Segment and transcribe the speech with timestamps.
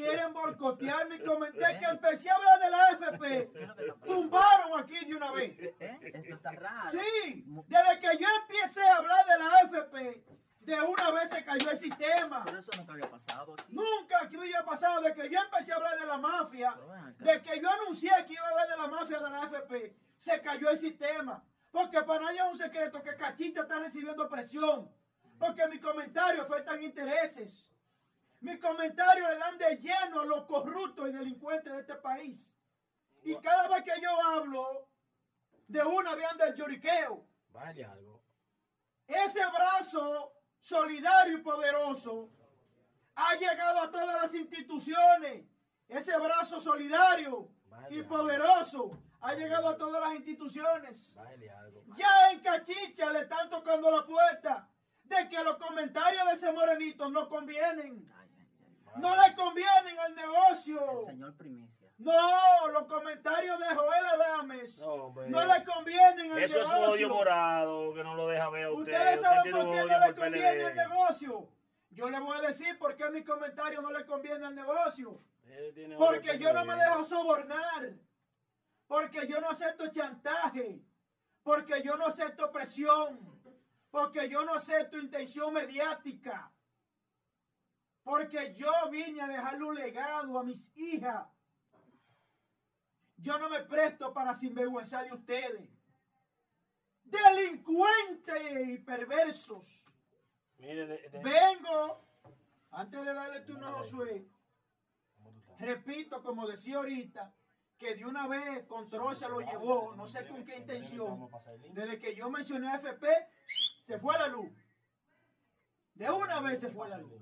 [0.00, 1.80] quieren boicotear mi comentario.
[1.80, 5.58] Que empecé a hablar de la AFP, tumbaron aquí de una vez.
[5.58, 5.98] ¿Eh?
[6.14, 6.90] Esto está raro.
[6.90, 10.24] Sí, desde que yo empecé a hablar de la AFP,
[10.60, 12.44] de una vez se cayó el sistema.
[12.44, 13.74] Pero eso nunca había pasado aquí.
[13.74, 16.76] Nunca aquí había pasado, de que yo empecé a hablar de la mafia,
[17.18, 20.40] de que yo anuncié que iba a hablar de la mafia de la AFP, se
[20.40, 21.44] cayó el sistema.
[21.70, 24.90] Porque para nadie es un secreto que Cachita está recibiendo presión.
[25.38, 27.70] Porque mis comentarios afectan intereses.
[28.40, 32.52] Mis comentarios le dan de lleno a los corruptos y delincuentes de este país.
[33.24, 34.88] Y cada vez que yo hablo,
[35.66, 37.26] de una vez anda el lloriqueo.
[37.50, 38.22] Vaya algo.
[39.06, 42.30] Ese brazo solidario y poderoso
[43.14, 45.46] ha llegado a todas las instituciones.
[45.88, 47.48] Ese brazo solidario
[47.90, 48.90] y poderoso
[49.20, 51.12] ha llegado a todas las instituciones.
[51.14, 51.82] Vaya algo.
[51.94, 54.68] Ya en Cachicha le están tocando la puerta
[55.04, 58.06] de que los comentarios de ese morenito no convienen.
[58.98, 61.00] No le convienen al El negocio.
[61.06, 61.88] señor Primicia.
[61.98, 65.30] No, los comentarios de Joel Adames No, hombre.
[65.30, 66.92] no le convienen al Eso es un negocio.
[66.94, 68.92] odio morado que no lo deja ver a usted.
[68.92, 70.74] Ustedes Usted saben por qué no le conviene el PLD.
[70.88, 71.48] negocio.
[71.90, 75.20] Yo le voy a decir por qué mi comentario no le conviene al negocio.
[75.96, 77.94] Porque por yo no me dejo sobornar.
[78.86, 80.82] Porque yo no acepto chantaje.
[81.42, 83.18] Porque yo no acepto presión.
[83.90, 86.52] Porque yo no acepto intención mediática.
[88.06, 91.26] Porque yo vine a dejarle un legado a mis hijas.
[93.16, 95.68] Yo no me presto para sinvergüenza de ustedes.
[97.02, 99.82] Delincuentes y perversos.
[100.58, 102.00] Mire, de- de- Vengo,
[102.70, 104.24] antes de darle turno a Josué,
[105.58, 107.34] repito, como decía ahorita,
[107.76, 111.28] que de una vez Control se lo llevó, no sé con qué intención.
[111.74, 113.08] Desde que yo mencioné a FP,
[113.84, 114.52] se fue la luz.
[115.94, 117.20] De una vez se fue la luz.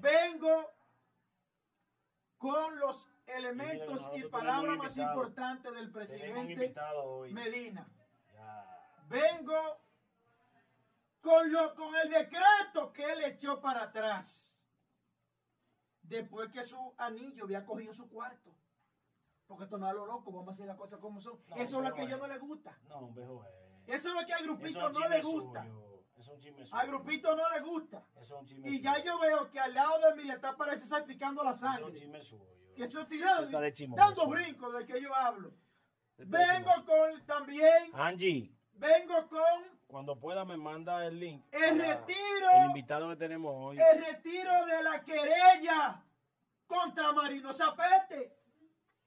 [0.00, 0.70] Vengo
[2.38, 6.74] con los elementos y palabras más importantes del presidente.
[7.32, 7.88] Medina.
[8.32, 9.04] Ya.
[9.08, 9.80] Vengo
[11.20, 14.54] con, lo, con el decreto que él echó para atrás.
[16.02, 18.54] Después que su anillo había cogido su cuarto.
[19.46, 21.40] Porque esto no es lo loco, vamos a hacer las cosas como son.
[21.48, 22.78] No, Eso es lo que a ellos no les gusta.
[22.88, 23.52] No, hombre, joder.
[23.86, 25.62] Eso es lo que al grupito no le gusta.
[25.62, 25.85] suyo.
[26.16, 26.80] Eso es un chisme suyo.
[26.80, 28.02] Al grupito no le gusta.
[28.14, 30.56] Eso es un chisme Y ya yo veo que al lado de mí le está
[30.56, 32.00] parece salpicando la Eso es un sangre.
[32.00, 32.46] chisme suyo.
[32.74, 34.02] Que estoy chismoso.
[34.02, 35.52] dando brincos de que yo hablo.
[36.16, 41.44] Está de Vengo con también, Angie, vengo con cuando pueda me manda el link.
[41.52, 42.48] El retiro.
[42.56, 43.78] El invitado que tenemos hoy.
[43.78, 46.02] el retiro de la querella
[46.66, 48.36] contra Marino Zapete,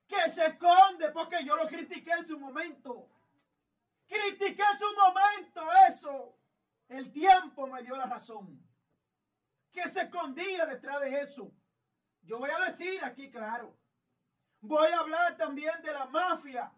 [0.08, 3.10] que se esconde porque yo lo critiqué en su momento.
[4.08, 6.39] Critiqué en su momento eso.
[6.90, 8.60] El tiempo me dio la razón.
[9.72, 11.54] Que se escondía detrás de eso.
[12.24, 13.78] Yo voy a decir aquí, claro.
[14.62, 16.72] Voy a hablar también de la mafia,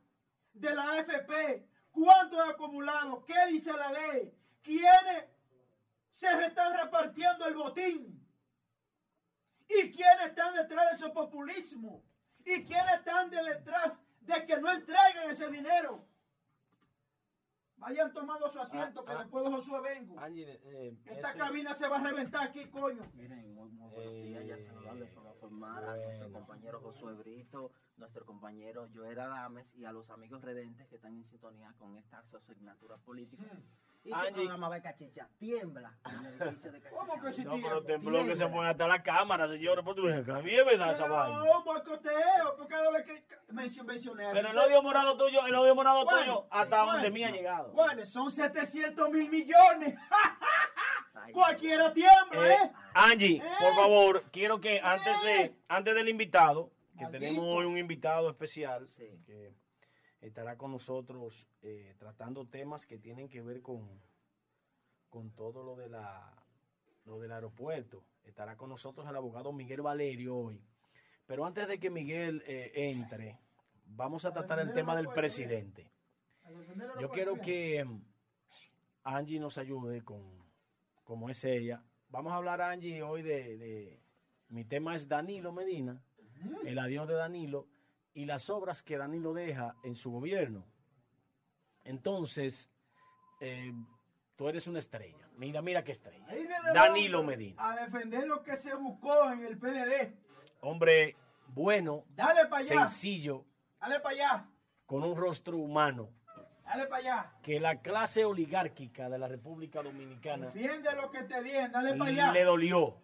[0.54, 1.68] de la AFP.
[1.92, 3.24] ¿Cuánto he acumulado?
[3.26, 4.34] ¿Qué dice la ley?
[4.62, 5.26] ¿Quiénes
[6.10, 8.22] se están repartiendo el botín?
[9.68, 12.04] ¿Y quiénes están detrás de ese populismo?
[12.44, 16.06] ¿Y quiénes están detrás de que no entreguen ese dinero?
[17.82, 19.24] Vayan tomando su asiento, que Ah, ah.
[19.24, 20.20] después de Josué vengo.
[20.20, 23.02] Angie, eh, Esta ese- cabina se va a reventar aquí, coño.
[23.16, 26.34] Miren, muy, muy buenos días, ya saludarles para formar a nuestro Bueno.
[26.46, 31.26] compañero Josué Brito, nuestro compañero Joel Adames y a los amigos redentes que están en
[31.26, 33.46] sintonía con esta asignatura política.
[34.04, 34.32] Y su Angie.
[34.32, 37.00] programa va Cachicha, tiembla en el edificio de Cachicha.
[37.08, 37.86] ¿Cómo que si No, pero tiembla?
[37.86, 39.84] tembló que se pone hasta la cámara, señores.
[39.86, 41.38] Pues tú ves que a mí es verdad esa vaina.
[41.38, 43.24] No, boicoteo, porque cada vez que
[43.54, 44.30] mencio- mencioné.
[44.34, 47.30] Pero el odio morado tuyo, el odio morado Bueno, tuyo, hasta bueno, donde mí ha
[47.32, 47.72] llegado.
[47.74, 49.96] Bueno, son 700 mil millones.
[51.34, 52.72] Cualquiera tiembla, Eh, ¿eh?
[52.94, 53.44] Angie, Eh.
[53.60, 55.56] por favor, quiero que antes de Eh.
[55.68, 57.20] antes del invitado, que Maldito.
[57.26, 59.06] tenemos hoy un invitado especial Sí.
[59.26, 59.54] que
[60.22, 63.88] estará con nosotros eh, tratando temas que tienen que ver con,
[65.10, 66.38] con todo lo de la
[67.06, 68.04] lo del aeropuerto.
[68.24, 70.62] Estará con nosotros el abogado Miguel Valerio hoy.
[71.26, 73.40] Pero antes de que Miguel eh, entre,
[73.86, 75.90] vamos a tratar el tema el del presidente.
[77.00, 78.02] Yo quiero que mm,
[79.04, 80.22] Angie nos ayude con,
[81.04, 81.84] como es ella.
[82.10, 84.02] Vamos a hablar, Angie, hoy de, de-
[84.50, 86.04] mi tema es Danilo Medina,
[86.66, 87.68] el adiós de Danilo
[88.14, 90.66] y las obras que Danilo deja en su gobierno.
[91.84, 92.70] Entonces,
[93.40, 93.74] eh,
[94.36, 95.28] tú eres una estrella.
[95.38, 96.26] Mira, mira qué estrella.
[96.74, 97.70] Danilo Medina.
[97.72, 100.14] A defender lo que se buscó en el PLD.
[100.62, 101.16] Hombre
[101.48, 102.88] bueno, Dale para allá.
[102.88, 103.46] sencillo,
[103.80, 104.50] Dale para allá.
[104.86, 106.10] con un rostro humano,
[106.64, 107.34] Dale para allá.
[107.42, 111.72] que la clase oligárquica de la República Dominicana Defiende lo que te dieron.
[111.72, 112.32] Dale para allá.
[112.32, 112.96] le dolió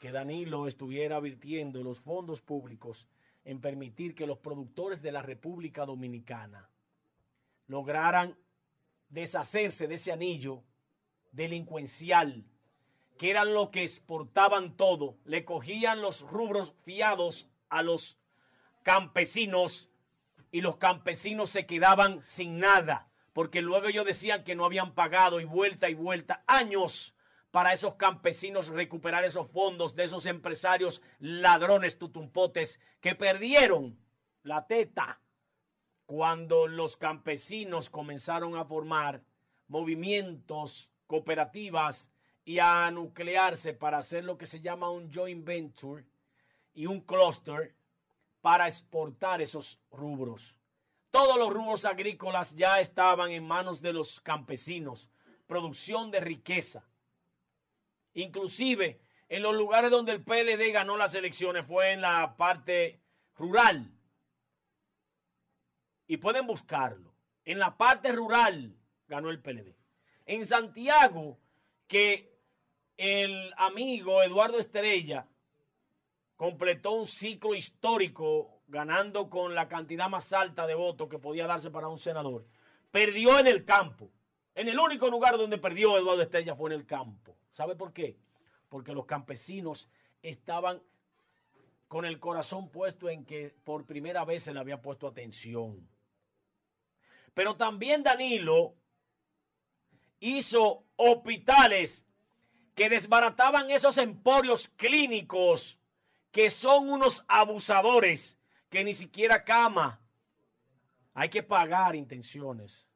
[0.00, 3.08] que Danilo estuviera virtiendo los fondos públicos
[3.44, 6.68] en permitir que los productores de la República Dominicana
[7.66, 8.36] lograran
[9.08, 10.62] deshacerse de ese anillo
[11.32, 12.44] delincuencial,
[13.18, 18.18] que eran lo que exportaban todo, le cogían los rubros fiados a los
[18.82, 19.90] campesinos
[20.50, 25.40] y los campesinos se quedaban sin nada, porque luego ellos decían que no habían pagado
[25.40, 27.14] y vuelta y vuelta años
[27.52, 33.98] para esos campesinos recuperar esos fondos de esos empresarios ladrones tutumpotes que perdieron
[34.42, 35.20] la teta
[36.06, 39.22] cuando los campesinos comenzaron a formar
[39.68, 42.10] movimientos, cooperativas
[42.42, 46.06] y a nuclearse para hacer lo que se llama un joint venture
[46.72, 47.76] y un cluster
[48.40, 50.58] para exportar esos rubros.
[51.10, 55.10] Todos los rubros agrícolas ya estaban en manos de los campesinos,
[55.46, 56.86] producción de riqueza.
[58.14, 63.00] Inclusive en los lugares donde el PLD ganó las elecciones fue en la parte
[63.36, 63.90] rural.
[66.06, 67.14] Y pueden buscarlo.
[67.44, 68.76] En la parte rural
[69.08, 69.74] ganó el PLD.
[70.26, 71.38] En Santiago,
[71.86, 72.32] que
[72.96, 75.26] el amigo Eduardo Estrella
[76.36, 81.70] completó un ciclo histórico ganando con la cantidad más alta de votos que podía darse
[81.70, 82.46] para un senador.
[82.90, 84.10] Perdió en el campo.
[84.54, 87.36] En el único lugar donde perdió Eduardo Estrella fue en el campo.
[87.52, 88.18] ¿Sabe por qué?
[88.68, 89.88] Porque los campesinos
[90.22, 90.82] estaban
[91.88, 95.88] con el corazón puesto en que por primera vez se le había puesto atención.
[97.34, 98.74] Pero también Danilo
[100.20, 102.06] hizo hospitales
[102.74, 105.78] que desbarataban esos emporios clínicos
[106.30, 108.38] que son unos abusadores
[108.70, 110.00] que ni siquiera cama.
[111.14, 112.88] Hay que pagar intenciones.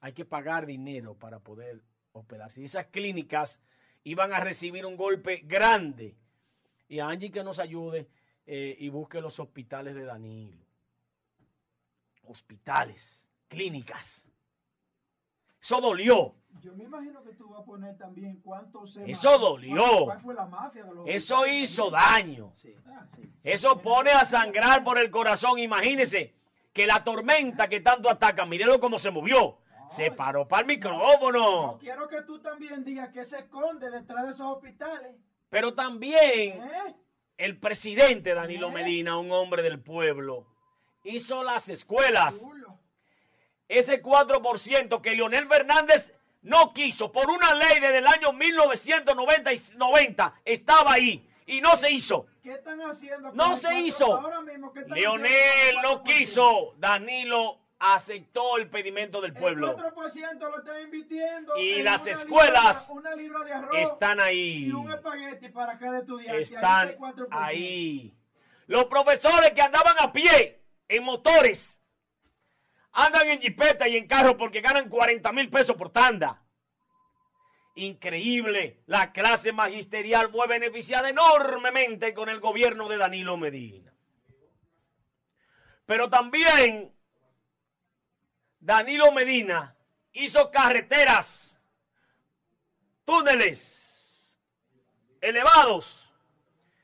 [0.00, 1.82] Hay que pagar dinero para poder
[2.12, 2.60] hospedarse.
[2.60, 3.60] Y esas clínicas
[4.04, 6.16] iban a recibir un golpe grande.
[6.88, 8.08] Y a Angie que nos ayude
[8.46, 10.64] eh, y busque los hospitales de Danilo.
[12.24, 14.26] Hospitales, clínicas.
[15.60, 16.34] Eso dolió.
[16.60, 19.10] Yo me imagino que tú vas a poner también cuánto se.
[19.10, 20.04] Eso dolió.
[20.04, 22.52] ¿Cuál fue la mafia de los Eso hizo daño.
[22.54, 23.30] Sí, Ah, sí.
[23.42, 25.58] Eso pone a sangrar por el corazón.
[25.58, 26.34] Imagínese
[26.72, 29.58] que la tormenta que tanto ataca, mírenlo cómo se movió.
[29.90, 31.78] Se paró para el No micrófono.
[31.80, 35.12] quiero que tú también digas que se esconde detrás de esos hospitales.
[35.48, 36.96] Pero también ¿Eh?
[37.38, 40.46] el presidente Danilo Medina, un hombre del pueblo,
[41.04, 42.44] hizo las escuelas.
[43.68, 46.12] Ese 4% que Leonel Fernández
[46.42, 51.76] no quiso por una ley desde el año 1990 y 90 estaba ahí y no
[51.76, 52.26] se hizo.
[52.42, 53.32] ¿Qué están haciendo?
[53.32, 54.14] No se hizo.
[54.14, 56.02] ahora mismo, ¿qué están Leonel haciendo no el 4%?
[56.04, 56.74] quiso.
[56.78, 59.70] Danilo aceptó el pedimento del pueblo.
[59.70, 61.56] El 4% lo están invirtiendo.
[61.58, 64.66] Y las escuelas libra- una libra de arroz Están ahí.
[64.66, 66.40] Y un espagueti para cada estudiante.
[66.40, 67.28] Están Ahí está el 4%.
[67.30, 68.16] ahí.
[68.66, 71.80] Los profesores que andaban a pie en motores
[72.92, 76.42] andan en jipeta y en carro porque ganan 40 mil pesos por tanda.
[77.74, 78.82] Increíble.
[78.86, 83.92] La clase magisterial fue beneficiada enormemente con el gobierno de Danilo Medina.
[85.84, 86.95] Pero también
[88.66, 89.76] Danilo Medina
[90.12, 91.56] hizo carreteras,
[93.04, 94.28] túneles
[95.20, 96.12] elevados.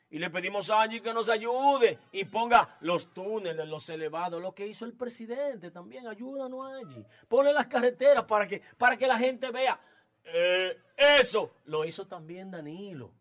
[0.08, 4.54] Y le pedimos a Angie que nos ayude y ponga los túneles, los elevados, lo
[4.54, 6.06] que hizo el presidente también.
[6.06, 7.04] Ayúdanos, Angie.
[7.26, 9.80] Ponle las carreteras para que, para que la gente vea.
[10.22, 13.12] Eh, eso lo hizo también Danilo.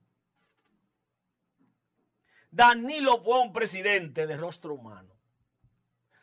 [2.52, 5.16] Danilo fue un presidente de rostro humano.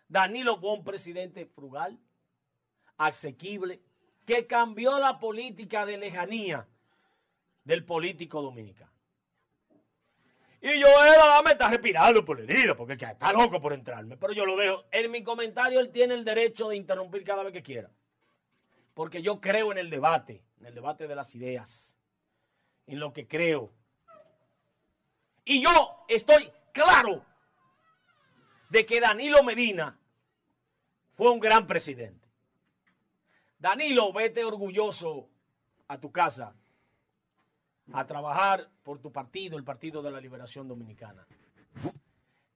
[0.06, 1.98] Danilo fue un presidente frugal,
[2.98, 3.80] asequible,
[4.26, 6.66] que cambió la política de lejanía
[7.64, 8.92] del político dominicano.
[10.60, 13.72] Y yo era, dame, está respirando por la herida, porque el que está loco por
[13.72, 14.16] entrarme.
[14.16, 14.84] Pero yo lo dejo.
[14.90, 17.90] En mi comentario él tiene el derecho de interrumpir cada vez que quiera.
[18.92, 21.94] Porque yo creo en el debate, en el debate de las ideas,
[22.86, 23.72] en lo que creo.
[25.44, 27.24] Y yo estoy claro
[28.68, 29.96] de que Danilo Medina
[31.14, 32.27] fue un gran presidente.
[33.58, 35.28] Danilo, vete orgulloso
[35.88, 36.54] a tu casa
[37.92, 41.26] a trabajar por tu partido, el Partido de la Liberación Dominicana.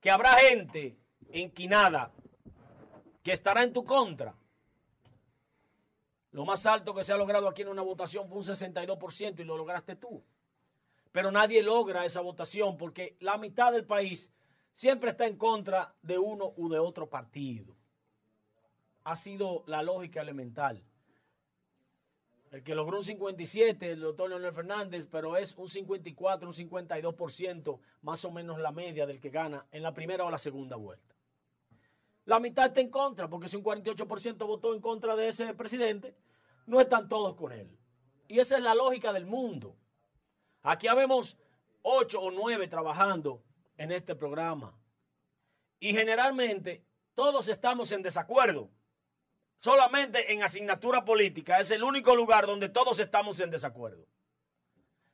[0.01, 0.97] Que habrá gente
[1.31, 2.13] enquinada
[3.23, 4.35] que estará en tu contra.
[6.33, 9.45] Lo más alto que se ha logrado aquí en una votación fue un 62% y
[9.45, 10.23] lo lograste tú.
[11.13, 14.33] Pero nadie logra esa votación porque la mitad del país
[14.73, 17.77] siempre está en contra de uno u de otro partido.
[19.05, 20.83] Ha sido la lógica elemental.
[22.53, 27.81] El que logró un 57, el doctor Leonel Fernández, pero es un 54, un 52%,
[28.03, 31.15] más o menos la media del que gana en la primera o la segunda vuelta.
[32.27, 36.15] La mitad está en contra, porque si un 48% votó en contra de ese presidente,
[36.67, 37.71] no están todos con él.
[38.29, 39.75] Y esa es la lógica del mundo.
[40.63, 41.39] Aquí habemos
[41.81, 43.43] ocho o nueve trabajando
[43.79, 44.79] en este programa.
[45.81, 48.69] Y generalmente todos estamos en desacuerdo
[49.63, 54.09] solamente en asignatura política es el único lugar donde todos estamos en desacuerdo.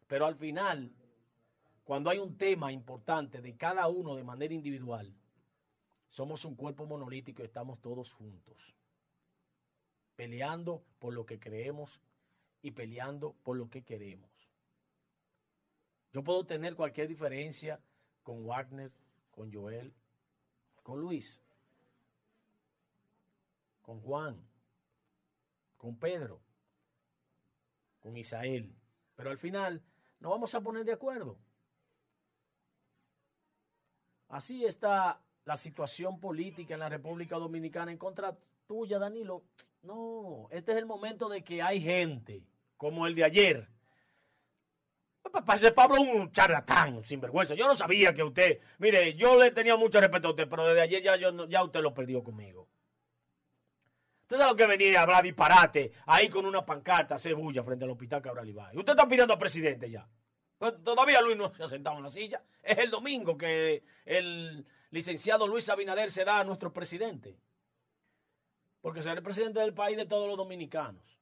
[0.06, 0.90] Pero al final,
[1.84, 5.14] cuando hay un tema importante de cada uno de manera individual,
[6.08, 8.74] somos un cuerpo monolítico y estamos todos juntos,
[10.16, 12.00] peleando por lo que creemos
[12.62, 14.30] y peleando por lo que queremos.
[16.10, 17.80] Yo puedo tener cualquier diferencia
[18.22, 18.92] con Wagner,
[19.30, 19.92] con Joel,
[20.82, 21.42] con Luis,
[23.88, 24.46] con Juan,
[25.78, 26.42] con Pedro,
[28.00, 28.76] con Isael.
[29.16, 29.82] Pero al final
[30.20, 31.38] no vamos a poner de acuerdo.
[34.28, 39.44] Así está la situación política en la República Dominicana en contra tuya, Danilo.
[39.80, 42.44] No, este es el momento de que hay gente
[42.76, 43.70] como el de ayer.
[45.54, 47.54] Ese Pablo es un charlatán, sinvergüenza.
[47.54, 50.82] Yo no sabía que usted, mire, yo le tenía mucho respeto a usted, pero desde
[50.82, 52.67] ayer ya, yo, ya usted lo perdió conmigo.
[54.28, 57.86] Usted sabe lo que venía a hablar disparate ahí con una pancarta, hacer bulla frente
[57.86, 58.76] al hospital Cabral Ibáez.
[58.76, 60.06] Usted está pidiendo a presidente ya.
[60.58, 62.44] Pues todavía Luis no se ha sentado en la silla.
[62.62, 67.38] Es el domingo que el licenciado Luis Abinader será nuestro presidente.
[68.82, 71.18] Porque será el presidente del país de todos los dominicanos.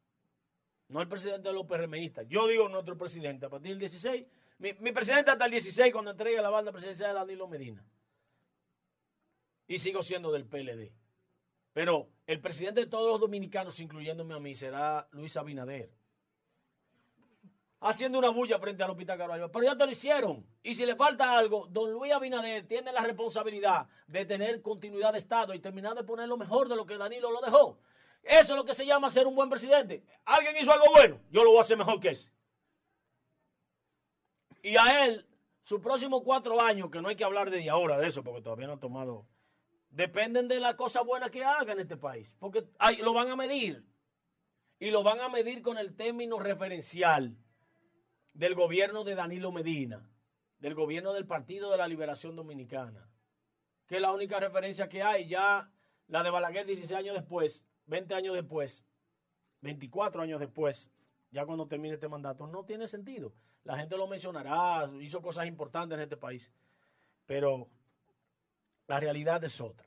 [0.88, 2.26] No el presidente de los PRMistas.
[2.26, 3.46] Yo digo nuestro presidente.
[3.46, 4.26] A partir del 16,
[4.58, 7.86] mi, mi presidente hasta el 16 cuando entregue la banda presidencial de Danilo Medina.
[9.68, 11.05] Y sigo siendo del PLD.
[11.76, 15.92] Pero el presidente de todos los dominicanos, incluyéndome a mí, será Luis Abinader.
[17.80, 19.52] Haciendo una bulla frente al Hospital Carvalho.
[19.52, 20.46] Pero ya te lo hicieron.
[20.62, 25.18] Y si le falta algo, don Luis Abinader tiene la responsabilidad de tener continuidad de
[25.18, 27.78] Estado y terminar de poner lo mejor de lo que Danilo lo dejó.
[28.22, 30.02] Eso es lo que se llama ser un buen presidente.
[30.24, 32.30] Alguien hizo algo bueno, yo lo voy a hacer mejor que ese.
[34.62, 35.26] Y a él,
[35.62, 38.66] sus próximos cuatro años, que no hay que hablar de ahora de eso, porque todavía
[38.66, 39.26] no ha tomado
[39.96, 42.68] dependen de la cosa buena que haga en este país, porque
[43.02, 43.82] lo van a medir
[44.78, 47.34] y lo van a medir con el término referencial
[48.34, 50.06] del gobierno de Danilo Medina,
[50.58, 53.08] del gobierno del Partido de la Liberación Dominicana,
[53.86, 55.72] que es la única referencia que hay, ya
[56.08, 58.84] la de Balaguer 16 años después, 20 años después,
[59.62, 60.90] 24 años después,
[61.30, 63.32] ya cuando termine este mandato, no tiene sentido.
[63.64, 66.52] La gente lo mencionará, hizo cosas importantes en este país,
[67.24, 67.70] pero
[68.88, 69.85] la realidad es otra.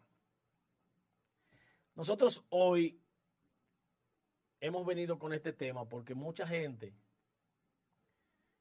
[1.99, 2.97] Nosotros hoy
[4.61, 6.95] hemos venido con este tema porque mucha gente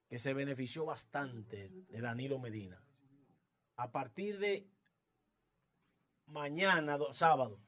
[0.09, 2.83] que se benefició bastante de Danilo Medina,
[3.76, 4.68] a partir de
[6.26, 7.61] mañana, sábado,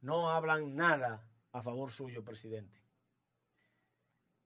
[0.00, 2.82] no hablan nada a favor suyo, presidente.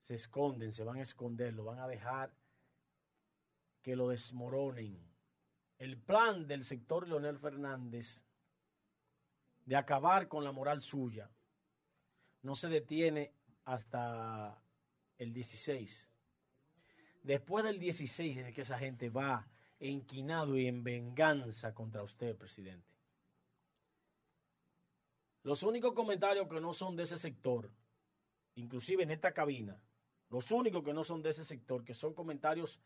[0.00, 2.36] Se esconden, se van a esconder, lo van a dejar
[3.80, 5.02] que lo desmoronen
[5.78, 8.25] el plan del sector Leonel Fernández
[9.66, 11.30] de acabar con la moral suya
[12.42, 14.62] no se detiene hasta
[15.18, 16.08] el 16.
[17.22, 19.48] Después del 16 es que esa gente va
[19.80, 22.94] enquinado y en venganza contra usted, presidente.
[25.42, 27.70] Los únicos comentarios que no son de ese sector,
[28.54, 29.80] inclusive en esta cabina,
[30.30, 32.80] los únicos que no son de ese sector, que son comentarios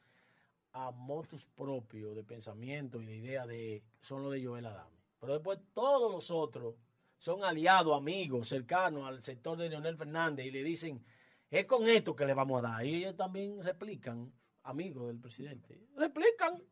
[0.72, 4.99] a motus propios de pensamiento y de idea de son los de Joel Adame.
[5.20, 6.76] Pero después todos los otros
[7.18, 11.04] son aliados, amigos, cercanos al sector de Leonel Fernández y le dicen,
[11.50, 12.86] es con esto que le vamos a dar.
[12.86, 16.62] Y ellos también replican, amigos del presidente, replican.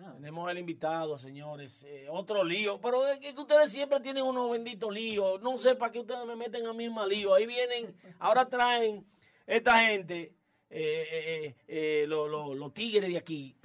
[0.00, 0.12] Ah.
[0.14, 1.82] Tenemos el invitado, señores.
[1.82, 2.80] Eh, otro lío.
[2.80, 5.40] Pero es que ustedes siempre tienen unos benditos líos.
[5.42, 7.34] No sé para qué ustedes me meten a mí en mal lío.
[7.34, 9.04] Ahí vienen, ahora traen
[9.44, 10.38] esta gente
[10.70, 13.56] eh, eh, eh, los tigres de aquí,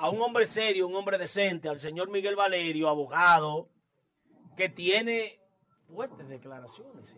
[0.00, 3.68] a un hombre serio, un hombre decente, al señor Miguel Valerio, abogado,
[4.56, 5.38] que tiene
[5.86, 7.14] fuertes declaraciones.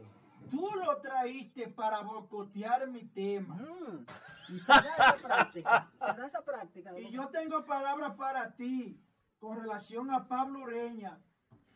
[0.51, 3.55] Tú lo traíste para bocotear mi tema.
[3.55, 4.05] Mm.
[4.49, 5.91] Y se da esa práctica.
[6.01, 6.99] Se da esa práctica.
[6.99, 9.01] Y yo tengo palabras para ti
[9.39, 11.21] con relación a Pablo Ureña.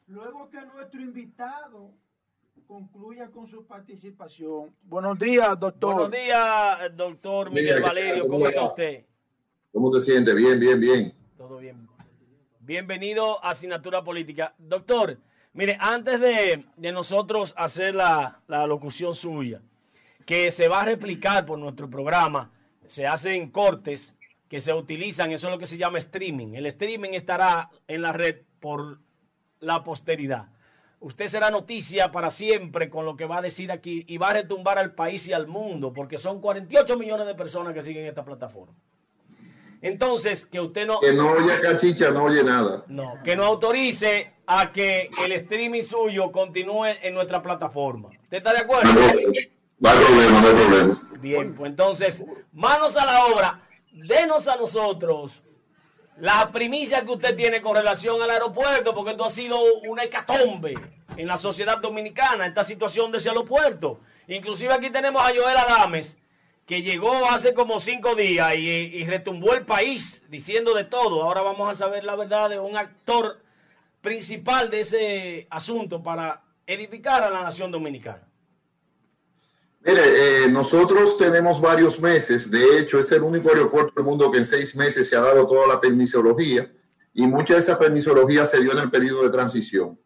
[0.08, 1.94] Luego que nuestro invitado
[2.66, 4.74] concluya con su participación.
[4.82, 5.94] Buenos días, doctor.
[5.94, 8.26] Buenos días, doctor Miguel Valerio.
[8.26, 9.06] ¿Cómo, está usted?
[9.76, 10.32] ¿Cómo se siente?
[10.32, 11.12] Bien, bien, bien.
[11.36, 11.86] Todo bien.
[12.60, 14.54] Bienvenido a Asignatura Política.
[14.56, 15.18] Doctor,
[15.52, 16.64] mire, antes de,
[16.94, 19.60] nosotros hacer la, la locución suya,
[20.24, 22.50] que se va a replicar por nuestro programa.
[22.86, 24.14] Se hacen cortes
[24.48, 26.54] que se utilizan, eso es lo que se llama streaming.
[26.54, 29.00] El streaming estará en la red por
[29.60, 30.48] la posteridad.
[31.00, 34.32] Usted será noticia para siempre con lo que va a decir aquí y va a
[34.32, 38.24] retumbar al país y al mundo, porque son 48 millones de personas que siguen esta
[38.24, 38.72] plataforma.
[39.82, 41.00] Entonces, que usted no...
[41.00, 42.84] Que no oye cachicha, no oye nada.
[42.88, 48.08] No, que no autorice a que el streaming suyo continúe en nuestra plataforma.
[48.08, 48.92] ¿Usted está de acuerdo?
[48.92, 51.02] No, no hay problema, no hay problema.
[51.20, 53.62] Bien, pues entonces, manos a la obra.
[53.92, 55.42] Denos a nosotros
[56.18, 60.74] la primicia que usted tiene con relación al aeropuerto, porque esto ha sido una hecatombe
[61.16, 64.00] en la sociedad dominicana, esta situación de ese aeropuerto.
[64.28, 66.18] Inclusive aquí tenemos a Joel Adames,
[66.66, 71.22] que llegó hace como cinco días y, retumbó el país diciendo de todo.
[71.22, 73.38] Ahora vamos a saber la verdad de un actor
[74.02, 78.22] principal de ese asunto para edificar a la nación dominicana.
[79.80, 80.02] Mire,
[80.44, 84.44] eh, nosotros tenemos varios meses, de hecho es el único aeropuerto del mundo que en
[84.44, 86.68] seis meses se ha dado toda la permisología
[87.14, 89.96] y mucha de esa permisología se dio en el periodo de transición.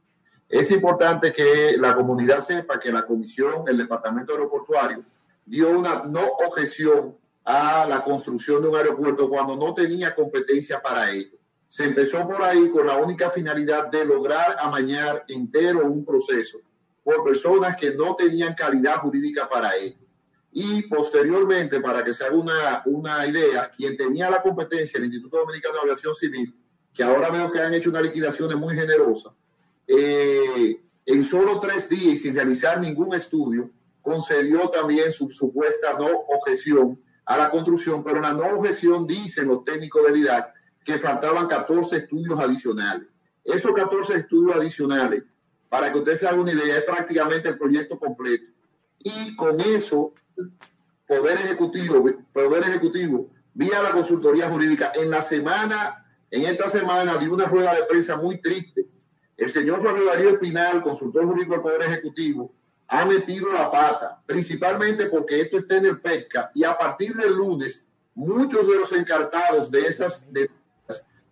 [0.46, 5.02] Es importante que la comunidad sepa que la comisión, el departamento aeroportuario,
[5.50, 11.10] dio una no objeción a la construcción de un aeropuerto cuando no tenía competencia para
[11.10, 11.36] ello.
[11.66, 16.58] Se empezó por ahí con la única finalidad de lograr amañar entero un proceso
[17.02, 19.98] por personas que no tenían calidad jurídica para ello.
[20.52, 25.38] Y posteriormente, para que se haga una, una idea, quien tenía la competencia, el Instituto
[25.38, 26.54] Dominicano de Aviación Civil,
[26.92, 29.34] que ahora veo que han hecho una liquidación muy generosa,
[29.86, 33.70] eh, en solo tres días y sin realizar ningún estudio,
[34.02, 39.64] concedió también su supuesta no objeción a la construcción, pero la no objeción dicen los
[39.64, 40.52] técnicos del IDAC
[40.84, 43.06] que faltaban 14 estudios adicionales.
[43.44, 45.24] Esos 14 estudios adicionales
[45.70, 48.44] para que usted se haga una idea, es prácticamente el proyecto completo.
[49.04, 50.12] Y con eso,
[51.06, 57.32] Poder Ejecutivo, Poder Ejecutivo, vía la consultoría jurídica, en la semana, en esta semana, dio
[57.32, 58.88] una rueda de prensa muy triste.
[59.36, 62.52] El señor Fabio Darío Espinal, consultor jurídico del Poder Ejecutivo,
[62.90, 67.34] ha metido la pata, principalmente porque esto está en el PECA y a partir del
[67.34, 70.50] lunes, muchos de los encartados de esas de,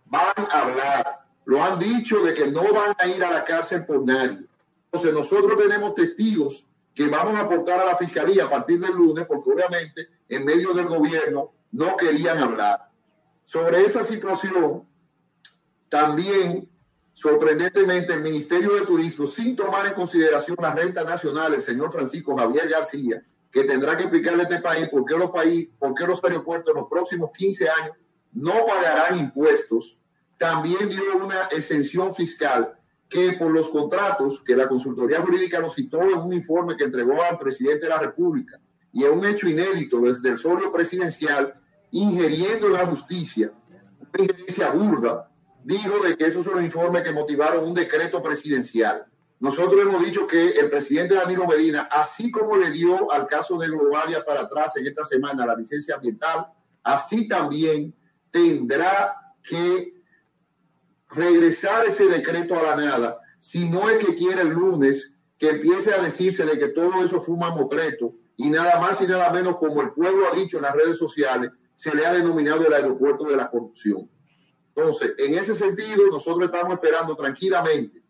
[0.05, 3.85] van a hablar lo han dicho de que no van a ir a la cárcel
[3.85, 4.45] por nadie.
[4.85, 9.25] Entonces nosotros tenemos testigos que vamos a aportar a la fiscalía a partir del lunes,
[9.27, 12.89] porque obviamente en medio del gobierno no querían hablar.
[13.45, 14.87] Sobre esa situación,
[15.89, 16.68] también
[17.19, 22.37] sorprendentemente el Ministerio de Turismo, sin tomar en consideración la renta nacional, el señor Francisco
[22.37, 26.07] Javier García, que tendrá que explicarle a este país por qué los, país, por qué
[26.07, 27.95] los aeropuertos en los próximos 15 años
[28.31, 29.97] no pagarán impuestos
[30.37, 32.73] también dio una exención fiscal
[33.09, 37.21] que por los contratos que la consultoría jurídica nos citó en un informe que entregó
[37.21, 38.61] al presidente de la República
[38.93, 41.53] y es un hecho inédito desde el solo presidencial,
[41.91, 43.51] ingiriendo la justicia,
[44.13, 45.28] una injerencia burda,
[45.63, 49.05] dijo de que esos son los informes que motivaron un decreto presidencial.
[49.39, 53.67] Nosotros hemos dicho que el presidente Danilo Medina, así como le dio al caso de
[53.67, 56.47] Globalia para atrás en esta semana la licencia ambiental,
[56.83, 57.95] así también
[58.31, 59.93] tendrá que
[61.09, 65.93] regresar ese decreto a la nada, si no es que quiere el lunes que empiece
[65.93, 69.57] a decirse de que todo eso fue un mamotreto y nada más y nada menos
[69.57, 73.23] como el pueblo ha dicho en las redes sociales, se le ha denominado el aeropuerto
[73.23, 74.09] de la corrupción.
[74.79, 78.01] Entonces, en ese sentido, nosotros estamos esperando tranquilamente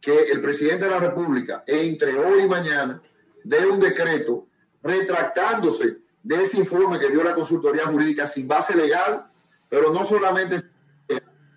[0.00, 3.02] que el presidente de la República, entre hoy y mañana,
[3.42, 4.46] dé un decreto
[4.82, 9.30] retractándose de ese informe que dio la consultoría jurídica sin base legal,
[9.68, 10.56] pero no solamente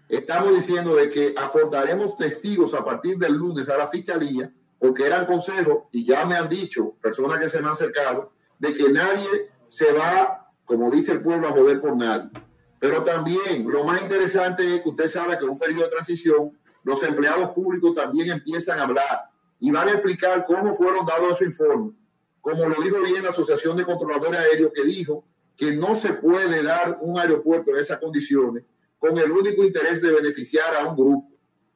[0.10, 5.26] estamos diciendo de que aportaremos testigos a partir del lunes a la fiscalía, porque eran
[5.26, 9.52] consejos y ya me han dicho personas que se me han acercado, de que nadie
[9.70, 12.30] se va, como dice el pueblo, a joder por nadie.
[12.80, 16.58] Pero también lo más interesante es que usted sabe que en un periodo de transición
[16.84, 21.42] los empleados públicos también empiezan a hablar y van a explicar cómo fueron dados esos
[21.42, 21.96] informes.
[22.42, 26.64] Como lo dijo bien la Asociación de Controladores Aéreos, que dijo que no se puede
[26.64, 28.64] dar un aeropuerto en esas condiciones
[29.00, 31.30] con el único interés de beneficiar a un grupo.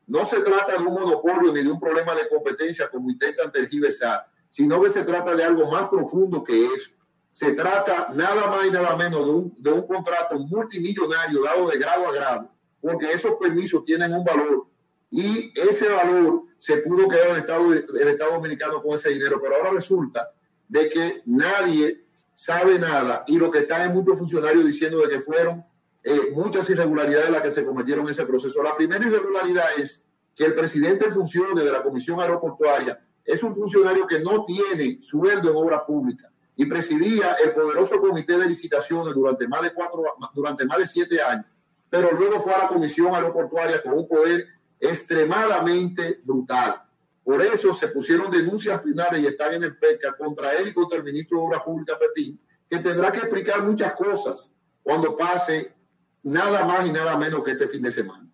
[0.07, 4.27] No se trata de un monopolio ni de un problema de competencia como intentan tergiversar,
[4.49, 6.91] sino que se trata de algo más profundo que eso.
[7.33, 11.77] Se trata nada más y nada menos de un, de un contrato multimillonario dado de
[11.79, 14.67] grado a grado, porque esos permisos tienen un valor
[15.09, 19.39] y ese valor se pudo quedar en el Estado, el Estado Dominicano con ese dinero,
[19.41, 20.31] pero ahora resulta
[20.67, 25.21] de que nadie sabe nada y lo que están es muchos funcionarios diciendo de que
[25.21, 25.65] fueron
[26.03, 28.63] eh, muchas irregularidades las que se cometieron en ese proceso.
[28.63, 33.55] La primera irregularidad es que el presidente en funciones de la Comisión Aeroportuaria es un
[33.55, 36.30] funcionario que no tiene sueldo en obra pública.
[36.61, 40.03] Y presidía el poderoso comité de licitaciones durante más de cuatro,
[40.35, 41.47] durante más de siete años,
[41.89, 44.45] pero luego fue a la comisión aeroportuaria con un poder
[44.79, 46.83] extremadamente brutal.
[47.23, 50.99] Por eso se pusieron denuncias finales y están en el PECA contra él y contra
[50.99, 54.51] el ministro de Obras Públicas Petín, que tendrá que explicar muchas cosas
[54.83, 55.73] cuando pase
[56.21, 58.30] nada más y nada menos que este fin de semana.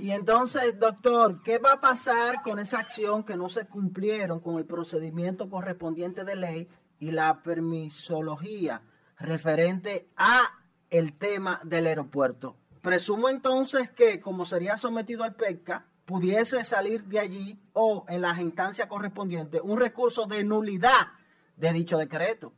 [0.00, 4.56] Y entonces, doctor, ¿qué va a pasar con esa acción que no se cumplieron con
[4.56, 6.68] el procedimiento correspondiente de ley
[7.00, 8.80] y la permisología
[9.18, 10.52] referente a
[10.88, 12.54] el tema del aeropuerto?
[12.80, 18.38] Presumo entonces que como sería sometido al PECA, pudiese salir de allí o en las
[18.38, 21.08] instancias correspondientes un recurso de nulidad
[21.56, 22.52] de dicho decreto.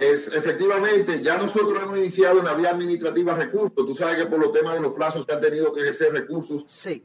[0.00, 3.74] Es, efectivamente, ya nosotros hemos iniciado en la vía administrativa recursos.
[3.76, 6.64] Tú sabes que por los temas de los plazos se han tenido que ejercer recursos
[6.66, 7.04] Sí.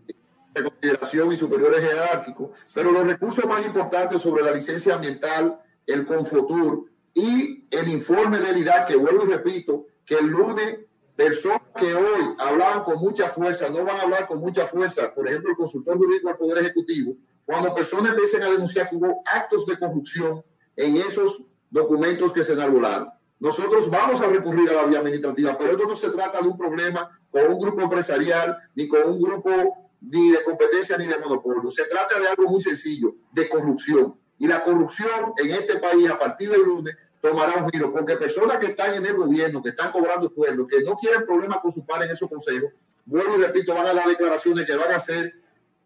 [0.54, 6.08] de consideración y superiores jerárquicos, pero los recursos más importantes sobre la licencia ambiental, el
[6.08, 10.80] Confotur y el informe del IDAC, que vuelvo y repito, que el lunes
[11.18, 15.28] personas que hoy hablaban con mucha fuerza no van a hablar con mucha fuerza, por
[15.28, 19.66] ejemplo, el consultor jurídico del Poder Ejecutivo, cuando personas empiecen a denunciar que hubo actos
[19.66, 20.42] de corrupción
[20.78, 23.10] en esos documentos que se enarbolaron.
[23.38, 26.58] Nosotros vamos a recurrir a la vía administrativa, pero esto no se trata de un
[26.58, 29.52] problema con un grupo empresarial, ni con un grupo
[30.00, 31.70] ni de competencia ni de monopolio.
[31.70, 34.18] Se trata de algo muy sencillo, de corrupción.
[34.40, 38.58] Y la corrupción en este país a partir del lunes tomará un giro, porque personas
[38.58, 41.86] que están en el gobierno, que están cobrando sueldo, que no quieren problemas con su
[41.86, 42.72] par en esos consejos,
[43.06, 45.34] vuelvo y repito, van a dar declaraciones que van a hacer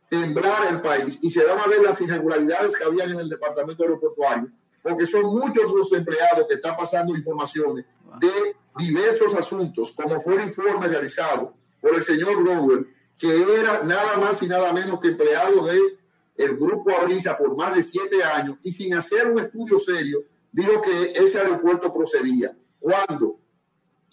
[0.08, 3.82] temblar el país y se van a ver las irregularidades que habían en el departamento
[3.84, 7.86] aeroportuario, porque son muchos los empleados que están pasando informaciones
[8.20, 12.88] de diversos asuntos, como fue el informe realizado por el señor Rowell,
[13.18, 16.00] que era nada más y nada menos que empleado de
[16.38, 20.82] el grupo Abrisa por más de siete años y sin hacer un estudio serio, dijo
[20.82, 22.56] que ese aeropuerto procedía.
[22.80, 23.40] Cuando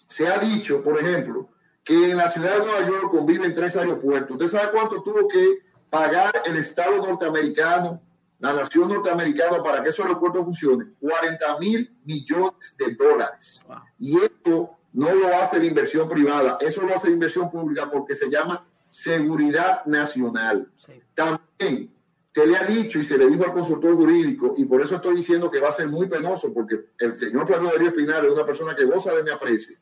[0.07, 1.49] se ha dicho, por ejemplo,
[1.83, 4.31] que en la ciudad de Nueva York conviven tres aeropuertos.
[4.31, 8.01] ¿Usted sabe cuánto tuvo que pagar el Estado norteamericano,
[8.39, 10.95] la nación norteamericana, para que esos aeropuertos funcionen?
[10.99, 13.63] 40 mil millones de dólares.
[13.67, 13.77] Wow.
[13.99, 18.15] Y esto no lo hace la inversión privada, eso lo hace la inversión pública porque
[18.15, 20.71] se llama seguridad nacional.
[20.77, 21.01] Sí.
[21.13, 21.93] También
[22.33, 25.15] se le ha dicho y se le dijo al consultor jurídico, y por eso estoy
[25.15, 28.45] diciendo que va a ser muy penoso, porque el señor Fernando Darío Espinar es una
[28.45, 29.75] persona que goza de mi aprecio,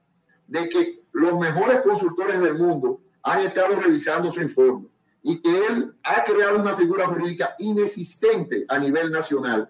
[0.48, 4.88] de que los mejores consultores del mundo han estado revisando su informe
[5.28, 9.68] y que él ha creado una figura jurídica inexistente a nivel nacional,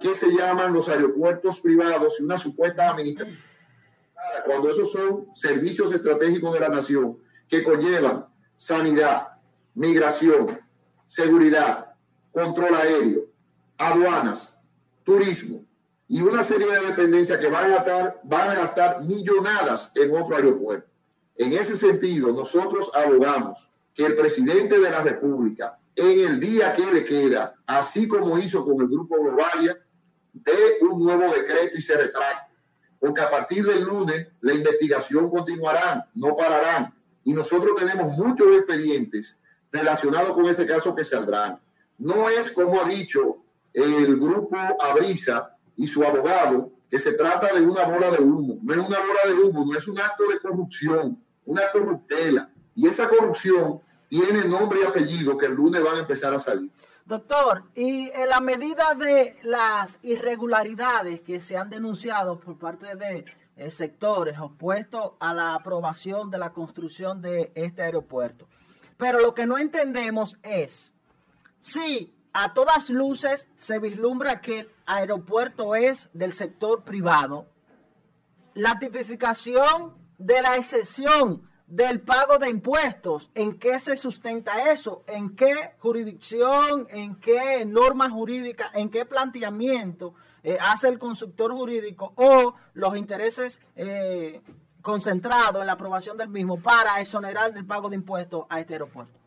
[0.00, 3.38] que se llaman los aeropuertos privados y una supuesta administración.
[4.46, 8.24] Cuando esos son servicios estratégicos de la nación que conllevan
[8.56, 9.28] sanidad,
[9.74, 10.58] migración,
[11.04, 11.94] seguridad,
[12.32, 13.26] control aéreo,
[13.76, 14.56] aduanas,
[15.04, 15.66] turismo
[16.08, 20.88] y una serie de dependencias que van a gastar, van millonadas en otro aeropuerto.
[21.36, 26.84] En ese sentido, nosotros abogamos que el presidente de la República, en el día que
[26.92, 29.78] le queda, así como hizo con el Grupo Globalia,
[30.32, 32.52] dé un nuevo decreto y se retracte.
[32.98, 36.92] Porque a partir del lunes la investigación continuará, no pararán.
[37.22, 39.38] Y nosotros tenemos muchos expedientes
[39.70, 41.60] relacionados con ese caso que saldrán.
[41.98, 47.60] No es como ha dicho el grupo Abrisa y su abogado, que se trata de
[47.60, 48.58] una bola de humo.
[48.62, 52.50] No es una bola de humo, no es un acto de corrupción, una corruptela.
[52.74, 56.70] Y esa corrupción tiene nombre y apellido que el lunes van a empezar a salir.
[57.04, 63.26] Doctor, y en la medida de las irregularidades que se han denunciado por parte de
[63.56, 68.48] eh, sectores opuestos a la aprobación de la construcción de este aeropuerto.
[68.96, 70.92] Pero lo que no entendemos es
[71.60, 77.46] si a todas luces se vislumbra que el aeropuerto es del sector privado,
[78.54, 85.02] la tipificación de la excepción del pago de impuestos, ¿en qué se sustenta eso?
[85.06, 92.12] ¿En qué jurisdicción, en qué norma jurídica, en qué planteamiento eh, hace el consultor jurídico
[92.16, 94.42] o los intereses eh,
[94.82, 99.18] concentrados en la aprobación del mismo para exonerar del pago de impuestos a este aeropuerto?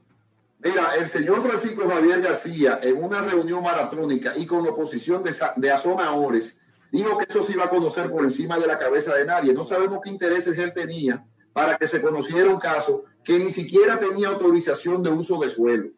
[0.59, 5.35] Mira, el señor Francisco Javier García, en una reunión maratónica y con la oposición de,
[5.55, 6.59] de Azona Ores,
[6.91, 9.53] dijo que eso se iba a conocer por encima de la cabeza de nadie.
[9.53, 11.25] No sabemos qué intereses él tenía
[11.57, 15.89] para que se conociera un caso que ni siquiera tenía autorización de uso de suelo.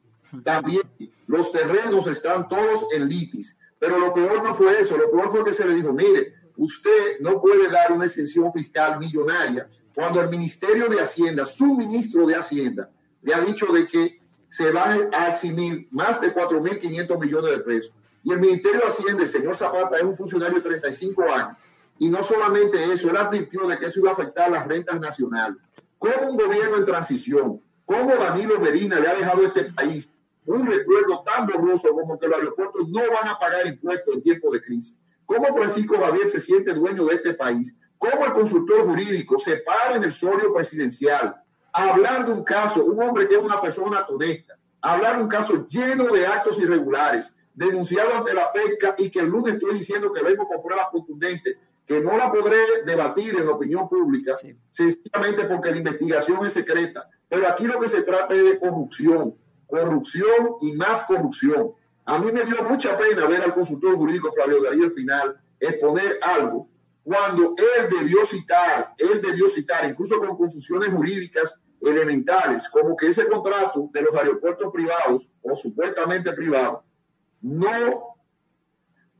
[0.41, 0.83] También
[1.27, 3.57] los terrenos están todos en litis.
[3.77, 7.19] Pero lo peor no fue eso, lo peor fue que se le dijo, mire, usted
[7.19, 12.35] no puede dar una exención fiscal millonaria cuando el Ministerio de Hacienda, su ministro de
[12.35, 12.89] Hacienda,
[13.21, 17.95] le ha dicho de que se van a eximir más de 4.500 millones de pesos.
[18.23, 21.57] Y el Ministerio de Hacienda, el señor Zapata, es un funcionario de 35 años.
[21.99, 25.57] Y no solamente eso, él advirtió de que eso iba a afectar las rentas nacionales.
[25.97, 30.09] Como un gobierno en transición, como Danilo Medina le ha dejado a este país
[30.45, 34.49] un recuerdo tan borroso como que los aeropuertos no van a pagar impuestos en tiempo
[34.51, 34.97] de crisis.
[35.25, 37.75] Cómo Francisco Javier se siente dueño de este país.
[37.97, 41.35] Cómo el consultor jurídico se para en el solio presidencial
[41.73, 45.29] a hablar de un caso, un hombre que es una persona honesta, hablar de un
[45.29, 50.13] caso lleno de actos irregulares, denunciado ante la pesca y que el lunes estoy diciendo
[50.13, 51.59] que vengo con pruebas contundentes,
[51.89, 54.37] que no la podré debatir en la opinión pública,
[54.69, 57.09] sencillamente porque la investigación es secreta.
[57.27, 61.71] Pero aquí lo que se trata es de corrupción, corrupción y más corrupción.
[62.05, 66.69] A mí me dio mucha pena ver al consultor jurídico Flavio Darío Espinal exponer algo
[67.03, 73.27] cuando él debió citar, él debió citar, incluso con confusiones jurídicas elementales, como que ese
[73.27, 76.81] contrato de los aeropuertos privados o supuestamente privados
[77.41, 78.18] no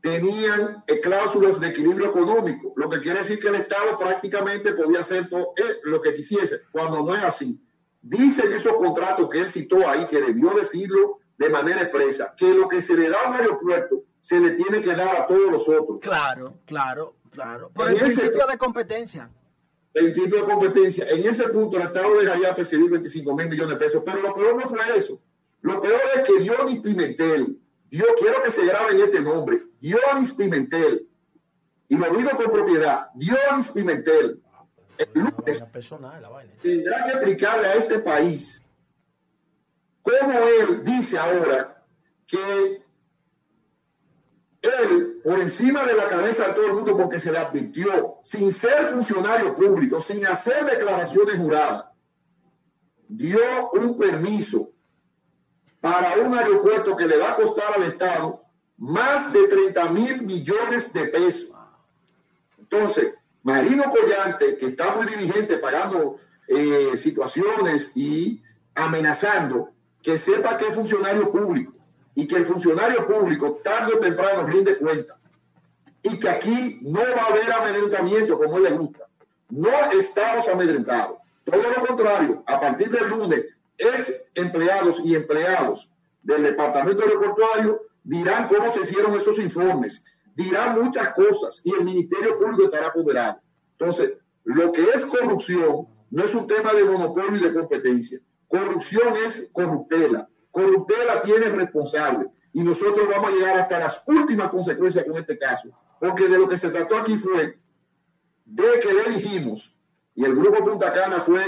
[0.00, 5.28] tenían cláusulas de equilibrio económico, lo que quiere decir que el Estado prácticamente podía hacer
[5.28, 7.62] todo eh, lo que quisiese, cuando no es así.
[8.02, 12.68] Dicen esos contratos que él citó ahí, que debió decirlo de manera expresa, que lo
[12.68, 15.68] que se le da a un aeropuerto se le tiene que dar a todos los
[15.68, 15.98] otros.
[16.00, 17.70] Claro, claro, claro.
[17.74, 19.30] Por el principio de competencia.
[19.92, 21.06] El principio de competencia.
[21.10, 24.56] En ese punto el Estado dejaría percibir 25 mil millones de pesos, pero lo peor
[24.56, 25.20] no fue eso.
[25.62, 27.58] Lo peor es que Dionis Pimentel,
[27.90, 31.08] yo quiero que se grabe en este nombre, Dionis Pimentel,
[31.88, 34.42] y lo digo con propiedad, Dionis Pimentel,
[36.62, 38.62] tendrá que explicarle a este país
[40.02, 41.84] cómo él dice ahora
[42.26, 42.84] que
[44.62, 48.52] él, por encima de la cabeza de todo el mundo, porque se le advirtió, sin
[48.52, 51.86] ser funcionario público, sin hacer declaraciones juradas,
[53.08, 54.72] dio un permiso
[55.80, 58.44] para un aeropuerto que le va a costar al Estado
[58.80, 61.52] más de 30 mil millones de pesos.
[62.58, 66.16] Entonces, Marino Collante, que está muy dirigente pagando
[66.48, 68.42] eh, situaciones y
[68.74, 69.70] amenazando,
[70.02, 71.74] que sepa que es funcionario público
[72.14, 75.18] y que el funcionario público tarde o temprano rinde cuenta
[76.02, 79.06] y que aquí no va a haber amedrentamiento como él le gusta.
[79.50, 81.18] No estamos amedrentados.
[81.44, 83.44] Todo lo contrario, a partir del lunes,
[83.76, 91.12] ex empleados y empleados del departamento aeroportuario dirán cómo se hicieron esos informes, dirán muchas
[91.14, 93.40] cosas y el Ministerio Público estará apoderado.
[93.78, 98.18] Entonces, lo que es corrupción no es un tema de monopolio y de competencia.
[98.48, 100.28] Corrupción es corruptela.
[100.50, 102.30] Corruptela tiene responsable.
[102.52, 105.70] Y nosotros vamos a llegar hasta las últimas consecuencias con este caso.
[106.00, 107.60] Porque de lo que se trató aquí fue
[108.44, 109.78] de que le dijimos,
[110.14, 111.44] y el grupo Punta Cana fue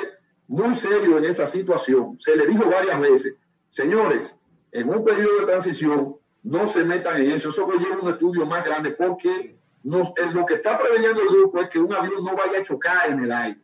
[0.47, 2.19] muy serio en esa situación.
[2.21, 3.37] Se le dijo varias veces,
[3.69, 4.39] señores,
[4.71, 7.51] en un periodo de transición, no se metan en eso.
[7.51, 11.69] Eso lleva un estudio más grande porque nos, lo que está preveniendo el grupo es
[11.69, 13.61] que un avión no vaya a chocar en el aire.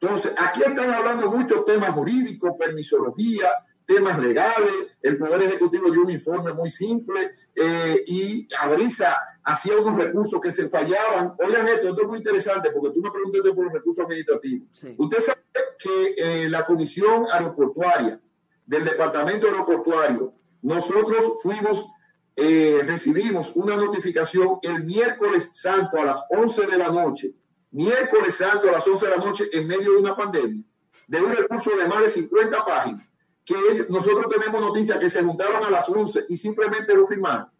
[0.00, 3.50] Entonces, aquí están hablando muchos temas jurídicos, permisología,
[3.84, 4.72] temas legales.
[5.02, 10.52] El Poder Ejecutivo dio un informe muy simple eh, y Abrisa hacía unos recursos que
[10.52, 11.34] se fallaban.
[11.38, 14.68] Oigan esto, esto es muy interesante porque tú me preguntaste por los recursos administrativos.
[14.96, 15.40] Usted sabe
[15.78, 18.20] que eh, la Comisión Aeroportuaria
[18.64, 21.90] del Departamento Aeroportuario, nosotros fuimos,
[22.36, 27.34] eh, recibimos una notificación el miércoles santo a las 11 de la noche,
[27.70, 30.62] miércoles santo a las 11 de la noche en medio de una pandemia,
[31.06, 33.06] de un recurso de más de 50 páginas,
[33.44, 33.56] que
[33.88, 37.50] nosotros tenemos noticias que se juntaron a las 11 y simplemente lo firmaron.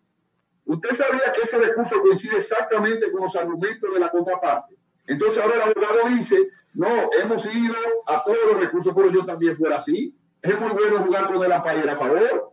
[0.66, 4.76] Usted sabía que ese recurso coincide exactamente con los argumentos de la contraparte.
[5.06, 6.36] Entonces ahora el abogado dice,
[6.74, 6.86] no,
[7.20, 7.74] hemos ido
[8.06, 10.16] a todos los recursos, pero yo también fuera así.
[10.40, 12.52] Es muy bueno jugar con el ampallero a favor.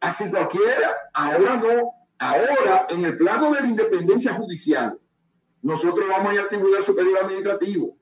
[0.00, 0.90] Así cualquiera.
[1.12, 1.92] Ahora no.
[2.18, 4.98] Ahora, en el plano de la independencia judicial,
[5.62, 7.96] nosotros vamos a ir al Tribunal Superior Administrativo.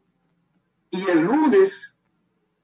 [0.91, 1.99] Y el lunes,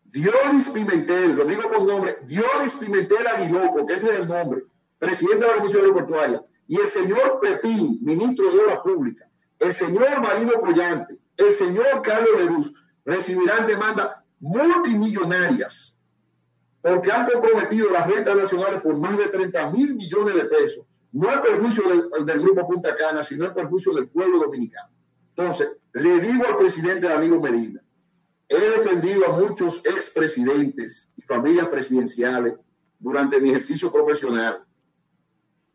[0.04, 4.64] Dionis Pimentel, lo digo con nombre, Dionis Pimentel Aguiloco, que ese es el nombre,
[4.98, 10.20] presidente de la Comisión Aeroportuaria, y el señor Pepín, ministro de Obras Públicas, el señor
[10.20, 15.93] Marino Collante, el señor Carlos Leruz, recibirán demandas multimillonarias
[16.84, 21.32] porque han comprometido las rentas nacionales por más de 30 mil millones de pesos, no
[21.32, 21.82] el perjuicio
[22.26, 24.90] del, Grupo Punta Cana, sino el perjuicio del pueblo dominicano.
[25.34, 27.82] Entonces, le digo al presidente Danilo Medina,
[28.46, 32.56] he defendido a muchos expresidentes y familias presidenciales
[32.98, 34.64] durante mi ejercicio profesional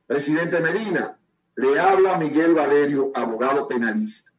[0.05, 1.19] Presidente Medina,
[1.55, 4.31] le habla Miguel Valerio, abogado penalista.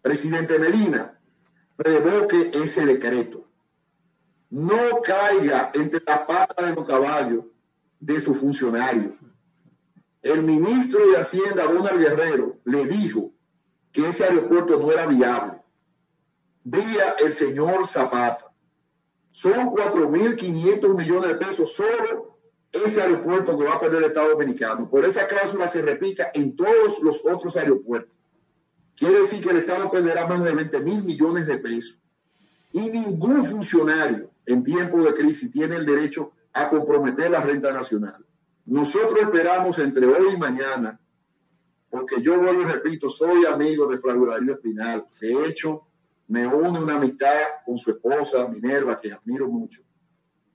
[0.00, 1.18] Presidente Medina,
[1.76, 3.41] revoque ese decreto.
[4.52, 7.46] No caiga entre la pata de los caballos
[7.98, 9.16] de su funcionario.
[10.20, 13.32] el ministro de Hacienda, Donald Guerrero, le dijo
[13.90, 15.62] que ese aeropuerto no era viable.
[16.64, 18.52] Vía el señor Zapata.
[19.30, 22.38] Son 4.500 millones de pesos solo
[22.70, 24.90] ese aeropuerto que va a perder el Estado Dominicano.
[24.90, 28.14] Por esa cláusula se repita en todos los otros aeropuertos.
[28.94, 31.98] Quiere decir que el Estado perderá más de 20 mil millones de pesos.
[32.70, 38.24] Y ningún funcionario en tiempo de crisis tiene el derecho a comprometer la renta nacional.
[38.66, 41.00] Nosotros esperamos entre hoy y mañana,
[41.90, 45.06] porque yo vuelvo y repito, soy amigo de Flavio Espinal.
[45.20, 45.88] De hecho,
[46.28, 49.82] me une una amistad con su esposa, Minerva, que admiro mucho.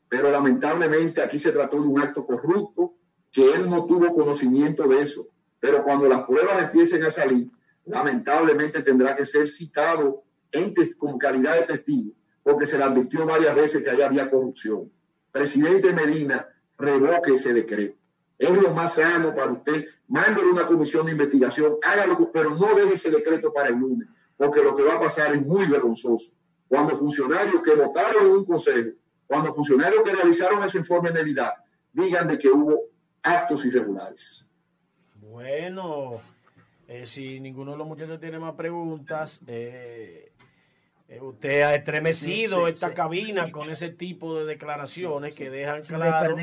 [0.09, 2.95] Pero lamentablemente aquí se trató de un acto corrupto
[3.31, 5.27] que él no tuvo conocimiento de eso.
[5.59, 7.51] Pero cuando las pruebas empiecen a salir,
[7.85, 12.13] lamentablemente tendrá que ser citado en con calidad de testigo,
[12.47, 14.89] porque se le advirtió varias veces que allá había corrupción.
[15.33, 17.97] Presidente Medina, revoque ese decreto.
[18.37, 19.85] Es lo más sano para usted.
[20.07, 24.07] Mándele una comisión de investigación, hágalo, pero no deje ese decreto para el lunes,
[24.37, 26.35] porque lo que va a pasar es muy vergonzoso.
[26.69, 28.91] Cuando funcionarios que votaron en un consejo,
[29.25, 31.51] cuando funcionarios que realizaron ese informe de Navidad,
[31.91, 32.79] digan de que hubo
[33.23, 34.47] actos irregulares.
[35.19, 36.21] Bueno,
[36.87, 40.26] eh, si ninguno de los muchachos tiene más preguntas, eh,
[41.21, 46.35] usted ha estremecido esta cabina con ese tipo de declaraciones que dejan claro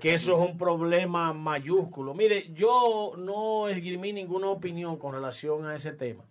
[0.00, 2.12] que eso es un problema mayúsculo.
[2.12, 6.24] Mire, yo no esgrimí ninguna opinión con relación a ese tema,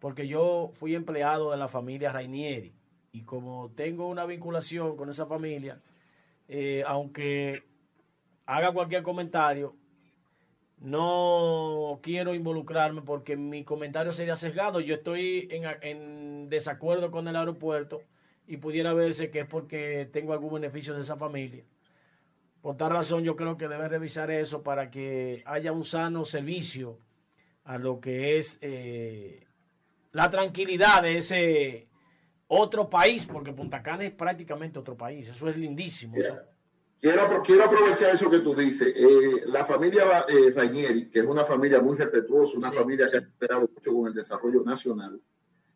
[0.00, 2.74] porque yo fui empleado de la familia Rainieri
[3.12, 5.80] y como tengo una vinculación con esa familia,
[6.48, 7.62] eh, aunque
[8.46, 9.76] haga cualquier comentario,
[10.80, 14.80] no quiero involucrarme porque mi comentario sería sesgado.
[14.80, 18.02] Yo estoy en, desacuerdo con el aeropuerto
[18.46, 21.64] y pudiera verse que es porque tengo algún beneficio de esa familia.
[22.60, 26.98] Por tal razón yo creo que deben revisar eso para que haya un sano servicio
[27.64, 29.46] a lo que es eh,
[30.12, 31.88] la tranquilidad de ese
[32.46, 35.28] otro país, porque Punta Cana es prácticamente otro país.
[35.28, 36.16] Eso es lindísimo.
[37.00, 38.92] Quiero, quiero aprovechar eso que tú dices.
[38.96, 43.20] Eh, la familia eh, Rainieri, que es una familia muy respetuosa, una familia que ha
[43.20, 45.20] esperado mucho con el desarrollo nacional,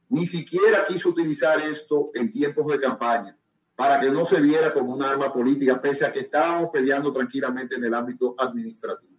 [0.08, 3.38] ni siquiera quiso utilizar esto en tiempos de campaña
[3.76, 7.76] para que no se viera como un arma política, pese a que estábamos peleando tranquilamente
[7.76, 9.18] en el ámbito administrativo.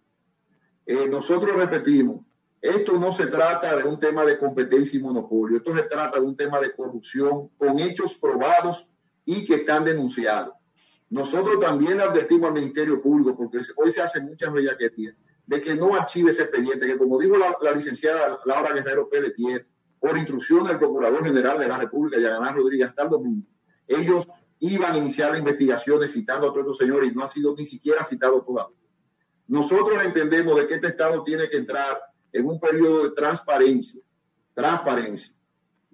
[0.86, 2.20] Eh, nosotros repetimos,
[2.60, 6.26] esto no se trata de un tema de competencia y monopolio, esto se trata de
[6.26, 8.90] un tema de corrupción con hechos probados
[9.24, 10.54] y que están denunciados.
[11.14, 15.14] Nosotros también advertimos al Ministerio Público, porque hoy se hacen muchas bellaquerías,
[15.46, 19.64] de que no archive ese expediente, que como dijo la, licenciada Laura Guerrero Pelletier,
[20.00, 23.46] por instrucción del Procurador General de la República, Yaganás Rodríguez, hasta el domingo,
[23.86, 24.26] ellos
[24.58, 27.64] iban a iniciar la investigación citando a todos estos señores y no ha sido ni
[27.64, 28.76] siquiera citado todavía.
[29.46, 31.96] Nosotros entendemos de que este Estado tiene que entrar
[32.32, 34.02] en un periodo de transparencia,
[34.52, 35.32] transparencia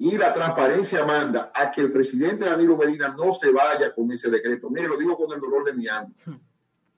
[0.03, 4.31] y la transparencia manda a que el presidente Danilo Medina no se vaya con ese
[4.31, 4.71] decreto.
[4.71, 6.15] Mire, lo digo con el dolor de mi alma.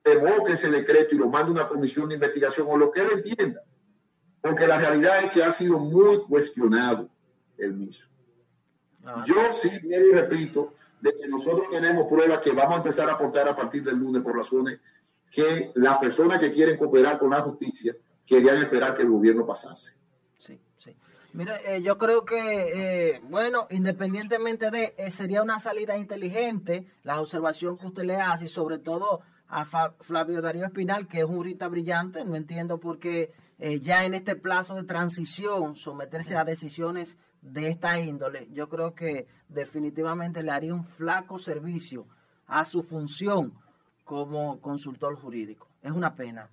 [0.05, 3.61] Evoque ese decreto y lo mande una comisión de investigación o lo que él entienda.
[4.41, 7.11] Porque la realidad es que ha sido muy cuestionado
[7.59, 8.09] el mismo.
[9.05, 9.21] Ah.
[9.27, 13.49] Yo sí, y repito, de que nosotros tenemos pruebas que vamos a empezar a aportar
[13.49, 14.79] a partir del lunes por razones
[15.29, 19.97] que las personas que quieren cooperar con la justicia querían esperar que el gobierno pasase.
[21.35, 27.21] Mire, eh, yo creo que, eh, bueno, independientemente de, eh, sería una salida inteligente la
[27.23, 29.64] observación que usted le hace sobre todo a
[30.01, 33.33] Flavio Darío Espinal, que es un jurista brillante, no entiendo por qué
[33.83, 39.27] ya en este plazo de transición someterse a decisiones de esta índole, yo creo que
[39.49, 42.07] definitivamente le haría un flaco servicio
[42.47, 43.53] a su función
[44.05, 45.68] como consultor jurídico.
[45.83, 46.49] Es una pena.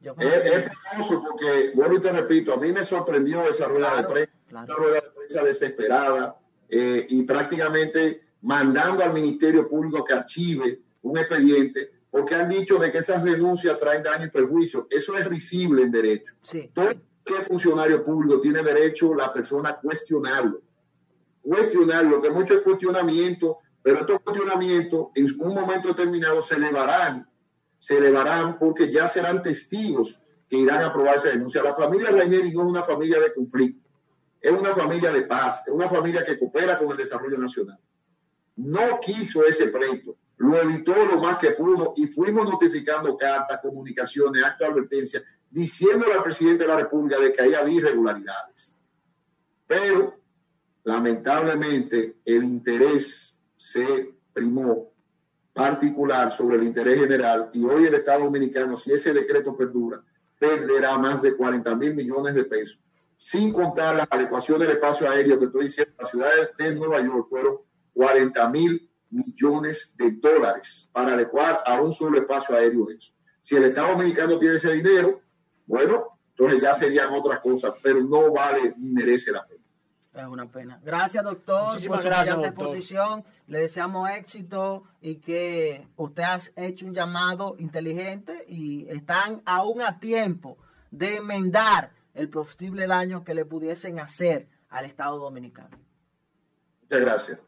[0.00, 4.32] Es, famoso porque, bueno, y te repito, a mí me sorprendió esa rueda de prensa,
[4.50, 6.38] una rueda de prensa desesperada
[6.68, 12.90] eh, y prácticamente mandando al Ministerio Público que archive un expediente porque han dicho de
[12.90, 14.88] que esas denuncias traen daño y perjuicio.
[14.90, 16.34] Eso es risible en derecho.
[16.42, 16.70] Sí.
[16.74, 16.90] Todo
[17.24, 20.60] que funcionario público tiene derecho la persona a cuestionarlo.
[21.42, 27.29] Cuestionarlo, que mucho es cuestionamiento, pero estos cuestionamientos en un momento determinado se elevarán
[27.80, 31.62] se elevarán porque ya serán testigos que irán a aprobar esa denuncia.
[31.62, 33.88] La familia Raineri no es una familia de conflicto,
[34.38, 37.78] es una familia de paz, es una familia que coopera con el desarrollo nacional.
[38.56, 44.44] No quiso ese pleito, lo evitó lo más que pudo y fuimos notificando cartas, comunicaciones,
[44.44, 48.76] actos de advertencia, diciéndole al presidente de la República de que había irregularidades.
[49.66, 50.20] Pero
[50.84, 54.89] lamentablemente el interés se primó
[55.60, 60.02] particular sobre el interés general y hoy el Estado Dominicano, si ese decreto perdura,
[60.38, 62.80] perderá más de 40 mil millones de pesos,
[63.14, 67.26] sin contar las adecuaciones del espacio aéreo que estoy diciendo, la ciudad de Nueva York
[67.28, 67.58] fueron
[67.92, 73.12] 40 mil millones de dólares para adecuar a un solo espacio aéreo eso.
[73.42, 75.20] Si el Estado Dominicano tiene ese dinero,
[75.66, 79.59] bueno, entonces ya serían otras cosas, pero no vale ni merece la pena.
[80.22, 80.80] Es una pena.
[80.82, 82.52] Gracias, doctor, Muchísimas por su gracias, doctor.
[82.52, 83.24] exposición.
[83.46, 89.98] Le deseamos éxito y que usted ha hecho un llamado inteligente y están aún a
[89.98, 90.58] tiempo
[90.90, 95.78] de enmendar el posible daño que le pudiesen hacer al Estado Dominicano.
[96.82, 97.38] Muchas gracias.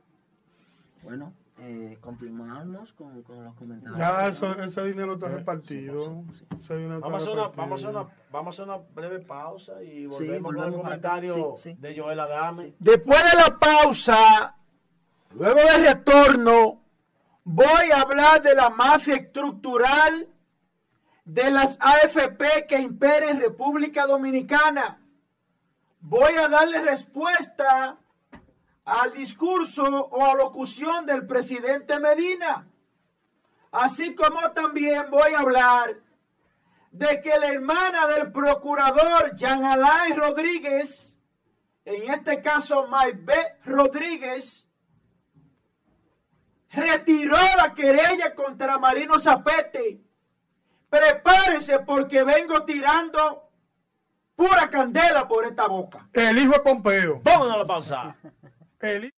[1.02, 1.32] Bueno,
[1.64, 3.98] eh, con, con los comentarios.
[3.98, 6.24] Ya eso, ese dinero está repartido.
[6.58, 7.62] Ese dinero está Vamos a, hacer una, repartido.
[7.62, 10.82] vamos, a hacer una, vamos a hacer una breve pausa y volvemos, volvemos con el
[10.82, 11.56] comentario acá.
[11.58, 11.76] Sí, sí.
[11.78, 12.74] de Joel Adame.
[12.80, 14.56] Después de la pausa,
[15.34, 16.80] luego del retorno,
[17.44, 20.28] voy a hablar de la mafia estructural
[21.24, 24.98] de las AFP que impera en República Dominicana.
[26.00, 27.98] Voy a darle respuesta
[28.84, 32.66] al discurso o a locución del presidente Medina.
[33.70, 35.96] Así como también voy a hablar
[36.90, 41.18] de que la hermana del procurador Jean Alain Rodríguez,
[41.84, 44.68] en este caso Maibé Rodríguez,
[46.70, 50.00] retiró la querella contra Marino Zapete.
[50.90, 53.48] Prepárese porque vengo tirando
[54.36, 56.08] pura candela por esta boca.
[56.12, 57.20] El hijo de Pompeo.
[57.24, 58.16] Vámonos a la pausa.
[58.82, 59.12] El hijo-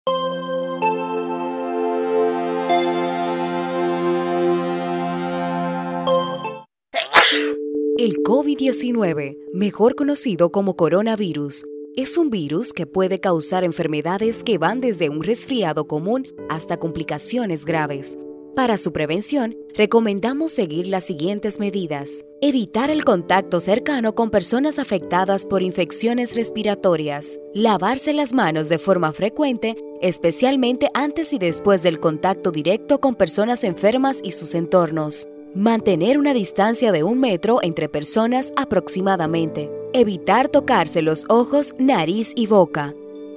[7.97, 11.65] El COVID-19, mejor conocido como coronavirus,
[11.97, 17.65] es un virus que puede causar enfermedades que van desde un resfriado común hasta complicaciones
[17.65, 18.19] graves.
[18.55, 22.23] Para su prevención, recomendamos seguir las siguientes medidas.
[22.47, 27.41] Evitar el contacto cercano con personas afectadas por infecciones respiratorias.
[27.55, 33.65] Lavarse las manos de forma frecuente, especialmente antes y después del contacto directo con personas
[33.65, 35.27] enfermas y sus entornos.
[35.55, 39.71] Mantener una distancia de un metro entre personas aproximadamente.
[39.95, 42.93] Evitar tocarse los ojos, nariz y boca.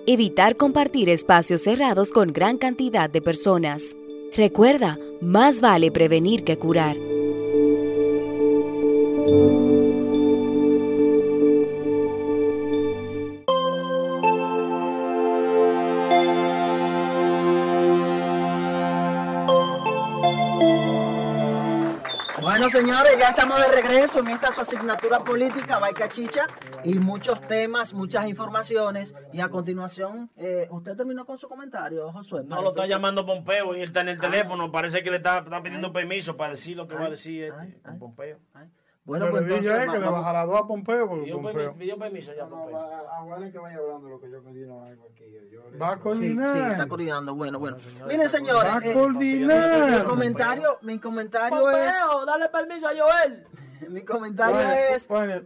[0.05, 3.95] Evitar compartir espacios cerrados con gran cantidad de personas.
[4.35, 6.97] Recuerda, más vale prevenir que curar.
[9.27, 9.67] Bueno,
[22.69, 26.47] señores, ya estamos de regreso en esta su asignatura política, Baica Chicha,
[26.85, 29.13] y muchos temas, muchas informaciones.
[29.33, 32.45] Y a continuación, eh, ¿usted terminó con su comentario, Josué?
[32.45, 34.71] No lo está llamando Pompeo y él está en el teléfono.
[34.71, 37.59] Parece que le está, está pidiendo permiso para decir lo que va a decir este,
[37.59, 37.99] ay, ay.
[37.99, 38.39] Pompeo.
[39.07, 41.71] Bueno, Yo pues entonces a él que le bajara dos a Pompeo porque Pidió, Pompeo
[41.73, 42.77] permi- pidió permiso ya Pompeo.
[42.77, 45.23] Aguarden que vaya hablando lo que yo coordino algo aquí.
[45.49, 46.47] Yo va a Sí, coordinar.
[46.47, 47.33] sí, está coordinando.
[47.35, 47.77] Bueno, bueno.
[48.05, 50.03] Miren, señores, Va a eh, mi coordinar.
[50.03, 51.95] comentario, mi comentario es,
[52.25, 53.47] dale permiso a Joel.
[53.89, 55.41] mi comentario Bueno, es, bueno,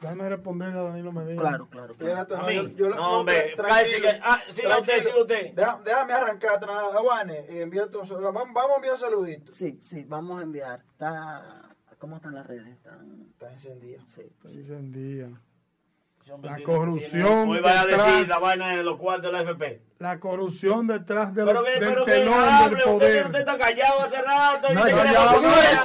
[0.00, 1.40] Déjame responderle a Danilo Medina.
[1.40, 1.94] claro, claro.
[1.96, 2.20] claro.
[2.22, 2.54] Espérate, A mí.
[2.54, 5.54] yo- yo- No, hombre, tranquilo, ah, siga usted, siga usted.
[5.54, 6.60] Deja- déjame arrancar.
[6.94, 9.50] Juanes, eh, vamos, vamos a enviar un saludito.
[9.50, 10.84] Sí, sí, vamos a enviar.
[10.92, 11.57] Está,
[11.98, 12.66] ¿Cómo están las redes?
[12.68, 14.00] Están, Está encendido.
[14.06, 14.56] sí, pues.
[14.56, 14.74] Ese
[16.32, 19.82] hombre La corrupción Hoy vaya a decir la vaina de los cuartos de la FP.
[19.98, 23.26] La corrupción detrás del, Pero que, del pero que telón del hable, usted, poder.
[23.26, 24.68] usted está callado hace rato.
[24.72, 24.94] No, que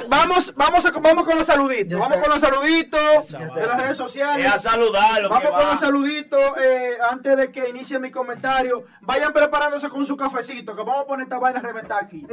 [0.08, 1.98] vamos, vamos, a- vamos con los saluditos.
[1.98, 4.46] Vamos con los saluditos de las redes sociales.
[4.46, 5.28] Es a saludarlo.
[5.28, 5.70] Vamos que con va.
[5.72, 8.84] los saluditos eh, antes de que inicie mi comentario.
[9.00, 12.24] Vayan preparándose con su cafecito, que vamos a poner esta vaina a reventar aquí.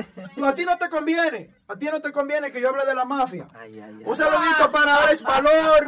[0.45, 3.05] A ti no te conviene, a ti no te conviene que yo hable de la
[3.05, 3.47] mafia.
[3.59, 4.03] Ay, ay, ay.
[4.05, 5.87] Un saludito para Alex Valor,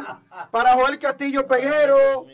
[0.50, 2.26] para Joel Castillo Peguero,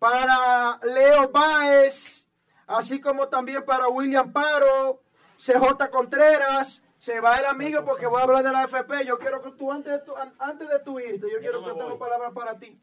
[0.00, 2.25] para Leo Báez,
[2.66, 5.02] así como también para William Paro,
[5.36, 6.82] CJ Contreras.
[6.98, 9.04] Se va el amigo porque voy a hablar de la AFP.
[9.04, 11.66] Yo quiero que tú, antes de tu, an- antes de tu irte, yo quiero no
[11.66, 11.98] que me tengo voy.
[11.98, 12.80] palabras para ti.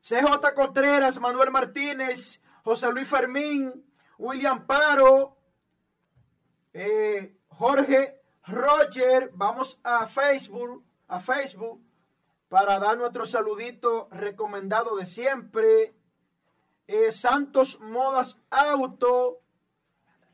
[0.00, 3.84] CJ Contreras, Manuel Martínez, José Luis Fermín,
[4.18, 5.36] William Paro,
[6.74, 11.82] eh, Jorge Roger, vamos a Facebook, a Facebook
[12.48, 15.94] para dar nuestro saludito recomendado de siempre.
[16.88, 19.40] Eh, Santos Modas Auto,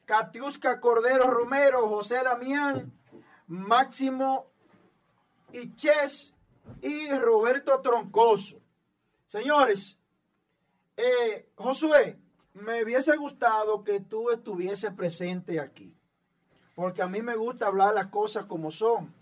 [0.04, 2.92] Catiusca Cordero Romero, José Damián,
[3.48, 4.46] Máximo
[5.52, 6.32] Iches
[6.80, 8.60] y Roberto Troncoso.
[9.26, 9.98] Señores,
[10.96, 12.18] eh, Josué,
[12.54, 15.92] me hubiese gustado que tú estuvieses presente aquí,
[16.76, 19.12] porque a mí me gusta hablar las cosas como son.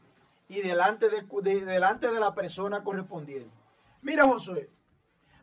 [0.49, 3.49] y delante de, de- delante de la persona correspondiente.
[4.03, 4.69] Mira, Josué,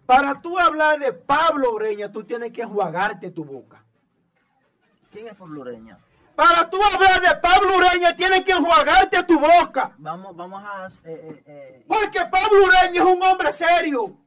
[0.09, 3.85] para tú hablar de Pablo Ureña, tú tienes que enjuagarte tu boca.
[5.11, 5.99] ¿Quién es Pablo Ureña?
[6.35, 9.93] Para tú hablar de Pablo Ureña, tienes que enjuagarte tu boca.
[9.99, 10.87] Vamos, vamos a...
[10.87, 14.17] eh, eh, eh, Porque Pablo Ureña es un hombre serio,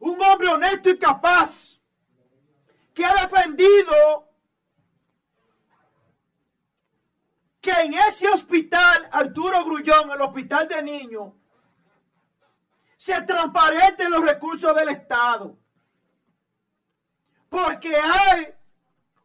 [0.00, 1.80] un hombre honesto y capaz,
[2.92, 4.28] que ha defendido
[7.62, 11.32] que en ese hospital, Arturo Grullón, el hospital de niños,
[12.98, 15.56] se transparenten los recursos del Estado.
[17.48, 18.52] Porque hay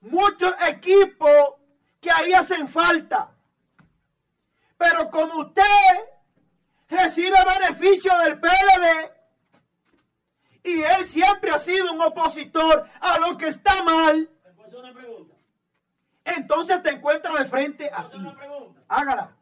[0.02, 1.56] muchos equipos
[2.00, 3.32] que ahí hacen falta.
[4.78, 5.64] Pero como usted
[6.88, 9.12] recibe beneficio del PLD
[10.66, 14.30] y él siempre ha sido un opositor a lo que está mal,
[16.24, 18.08] entonces te encuentras de frente a.
[18.88, 19.36] Hágala.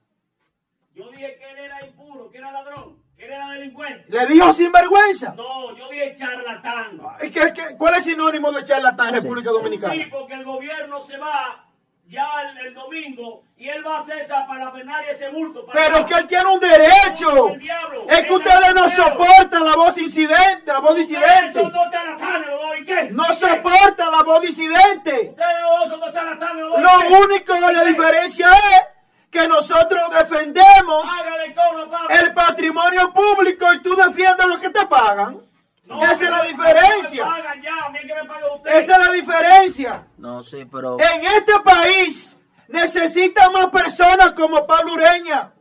[0.93, 4.05] Yo dije que él era impuro, que era ladrón, que él era delincuente.
[4.07, 5.33] Le dijo sinvergüenza.
[5.37, 6.99] No, yo dije charlatán.
[7.21, 9.93] ¿Y qué- qué- ¿Cuál es sinónimo de charlatán en República Dominicana?
[9.93, 11.65] tipo que el gobierno se va
[12.07, 15.63] ya el, el domingo y él va a hacer esa parafernalia, ese bulto.
[15.67, 17.49] para- Pero es que él tiene un derecho.
[17.49, 18.05] El diablo.
[18.09, 21.61] Es que ustedes no soportan la voz incidente, la voz Ustedes disidente.
[21.61, 23.03] son dos charlatanes los dos, ¿y qué?
[23.11, 23.35] No ¿Y qué?
[23.35, 25.11] soportan la voz disidente.
[25.29, 26.79] Ustedes dos son dos charlatanes los dos.
[26.79, 28.81] ¿y Lo único, la diferencia es
[29.31, 31.07] que nosotros defendemos
[32.21, 35.39] el patrimonio público y tú defiendes lo que te pagan.
[35.85, 37.25] No, Esa es la diferencia.
[37.63, 38.71] ya.
[38.71, 40.07] Esa es la diferencia.
[40.17, 40.97] no, sí, pero...
[40.99, 45.51] En este país necesita más personas como Pablo Ureña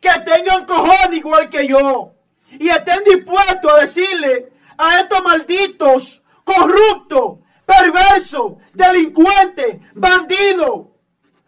[0.00, 2.12] que tengan cojones igual que yo
[2.58, 10.86] y estén dispuestos a decirle a estos malditos, corruptos, perversos, delincuentes, bandidos,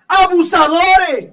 [0.06, 1.32] abusadores.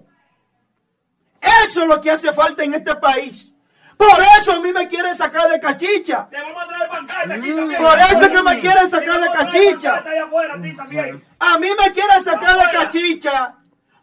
[1.41, 3.53] Eso es lo que hace falta en este país.
[3.97, 6.27] Por eso a mí me quieren sacar de cachicha.
[6.29, 7.83] Te vamos a traer aquí también.
[7.83, 9.91] Por eso es que me quieren sacar de cachicha.
[9.91, 11.23] pancarta allá afuera, a ti también.
[11.37, 13.55] A mí me quieren sacar de cachicha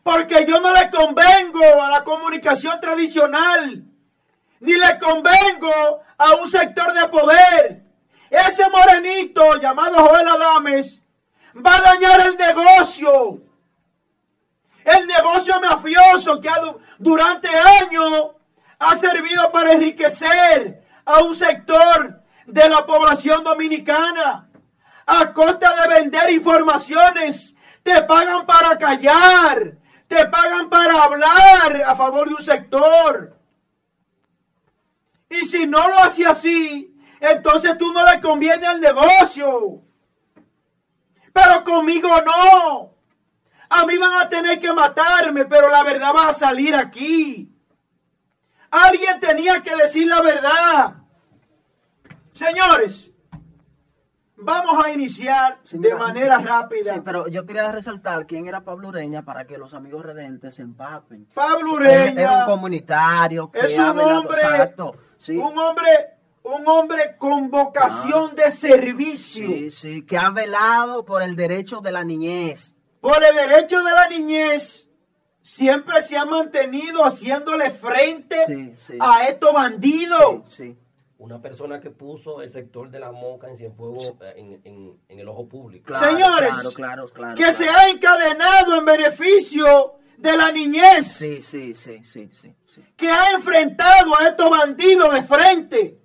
[0.03, 3.84] porque yo no le convengo a la comunicación tradicional,
[4.61, 7.82] ni le convengo a un sector de poder.
[8.30, 11.03] Ese morenito llamado Joel Adames
[11.55, 13.46] va a dañar el negocio.
[15.87, 16.51] Que
[16.99, 18.32] durante años
[18.78, 24.49] ha servido para enriquecer a un sector de la población dominicana
[25.07, 27.55] a costa de vender informaciones.
[27.82, 29.76] Te pagan para callar,
[30.09, 33.39] te pagan para hablar a favor de un sector.
[35.28, 39.82] Y si no lo hace así, entonces tú no le conviene al negocio.
[41.32, 42.96] Pero conmigo no.
[43.69, 47.53] A mí van a tener que matarme, pero la verdad va a salir aquí.
[48.71, 50.95] Alguien tenía que decir la verdad.
[52.33, 53.11] Señores,
[54.37, 56.95] vamos a iniciar de manera rápida.
[56.95, 60.62] Sí, pero yo quería resaltar quién era Pablo Ureña para que los amigos redentes se
[60.62, 61.27] empapen.
[61.35, 65.37] Pablo Es, es Ureña un comunitario que es un hombre, Exacto, sí.
[65.37, 65.89] un hombre,
[66.43, 69.47] un hombre con vocación de servicio.
[69.47, 72.76] Sí, sí, que ha velado por el derecho de la niñez.
[73.07, 74.89] Por el derecho de la niñez,
[75.41, 78.99] siempre se ha mantenido haciéndole frente Sí, sí.
[78.99, 80.53] a estos bandidos.
[80.53, 80.77] Sí.
[81.19, 85.21] Una persona que puso el sector de la moca en Cienfuegos eh, en, en, en
[85.21, 85.87] el ojo público.
[85.87, 87.53] Claro, Señores, claro, claro, claro, que claro.
[87.57, 92.55] se ha encadenado en beneficio de la niñez, sí, sí, sí, sí, sí.
[92.97, 96.01] que ha enfrentado a estos bandidos de frente.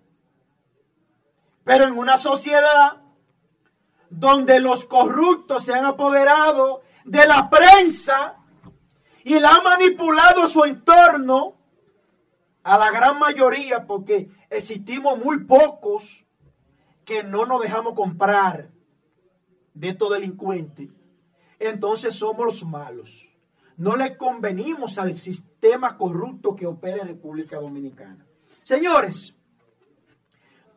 [1.63, 3.01] Pero en una sociedad
[4.11, 8.37] donde los corruptos se han apoderado de la prensa
[9.23, 11.57] y la han manipulado su entorno
[12.63, 16.25] a la gran mayoría, porque existimos muy pocos
[17.05, 18.69] que no nos dejamos comprar
[19.73, 20.89] de estos delincuentes,
[21.59, 23.27] entonces somos los malos.
[23.77, 28.25] No le convenimos al sistema corrupto que opera en República Dominicana.
[28.63, 29.35] Señores,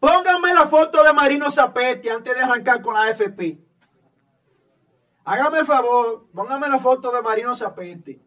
[0.00, 3.58] pónganme la foto de Marino Zapete antes de arrancar con la AFP.
[5.24, 8.20] Hágame el favor, pónganme la foto de Marino Zapete.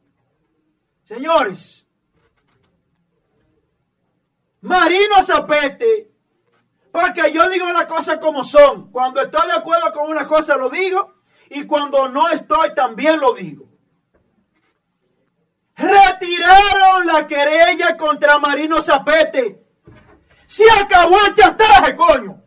[1.03, 1.87] Señores,
[4.61, 6.11] Marino Zapete,
[6.91, 8.91] porque yo digo las cosas como son.
[8.91, 11.13] Cuando estoy de acuerdo con una cosa lo digo
[11.49, 13.65] y cuando no estoy también lo digo.
[15.75, 19.63] Retiraron la querella contra Marino Zapete.
[20.47, 22.41] Se acabó el chantaje, coño.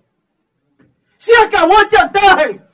[1.16, 2.69] Se acabó el chantaje.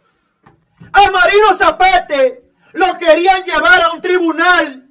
[0.96, 4.88] A Marino Zapete lo querían llevar a un tribunal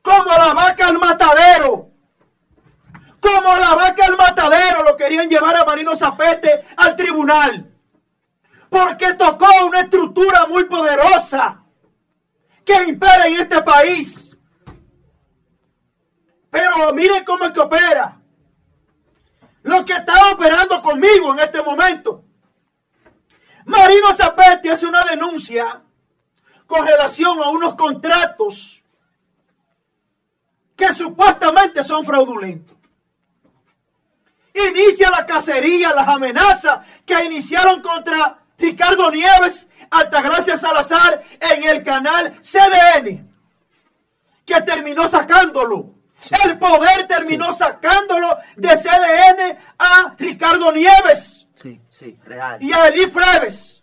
[0.00, 1.90] como la vaca al matadero.
[3.18, 7.68] Como la vaca al matadero lo querían llevar a Marino Zapete al tribunal.
[8.70, 11.64] Porque tocó una estructura muy poderosa
[12.64, 14.36] que impera en este país.
[16.48, 18.20] Pero miren cómo es que opera.
[19.64, 22.25] Lo que está operando conmigo en este momento
[23.66, 25.82] Marino Zapete hace una denuncia
[26.66, 28.82] con relación a unos contratos
[30.76, 32.76] que supuestamente son fraudulentos.
[34.54, 42.40] Inicia la cacería, las amenazas que iniciaron contra Ricardo Nieves, Altagracia Salazar en el canal
[42.40, 43.28] CDN,
[44.44, 45.92] que terminó sacándolo.
[46.44, 52.62] El poder terminó sacándolo de CDN a Ricardo Nieves Sí, sí, real.
[52.62, 53.82] y a Edith Freves.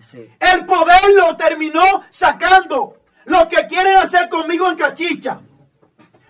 [0.00, 0.28] Sí.
[0.38, 2.98] El poder lo terminó sacando.
[3.24, 5.40] Lo que quieren hacer conmigo en cachicha.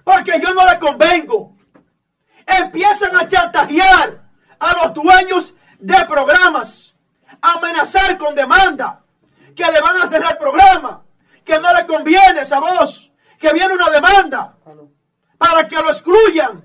[0.04, 1.56] Porque yo no le convengo.
[2.46, 4.22] Empiezan a chantajear
[4.58, 6.94] a los dueños de programas.
[7.40, 9.00] Amenazar con demanda.
[9.56, 11.02] Que le van a cerrar el programa.
[11.44, 13.12] Que no le conviene esa voz.
[13.38, 14.54] Que viene una demanda.
[15.38, 16.62] Para que lo excluyan.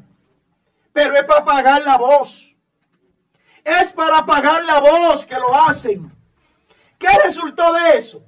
[0.94, 2.47] Pero es para pagar la voz.
[3.68, 6.10] Es para pagar la voz que lo hacen.
[6.98, 8.24] ¿Qué resultó de eso?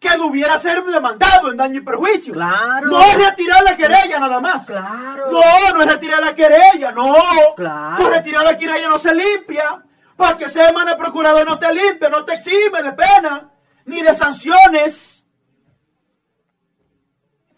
[0.00, 2.34] Que debiera ser demandado en daño y perjuicio.
[2.34, 2.88] Claro.
[2.88, 4.66] No es retirar la querella nada más.
[4.66, 5.30] Claro.
[5.30, 7.14] No, no es retirar la querella, no.
[7.54, 8.02] Claro.
[8.02, 9.84] Por retirar la querella no se limpia.
[10.16, 13.48] Porque ese hermano el procurador no te limpia, no te exime de pena,
[13.84, 15.24] ni de sanciones.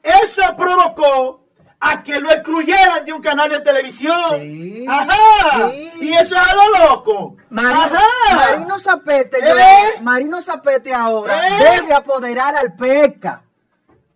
[0.03, 1.46] Eso provocó
[1.81, 4.19] a que lo excluyeran de un canal de televisión.
[4.41, 4.85] Sí.
[4.89, 5.71] Ajá.
[5.71, 5.91] Sí.
[6.01, 7.37] Y eso es a lo loco.
[7.51, 8.01] Marino, Ajá.
[8.35, 10.01] Marino Zapete, yo- ¿Eh?
[10.03, 11.81] Marino Zapete ahora ¿Eh?
[11.81, 13.43] debe apoderar al PECA.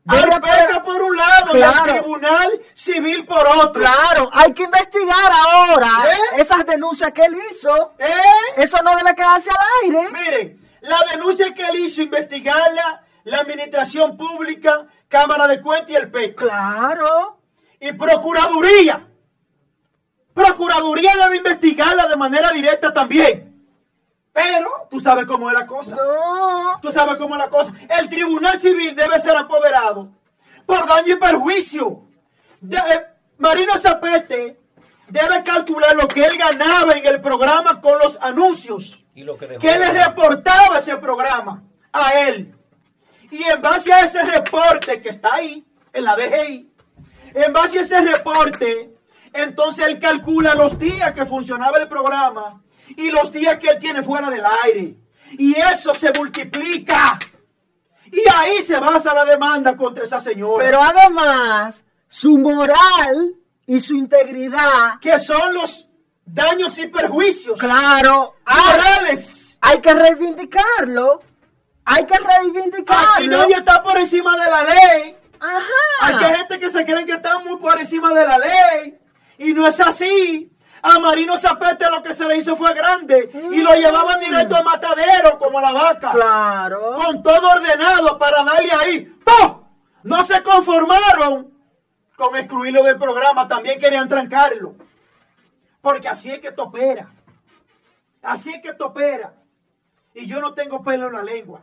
[0.02, 1.82] Debe Al PECA por un lado y Claro.
[1.82, 3.82] al Tribunal Civil por otro.
[3.82, 6.40] Claro, hay que investigar ahora ¿Eh?
[6.40, 7.92] esas denuncias que él hizo.
[7.98, 8.10] ¿Eh?
[8.56, 10.08] Eso no debe quedarse al aire.
[10.12, 16.10] Miren, la denuncia que él hizo investigarla, la Administración Pública, Cámara de Cuentas y el
[16.10, 16.44] PECA.
[16.46, 17.36] Claro.
[17.80, 19.06] Y Procuraduría.
[20.34, 23.46] Procuraduría debe investigarla de manera directa también.
[24.32, 25.96] Pero tú sabes cómo es la cosa.
[25.96, 26.78] No.
[26.80, 27.72] Tú sabes cómo es la cosa.
[27.88, 30.08] El Tribunal Civil debe ser apoderado
[30.66, 32.02] por daño y perjuicio.
[32.60, 33.06] De- eh,
[33.38, 34.60] Marino Zapete
[35.08, 39.04] debe calcular lo que él ganaba en el programa con los anuncios.
[39.14, 39.60] Y lo que dejó.
[39.60, 42.54] Que le reportaba ese programa a él.
[43.32, 46.69] Y en base a ese reporte que está ahí, en la DGI,
[47.34, 48.94] en base a ese reporte,
[49.32, 52.62] entonces él calcula los días que funcionaba el programa
[52.96, 54.96] y los días que él tiene fuera del aire.
[55.38, 57.18] Y eso se multiplica.
[58.12, 60.64] Y ahí se basa la demanda contra esa señora.
[60.64, 63.34] Pero además, su moral
[63.66, 65.88] y su integridad, que son los
[66.24, 69.56] daños y perjuicios claro, morales.
[69.60, 71.20] hay que reivindicarlo.
[71.84, 73.38] Hay que Aquí reivindicarlo.
[73.38, 75.16] nadie está por encima de la ley.
[75.40, 76.36] Hay Ajá.
[76.36, 78.98] gente que se creen que están muy por encima de la ley.
[79.38, 80.52] Y no es así.
[80.82, 83.30] A Marino Zapete lo que se le hizo fue grande.
[83.52, 86.12] Y lo llevaban directo al matadero como la vaca.
[86.12, 86.94] Claro.
[86.94, 89.00] Con todo ordenado para darle ahí.
[89.24, 89.62] ¡Pum!
[90.02, 91.52] No se conformaron
[92.16, 93.48] con excluirlo del programa.
[93.48, 94.74] También querían trancarlo.
[95.80, 97.10] Porque así es que esto opera.
[98.22, 99.32] Así es que esto opera.
[100.14, 101.62] Y yo no tengo pelo en la lengua.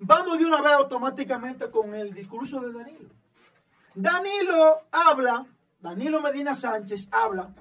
[0.00, 3.08] Vamos de una vez automáticamente con el discurso de Danilo.
[3.94, 5.46] Danilo habla,
[5.80, 7.52] Danilo Medina Sánchez habla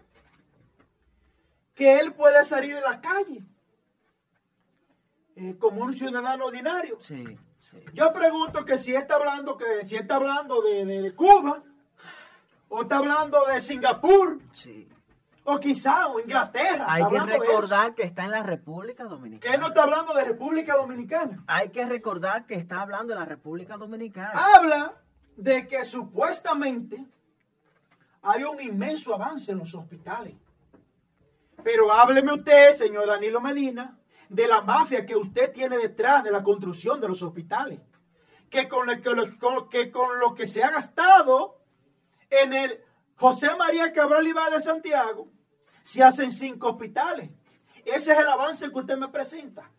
[1.75, 3.43] que él puede salir en la calle
[5.35, 6.97] eh, como un ciudadano ordinario.
[7.01, 7.25] Sí,
[7.59, 7.77] sí.
[7.93, 11.63] Yo pregunto que si está hablando que si está hablando de, de- de Cuba
[12.69, 14.87] o está hablando de Singapur sí.
[15.51, 16.85] O quizá o Inglaterra.
[16.87, 19.03] Hay que recordar que está en la República.
[19.05, 19.39] Dominicana.
[19.39, 21.43] que él no está hablando de República Dominicana.
[21.47, 24.31] Hay que recordar que está hablando de la República Dominicana.
[24.55, 24.93] habla
[25.35, 27.05] de que supuestamente
[28.21, 30.35] hay un inmenso avance en los hospitales.
[31.63, 33.97] Pero hábleme usted, señor Danilo Medina,
[34.29, 37.79] de la mafia que usted tiene detrás de la construcción de los hospitales.
[38.49, 41.57] Que con lo que, lo- con- que, con lo que se ha gastado
[42.29, 42.81] en el
[43.15, 45.27] José María Cabral Iba de Santiago,
[45.89, 47.31] se hacen cinco hospitales.
[47.83, 49.71] Ese es el avance que usted me presenta.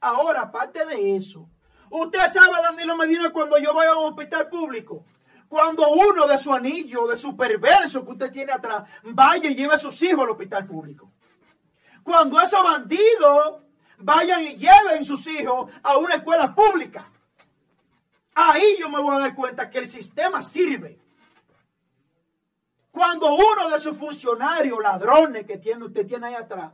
[0.00, 1.48] Ahora, aparte de eso,
[1.88, 5.04] usted sabe, Danilo Medina, cuando yo voy a un hospital público,
[5.48, 9.74] cuando uno de su anillo, de su perverso que usted tiene atrás, vaya y lleve
[9.74, 11.12] a sus hijos al hospital público.
[12.02, 13.62] Cuando esos bandidos
[13.98, 17.08] vayan y lleven sus hijos a una escuela pública.
[18.34, 20.98] Ahí yo me voy a dar cuenta que el sistema sirve.
[22.96, 26.72] Cuando uno de sus funcionarios, ladrones que tiene, usted tiene ahí atrás,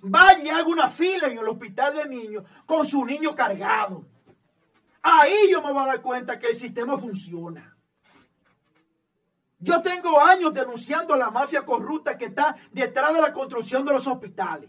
[0.00, 4.04] vaya y haga una fila en el hospital de niños con su niño cargado.
[5.00, 7.76] Ahí yo me voy a dar cuenta que el sistema funciona.
[9.60, 14.04] Yo tengo años denunciando la mafia corrupta que está detrás de la construcción de los
[14.08, 14.68] hospitales.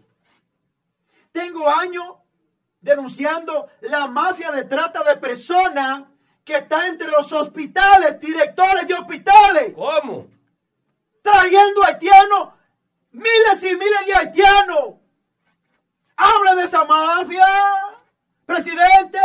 [1.31, 2.17] Tengo años
[2.79, 6.03] denunciando la mafia de trata de personas
[6.43, 9.73] que está entre los hospitales, directores de hospitales.
[9.73, 10.32] ¿Cómo?
[11.23, 12.49] Trayendo haitianos,
[13.11, 14.95] miles y miles de haitianos.
[16.17, 17.47] Habla de esa mafia,
[18.45, 19.19] presidente.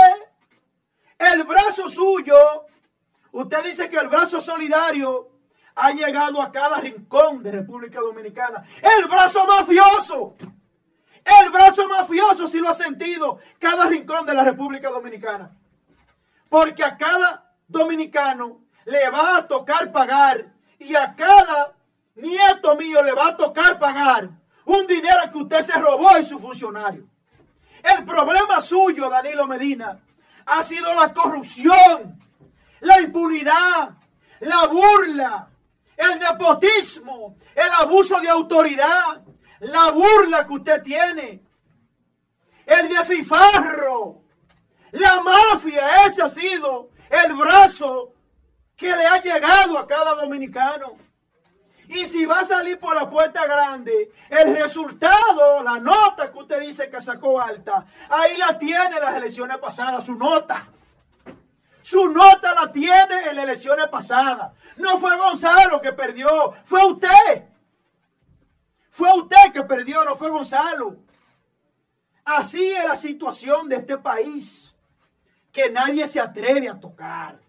[1.19, 2.67] El brazo suyo,
[3.33, 5.29] usted dice que el brazo solidario
[5.75, 8.65] ha llegado a cada rincón de República Dominicana.
[8.81, 10.37] El brazo mafioso.
[11.25, 15.51] El brazo mafioso sí lo ha sentido cada rincón de la República Dominicana.
[16.49, 21.75] Porque a cada dominicano le va a tocar pagar y a cada
[22.19, 24.29] nieto mío le va a tocar pagar
[24.65, 27.07] un dinero que usted se robó en su funcionario.
[27.83, 29.99] El problema suyo, Danilo Medina,
[30.47, 32.21] ha sido la corrupción,
[32.81, 33.91] la impunidad,
[34.41, 35.49] la burla,
[35.97, 39.23] el nepotismo, el abuso de autoridad,
[39.61, 41.43] la burla que usted tiene,
[42.67, 44.23] el defifarro,
[44.93, 48.13] la mafia, ese ha sido el brazo
[48.77, 51.08] que le ha llegado a cada dominicano.
[51.89, 56.61] Y si va a salir por la puerta grande, el resultado, la nota que usted
[56.61, 60.69] dice que sacó alta, ahí la tiene las elecciones pasadas, su nota.
[61.81, 64.53] Su nota la tiene en las elecciones pasadas.
[64.77, 67.47] No fue Gonzalo que perdió, fue usted.
[68.91, 70.97] Fue usted que perdió, no fue Gonzalo.
[72.23, 74.75] Así es la situación de este país,
[75.51, 77.41] que nadie se atreve a tocar.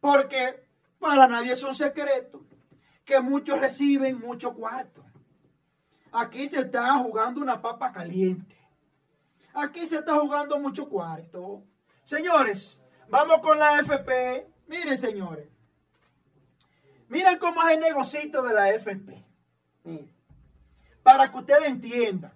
[0.00, 0.66] Porque
[0.98, 2.47] para nadie es un secreto
[3.08, 5.02] que muchos reciben mucho cuarto.
[6.12, 8.54] Aquí se está jugando una papa caliente.
[9.54, 11.64] Aquí se está jugando mucho cuarto.
[12.04, 12.78] Señores,
[13.08, 14.46] vamos con la FP.
[14.66, 15.48] Miren, señores.
[17.08, 19.24] Miren cómo es el negocito de la FP.
[19.84, 20.14] Miren.
[21.02, 22.34] Para que ustedes entiendan.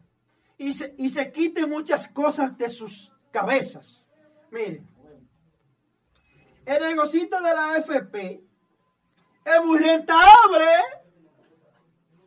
[0.57, 4.09] Y se, y se quiten muchas cosas de sus cabezas.
[4.51, 4.89] Miren.
[6.65, 8.52] El negocito de la FP
[9.45, 10.67] es muy rentable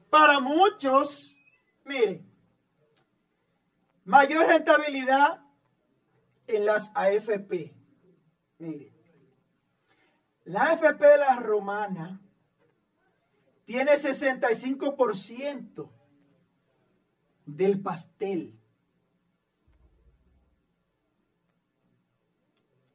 [0.10, 1.38] para muchos.
[1.84, 2.30] Miren,
[4.04, 5.42] mayor rentabilidad
[6.48, 7.74] en las AFP.
[8.60, 8.94] Miren,
[10.46, 12.22] la AFP La Romana
[13.66, 15.92] tiene 65%
[17.46, 18.60] del pastel.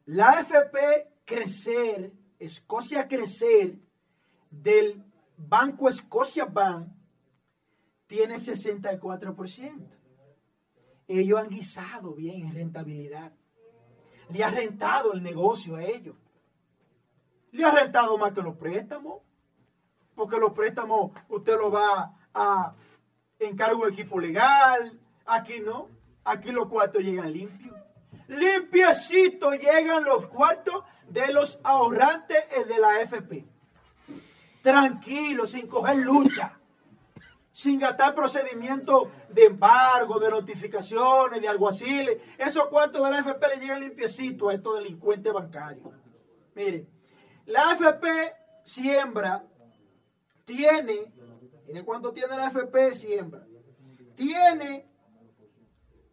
[0.06, 0.78] La AFP
[1.24, 3.78] Crecer, Escocia Crecer,
[4.50, 5.04] del
[5.36, 6.88] Banco Escocia Bank
[8.06, 9.88] tiene 64%.
[11.06, 13.32] Ellos han guisado bien en rentabilidad.
[14.28, 16.16] Le ha rentado el negocio a ellos.
[17.52, 19.22] Le ha rentado más que los préstamos.
[20.14, 22.74] Porque los préstamos usted lo va a
[23.38, 25.00] encargo de equipo legal.
[25.26, 25.88] Aquí no.
[26.24, 27.76] Aquí los cuartos llegan limpios.
[28.28, 33.44] Limpiecitos llegan los cuartos de los ahorrantes de la FP
[34.62, 36.58] tranquilo, sin coger lucha,
[37.52, 42.18] sin gastar procedimientos de embargo, de notificaciones, de alguaciles.
[42.38, 45.92] Esos cuartos de la AFP le llegan limpiecito a estos delincuentes bancarios.
[46.54, 46.86] Mire,
[47.46, 48.06] la AFP
[48.64, 49.44] siembra,
[50.44, 51.12] tiene,
[51.64, 53.44] ¿tiene cuánto tiene la AFP siembra?
[54.14, 54.86] Tiene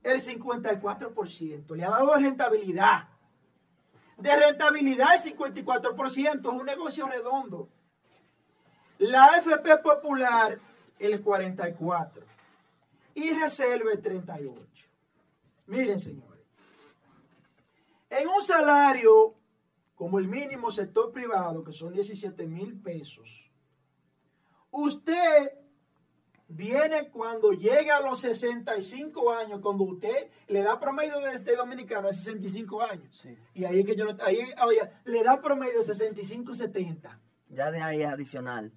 [0.04, 3.10] el 54%, le ha dado rentabilidad.
[4.18, 7.70] De rentabilidad el 54%, es un negocio redondo.
[9.00, 10.58] La AFP Popular,
[11.00, 12.26] el 44.
[13.16, 14.62] Y Reserva, el 38.
[15.68, 16.44] Miren, señores.
[18.10, 19.36] En un salario
[19.96, 23.52] como el mínimo sector privado, que son 17 mil pesos,
[24.72, 25.52] usted
[26.48, 32.08] viene cuando llega a los 65 años, cuando usted le da promedio de este dominicano
[32.08, 33.28] a 65 años.
[33.54, 37.20] Y ahí es que yo ahí, oye, le da promedio de 65 70.
[37.50, 38.72] Ya de ahí es adicional.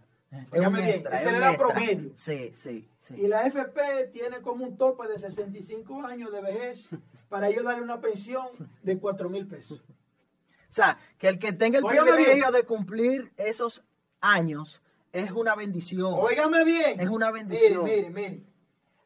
[0.53, 2.12] Óigame bien, ese le da promedio.
[2.14, 3.14] Sí, sí, sí.
[3.16, 6.89] Y la FP tiene como un tope de 65 años de vejez
[7.28, 8.47] para ellos darle una pensión
[8.83, 9.81] de 4 mil pesos.
[9.81, 12.53] O sea, que el que tenga el Óigame privilegio bien.
[12.53, 13.85] de cumplir esos
[14.20, 14.81] años
[15.12, 16.14] es una bendición.
[16.14, 17.01] Óigame bien.
[17.01, 17.85] Es una bendición.
[17.85, 18.43] Mire, mire, mire.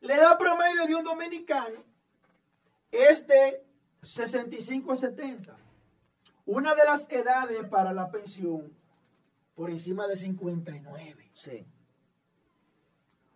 [0.03, 1.83] Le da promedio de un dominicano
[2.95, 3.65] es de
[4.03, 5.57] 65 a 70.
[6.47, 8.73] Una de las edades para la pensión
[9.55, 11.31] por encima de 59.
[11.35, 11.67] Sí.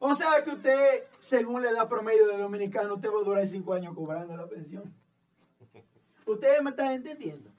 [0.01, 3.75] O sea que usted, según la edad promedio de dominicano, usted va a durar cinco
[3.75, 4.95] años cobrando la pensión.
[6.27, 7.51] Ustedes me están entendiendo.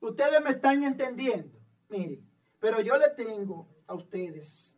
[0.00, 1.58] Ustedes me están entendiendo.
[1.88, 4.76] Miren, pero yo le tengo a ustedes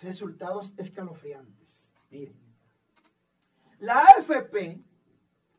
[0.00, 1.88] resultados escalofriantes.
[2.10, 2.34] Miren,
[3.78, 4.82] la AFP,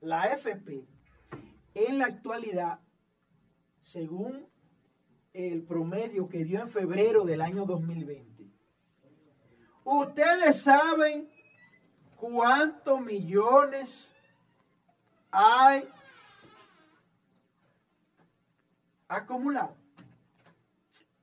[0.02, 0.86] la AFP,
[1.74, 2.80] en la actualidad,
[3.82, 4.51] según
[5.34, 8.50] el promedio que dio en febrero del año 2020,
[9.84, 11.30] ustedes saben
[12.16, 14.10] cuántos millones
[15.32, 15.88] hay
[19.08, 19.76] acumulado.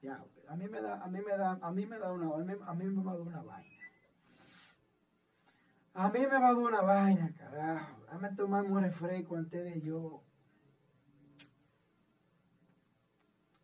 [0.01, 2.71] Ya, a mí me da, a mí me da, a mí me da una, a
[2.71, 3.69] a mí me va a dar una vaina.
[5.95, 8.07] A mí me va a dar una vaina, carajo.
[8.07, 10.23] Dame tomar un refresco antes de yo.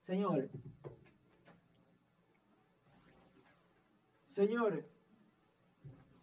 [0.06, 0.50] Señores.
[4.30, 4.84] Señores.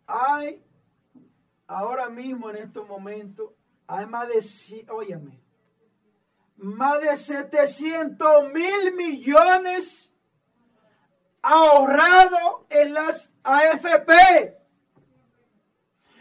[0.05, 0.63] Hay
[1.67, 3.51] ahora mismo en estos momentos,
[3.87, 5.39] hay más de, óyeme,
[6.57, 10.13] más de 700 mil millones
[11.41, 14.57] ahorrados en las AFP.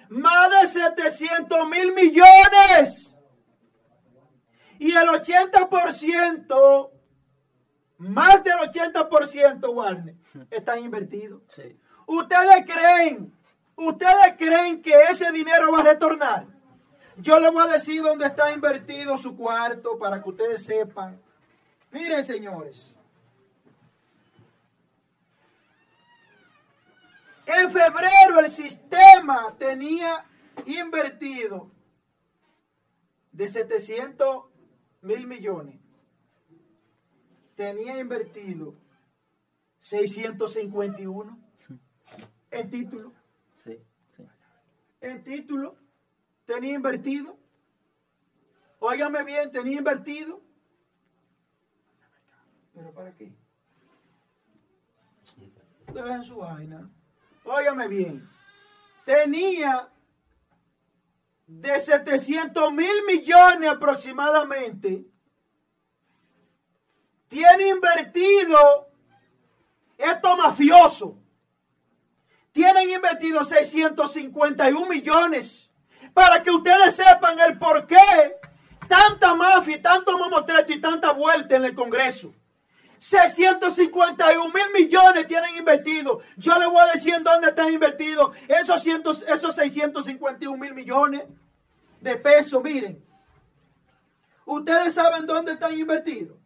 [0.09, 3.17] Más de 700 mil millones.
[4.79, 6.91] Y el 80%,
[8.01, 10.15] más del 80%, Warner,
[10.51, 11.43] están invertidos.
[11.49, 11.79] Sí.
[12.07, 13.33] ¿Ustedes creen,
[13.77, 16.47] ustedes creen que ese dinero va a retornar?
[17.19, 21.21] Yo les voy a decir dónde está invertido su cuarto para que ustedes sepan.
[21.91, 22.97] Miren, señores.
[27.45, 30.25] En febrero el sistema tenía
[30.67, 31.71] invertido
[33.33, 34.45] de 700
[35.03, 35.80] mil millones.
[37.61, 38.75] Tenía invertido
[39.81, 41.39] 651
[42.51, 43.13] en título.
[43.63, 43.79] Sí,
[44.17, 44.27] sí.
[45.03, 45.77] En título.
[46.47, 47.37] Tenía invertido.
[48.79, 50.41] Óigame bien, tenía invertido.
[52.73, 53.31] ¿Pero para qué?
[55.93, 56.91] Dejen su vaina.
[57.45, 58.27] Óigame bien.
[59.05, 59.93] Tenía
[61.47, 65.11] de 700 mil millones aproximadamente.
[67.31, 68.89] Tiene invertido
[69.97, 71.13] estos mafiosos.
[72.51, 75.71] Tienen invertido 651 millones.
[76.13, 78.35] Para que ustedes sepan el por qué
[78.89, 82.35] tanta mafia, tanto mamotreto y tanta vuelta en el Congreso.
[82.99, 86.25] 651 mil millones tienen invertidos.
[86.37, 91.23] Yo les voy a decir dónde están invertidos esos, cientos, esos 651 mil millones
[92.01, 92.61] de pesos.
[92.61, 93.01] Miren,
[94.45, 96.40] ustedes saben dónde están invertidos.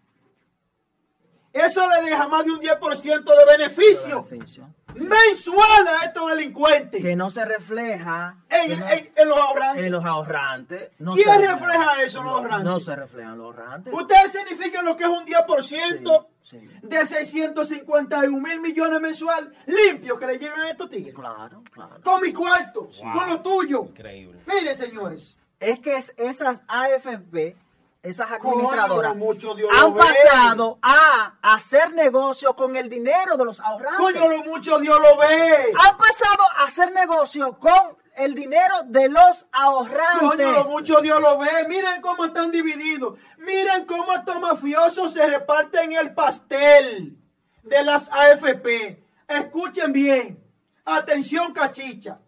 [1.54, 4.68] Eso le deja más de un 10% de beneficio Beneficio.
[4.94, 9.84] mensual a estos delincuentes Que no se refleja en, que no- en- en los ahorrantes.
[9.84, 10.90] en los ahorrantes.
[10.98, 12.64] No ¿Quién refleja eso en los ahorrantes?
[12.64, 13.94] No se refleja en los ahorrantes.
[13.94, 16.68] Ustedes significan lo que es un 10% Sí, sí.
[16.82, 21.14] de 651 mil millones mensual limpios que le llegan a estos tigres.
[21.14, 22.00] Claro, claro.
[22.02, 23.84] Con mi cuarto, con lo tuyo.
[23.90, 24.40] Increíble.
[24.46, 27.56] Mire, señores, Es que es- esas AFP,
[28.04, 33.60] esas administradoras, Coño, mucho Dios han pasado a hacer negocio con el dinero de los
[33.60, 33.98] ahorrantes.
[33.98, 35.72] coño, lo mucho Dios lo ve.
[35.72, 40.20] Han pasado a hacer negocio con el dinero de los ahorrantes.
[40.20, 41.66] Coño, lo mucho Dios lo ve.
[41.66, 43.18] Miren cómo están divididos.
[43.38, 47.16] Miren cómo estos mafiosos se reparten el pastel
[47.62, 49.02] de las AFP.
[49.26, 50.44] Escuchen bien.
[50.84, 52.20] Atención, cachicha.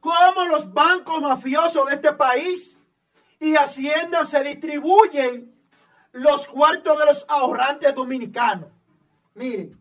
[0.00, 2.78] Cómo los bancos mafiosos de este país
[3.40, 5.54] y Hacienda se distribuyen
[6.12, 8.70] los cuartos de los ahorrantes dominicanos.
[9.34, 9.80] Miren,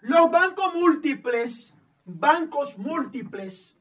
[0.00, 3.76] los bancos múltiples, bancos múltiples,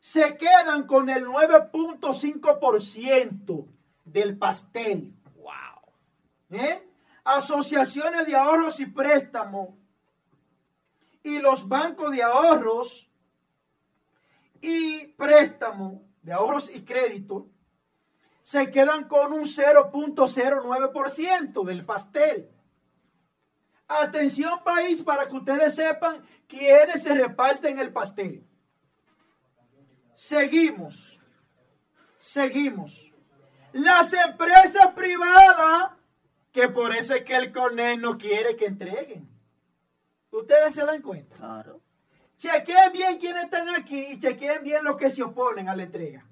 [0.00, 3.66] se quedan con el 9.5%
[4.04, 5.12] del pastel.
[5.34, 5.82] Wow.
[6.50, 6.88] ¿Eh?
[7.24, 9.70] Asociaciones de ahorros y préstamos
[11.24, 13.10] y los bancos de ahorros
[14.60, 17.48] y préstamos de ahorros y crédito
[18.46, 22.48] se quedan con un 0.09% del pastel.
[23.88, 28.46] Atención país para que ustedes sepan quiénes se reparten el pastel.
[30.14, 31.18] Seguimos.
[32.20, 33.12] Seguimos.
[33.72, 35.94] Las empresas privadas,
[36.52, 39.28] que por eso es que el CONEL no quiere que entreguen.
[40.30, 41.34] Ustedes se dan cuenta.
[41.34, 41.80] Claro.
[42.36, 46.24] Chequeen bien quiénes están aquí y chequeen bien los que se oponen a la entrega.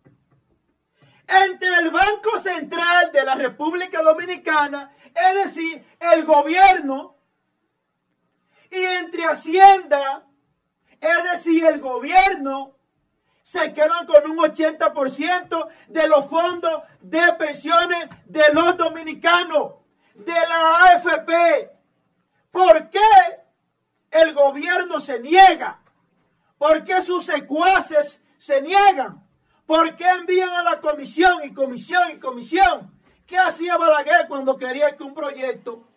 [1.26, 7.16] entre el Banco Central de la República Dominicana, es decir, el gobierno,
[8.70, 10.26] y entre Hacienda,
[10.98, 12.78] es decir, el gobierno,
[13.42, 19.74] se quedan con un 80% de los fondos de pensiones de los dominicanos,
[20.14, 21.70] de la AFP.
[22.50, 23.00] ¿Por qué
[24.10, 25.80] el gobierno se niega?
[26.58, 29.26] ¿Por qué sus secuaces se niegan?
[29.66, 32.92] ¿Por qué envían a la comisión y comisión y comisión?
[33.26, 35.88] ¿Qué hacía Balaguer cuando quería que un proyecto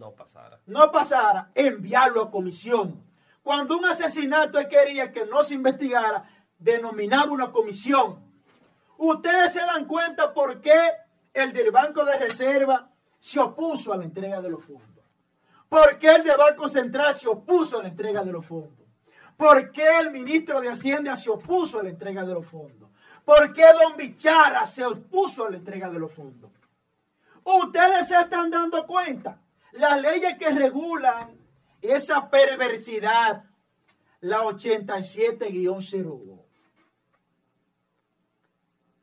[0.00, 0.58] no pasara?
[0.64, 3.04] No pasara, enviarlo a comisión.
[3.42, 6.28] Cuando un asesinato quería que no se investigara,
[6.58, 8.30] denominaba una comisión.
[8.98, 10.78] Ustedes se dan cuenta por qué
[11.32, 15.04] el del Banco de Reserva se opuso a la entrega de los fondos.
[15.68, 18.86] ¿Por qué el del Banco Central se opuso a la entrega de los fondos?
[19.36, 22.90] ¿Por qué el ministro de Hacienda se opuso a la entrega de los fondos?
[23.24, 26.50] ¿Por qué don Bichara se opuso a la entrega de los fondos?
[27.44, 29.38] Ustedes se están dando cuenta.
[29.72, 31.39] Las leyes que regulan
[31.82, 33.44] esa perversidad,
[34.20, 36.40] la 87-02.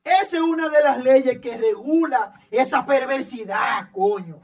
[0.03, 4.41] Esa es una de las leyes que regula esa perversidad, coño.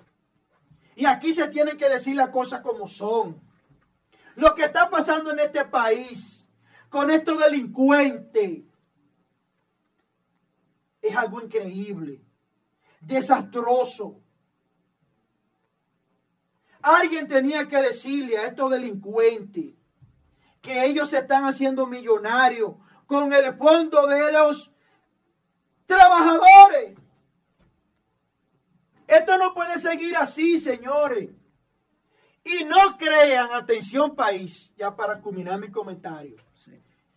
[0.96, 3.42] Y aquí se tienen que decir las cosas como son.
[4.36, 6.46] Lo que está pasando en este país
[6.90, 8.64] con estos delincuentes
[11.02, 12.22] es algo increíble,
[13.00, 14.23] desastroso.
[16.84, 19.74] Alguien tenía que decirle a estos delincuentes
[20.62, 22.74] que ellos se están haciendo millonarios
[23.08, 24.72] con el fondo de los
[25.86, 26.98] trabajadores.
[29.08, 31.30] Esto no puede seguir así, señores.
[32.44, 36.36] Y no crean, atención país, ya para culminar mi comentario,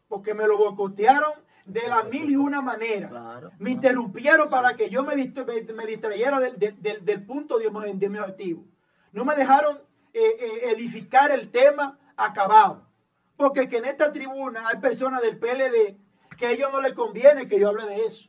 [0.07, 1.33] porque me lo boicotearon
[1.65, 3.51] de la mil y una manera.
[3.59, 8.65] me interrumpieron para que yo me, distrayera del, punto de, mi objetivo.
[9.17, 9.79] No me dejaron
[10.13, 12.87] eh, eh, edificar el tema acabado.
[13.39, 15.97] Porque que en esta tribuna hay personas del PLD
[16.37, 18.29] que a ellos no les conviene que yo hable de eso.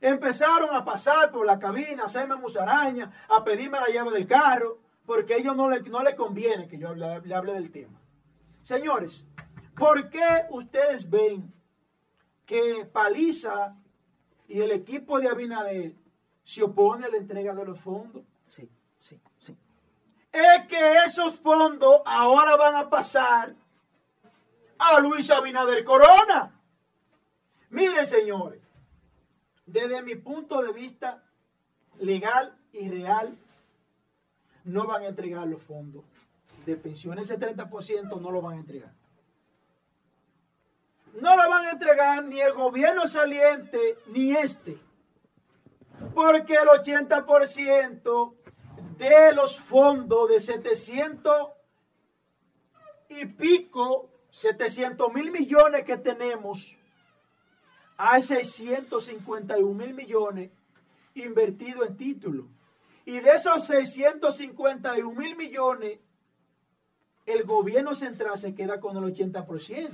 [0.00, 4.78] Empezaron a pasar por la cabina, a hacerme musaraña, a pedirme la llave del carro,
[5.04, 8.00] porque a ellos no les no conviene que yo le, le hable del tema.
[8.62, 9.26] Señores,
[9.76, 11.52] ¿por qué ustedes ven
[12.46, 13.76] que Paliza
[14.48, 15.92] y el equipo de Abinader
[16.42, 18.31] se opone a la entrega de los fondos?
[20.32, 23.54] Es que esos fondos ahora van a pasar
[24.78, 26.58] a Luis Abinader Corona.
[27.68, 28.60] Miren, señores,
[29.66, 31.22] desde mi punto de vista
[31.98, 33.36] legal y real,
[34.64, 36.04] no van a entregar los fondos
[36.64, 37.30] de pensiones.
[37.30, 38.92] Ese 30% no lo van a entregar.
[41.20, 44.78] No lo van a entregar ni el gobierno saliente ni este.
[46.14, 48.34] Porque el 80%
[49.10, 51.34] de los fondos de 700
[53.08, 56.76] y pico, 700 mil millones que tenemos,
[57.96, 60.50] hay 651 mil millones
[61.14, 62.46] invertidos en títulos.
[63.04, 65.98] Y de esos 651 mil millones,
[67.26, 69.90] el gobierno central se queda con el 80%.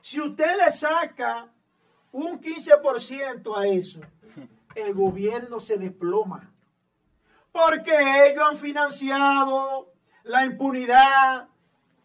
[0.00, 1.52] Si usted le saca
[2.12, 4.00] un 15% a eso,
[4.74, 6.52] el gobierno se desploma.
[7.56, 9.90] Porque ellos han financiado
[10.24, 11.48] la impunidad,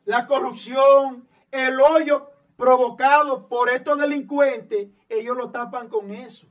[0.06, 6.48] la corrupción, el hoyo provocado por estos delincuentes, ellos lo tapan con eso.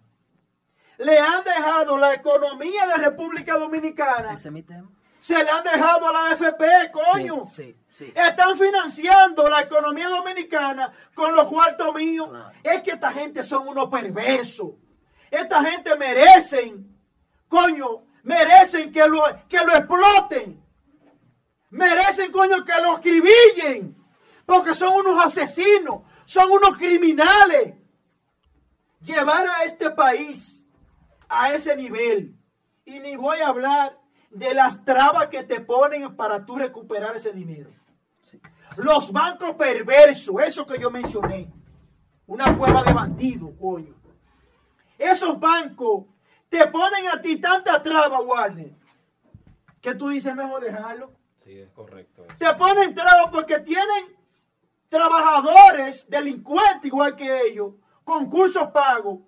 [0.99, 4.35] Le han dejado la economía de República Dominicana.
[4.35, 4.91] Ese es mi tema.
[5.19, 7.47] Se le han dejado a la AFP, coño.
[7.47, 12.29] Sí, sí, Están financiando la economía dominicana con los cuartos míos.
[12.63, 14.73] Es que esta gente son unos perversos.
[15.31, 16.99] Esta gente merecen,
[17.49, 20.63] coño, merecen que lo, que lo exploten.
[21.71, 24.01] Merecen, coño, que lo escribillen
[24.51, 27.77] porque son unos asesinos, son unos criminales.
[29.01, 30.67] Llevar a este país
[31.29, 32.37] a ese nivel,
[32.85, 33.97] y ni voy a hablar
[34.31, 37.71] de las trabas que te ponen para tú recuperar ese dinero.
[38.77, 41.49] Los bancos perversos, eso que yo mencioné,
[42.27, 43.95] Una cueva de bandidos, coño.
[44.99, 46.07] Esos bancos
[46.51, 48.73] te ponen a ti tanta traba, Warner,
[49.81, 51.13] que tú dices mejor dejarlo.
[51.43, 52.25] Sí, es correcto.
[52.25, 52.35] eso.
[52.39, 54.17] Te ponen trabas porque tienen
[54.89, 57.75] trabajadores, delincuentes igual que ellos,
[58.05, 59.21] concursos pagos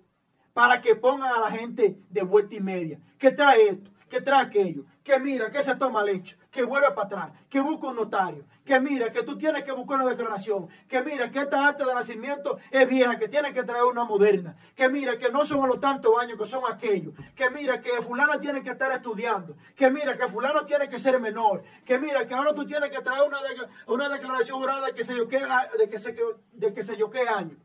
[0.53, 2.99] para que pongan a la gente de vuelta y media.
[3.17, 7.07] Que trae esto, que trae aquello, que mira, que se toma lecho, que vuelve para
[7.07, 11.01] atrás, que busca un notario, que mira, que tú tienes que buscar una declaración, que
[11.01, 14.87] mira, que esta acta de nacimiento es vieja, que tienes que traer una moderna, que
[14.87, 18.63] mira, que no son los tantos años que son aquellos, que mira, que fulano tiene
[18.63, 22.53] que estar estudiando, que mira, que fulano tiene que ser menor, que mira, que ahora
[22.53, 23.39] tú tienes que traer una,
[23.87, 25.41] una declaración jurada de que se yo qué,
[25.89, 26.15] que se,
[26.53, 27.57] de que se yo qué año.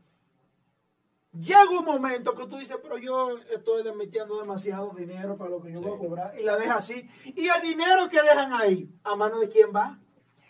[1.39, 5.71] Llega un momento que tú dices, pero yo estoy metiendo demasiado dinero para lo que
[5.71, 7.09] yo voy a cobrar, y la deja así.
[7.23, 9.97] Y el dinero que dejan ahí, ¿a mano de quién va?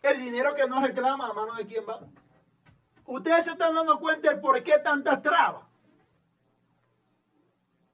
[0.01, 1.99] El dinero que no reclama, ¿a mano de quién va?
[3.05, 5.63] Ustedes se están dando cuenta del por qué tantas trabas.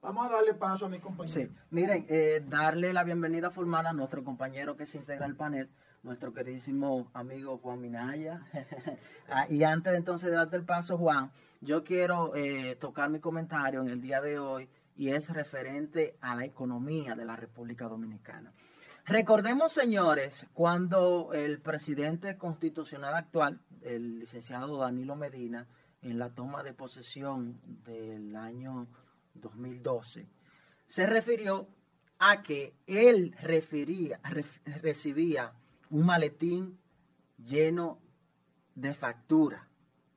[0.00, 1.34] Vamos a darle paso a mi compañero.
[1.34, 5.68] Sí, miren, eh, darle la bienvenida formal a nuestro compañero que se integra al panel,
[6.02, 8.40] nuestro queridísimo amigo Juan Minaya.
[9.28, 11.32] Ah, y antes de entonces de darte el paso, Juan,
[11.66, 16.36] yo quiero eh, tocar mi comentario en el día de hoy y es referente a
[16.36, 18.52] la economía de la República Dominicana.
[19.04, 25.66] Recordemos, señores, cuando el presidente constitucional actual, el licenciado Danilo Medina,
[26.02, 28.86] en la toma de posesión del año
[29.34, 30.28] 2012,
[30.86, 31.66] se refirió
[32.18, 34.20] a que él recibía
[35.90, 36.78] un maletín
[37.44, 37.98] lleno
[38.76, 39.65] de factura.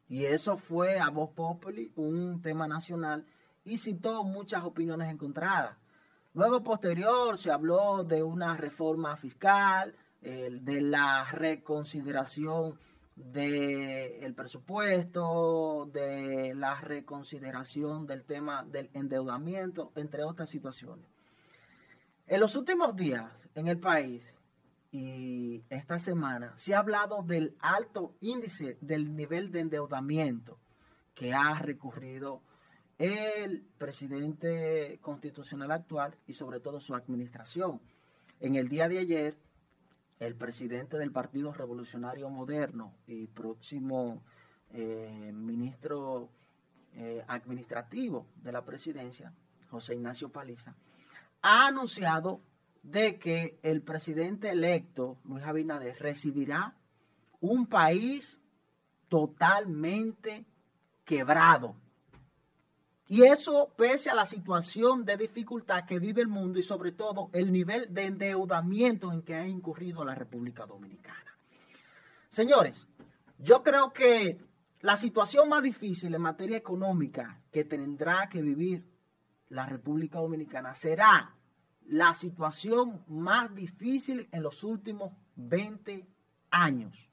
[0.10, 3.26] Y eso fue a voz populi un tema nacional
[3.64, 5.78] y citó muchas opiniones encontradas.
[6.34, 12.78] Luego, posterior, se habló de una reforma fiscal, de la reconsideración
[13.16, 21.05] del presupuesto, de la reconsideración del tema del endeudamiento, entre otras situaciones.
[22.28, 24.34] En los últimos días en el país
[24.92, 30.58] y esta semana se ha hablado del alto índice del nivel de endeudamiento
[31.14, 32.42] que ha recurrido
[32.98, 37.80] el presidente constitucional actual y sobre todo su administración.
[38.40, 39.38] En el día de ayer,
[40.20, 44.22] el presidente del Partido Revolucionario Moderno y próximo
[44.72, 46.30] eh, ministro
[46.96, 49.34] eh, administrativo de la presidencia,
[49.70, 50.76] José Ignacio Paliza,
[51.42, 52.42] ha anunciado
[52.84, 56.75] de que el presidente electo, Luis Abinader, recibirá
[57.41, 58.39] un país
[59.07, 60.45] totalmente
[61.05, 61.75] quebrado.
[63.07, 67.30] Y eso pese a la situación de dificultad que vive el mundo y sobre todo
[67.34, 71.36] el nivel de endeudamiento en que ha incurrido la República Dominicana.
[72.30, 72.86] Señores,
[73.39, 74.39] yo creo que
[74.82, 78.86] la situación más difícil en materia económica que tendrá que vivir
[79.49, 81.36] la República Dominicana será
[81.90, 86.06] la situación más difícil en los últimos 20
[86.52, 87.10] años.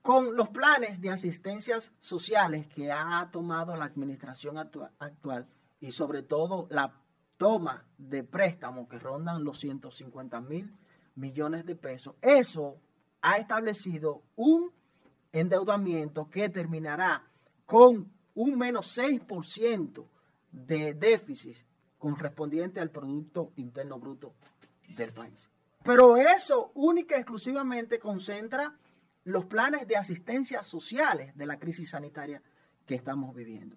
[0.00, 5.46] Con los planes de asistencias sociales que ha tomado la administración actua- actual
[5.80, 6.94] y sobre todo la
[7.36, 10.72] toma de préstamos que rondan los 150 mil
[11.16, 12.76] millones de pesos, eso
[13.20, 14.70] ha establecido un
[15.32, 17.24] endeudamiento que terminará
[17.66, 20.06] con un menos 6%
[20.52, 21.56] de déficit
[21.98, 24.34] correspondiente al Producto Interno Bruto
[24.96, 25.48] del país.
[25.84, 28.76] Pero eso única y exclusivamente concentra
[29.24, 32.42] los planes de asistencia sociales de la crisis sanitaria
[32.86, 33.76] que estamos viviendo.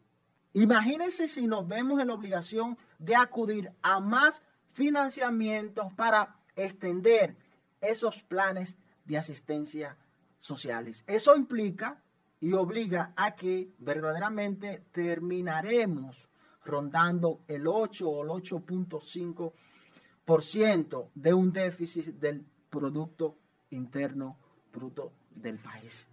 [0.54, 7.36] Imagínense si nos vemos en la obligación de acudir a más financiamientos para extender
[7.80, 8.76] esos planes
[9.06, 9.98] de asistencia
[10.40, 11.04] sociales.
[11.08, 12.02] Eso implica
[12.40, 16.28] y obliga a que verdaderamente terminaremos
[16.64, 23.38] rondando el 8 o el 8.5% de un déficit del Producto
[23.72, 24.38] Interno
[24.72, 26.08] Bruto del país.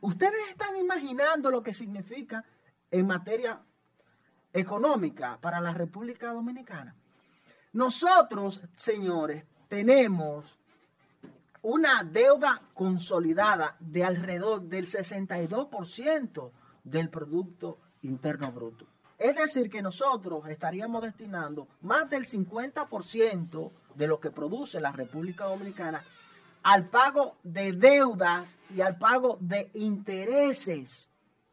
[0.00, 2.44] Ustedes están imaginando lo que significa
[2.90, 3.62] en materia
[4.52, 6.96] económica para la República Dominicana.
[7.72, 10.58] Nosotros, señores, tenemos
[11.62, 16.50] una deuda consolidada de alrededor del 62%
[16.82, 18.86] del Producto Interno Bruto.
[19.20, 25.44] Es decir, que nosotros estaríamos destinando más del 50% de lo que produce la República
[25.44, 26.02] Dominicana
[26.62, 31.10] al pago de deudas y al pago de intereses.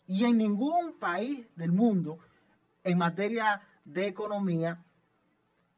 [0.07, 2.19] Y en ningún país del mundo,
[2.85, 4.81] en materia de economía,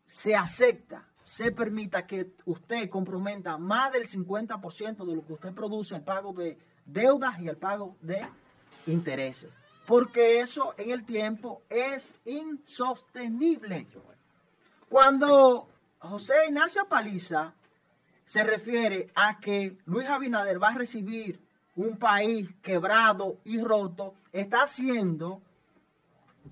[0.06, 5.95] se acepta, se permita que usted comprometa más del 50% de lo que usted produce
[5.95, 6.56] al pago de
[6.86, 8.28] deudas y al pago de
[8.86, 9.49] intereses.
[9.90, 13.88] Porque eso en el tiempo es insostenible.
[14.88, 15.68] Cuando
[15.98, 17.56] José Ignacio Paliza
[18.24, 21.40] se refiere a que Luis Abinader va a recibir
[21.76, 25.41] un país quebrado y roto, está haciendo,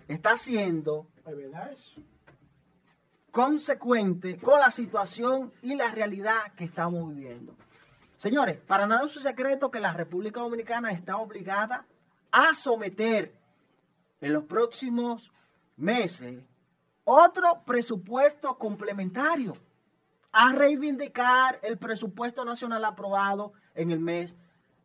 [0.08, 1.06] está haciendo
[3.30, 7.56] consecuente con la situación y la realidad que estamos viviendo.
[8.18, 11.86] Señores, para nada es un secreto que la República Dominicana está obligada
[12.32, 13.34] a someter
[14.22, 15.32] en los próximos
[15.76, 16.44] meses
[17.10, 19.56] otro presupuesto complementario,
[20.34, 24.36] a reivindicar el presupuesto nacional aprobado en el mes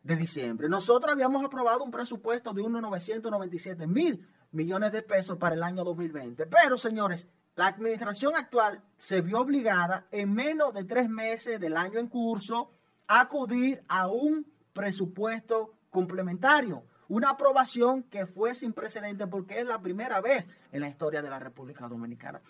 [0.03, 0.69] de diciembre.
[0.69, 5.83] Nosotros habíamos aprobado un presupuesto de unos 997 mil millones de pesos para el año
[5.83, 6.45] 2020.
[6.45, 11.99] Pero, señores, la administración actual se vio obligada en menos de tres meses del año
[11.99, 12.71] en curso
[13.07, 16.83] a acudir a un presupuesto complementario.
[17.09, 21.29] Una aprobación que fue sin precedentes porque es la primera vez en la historia de
[21.29, 22.41] la República Dominicana.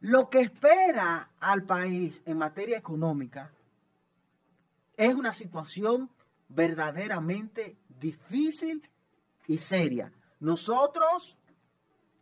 [0.00, 3.52] Lo que espera al país en materia económica
[4.96, 6.10] es una situación
[6.48, 8.88] verdaderamente difícil
[9.46, 10.12] y seria.
[10.40, 11.38] Nosotros,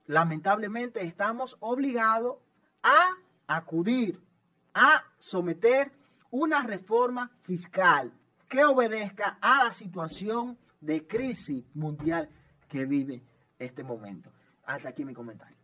[0.06, 2.38] lamentablemente, estamos obligados
[2.82, 3.16] a
[3.46, 4.20] acudir,
[4.74, 5.92] a someter
[6.30, 8.12] una reforma fiscal
[8.48, 12.28] que obedezca a la situación de crisis mundial
[12.68, 13.22] que vive
[13.58, 14.30] este momento.
[14.64, 15.56] Hasta aquí mi comentario.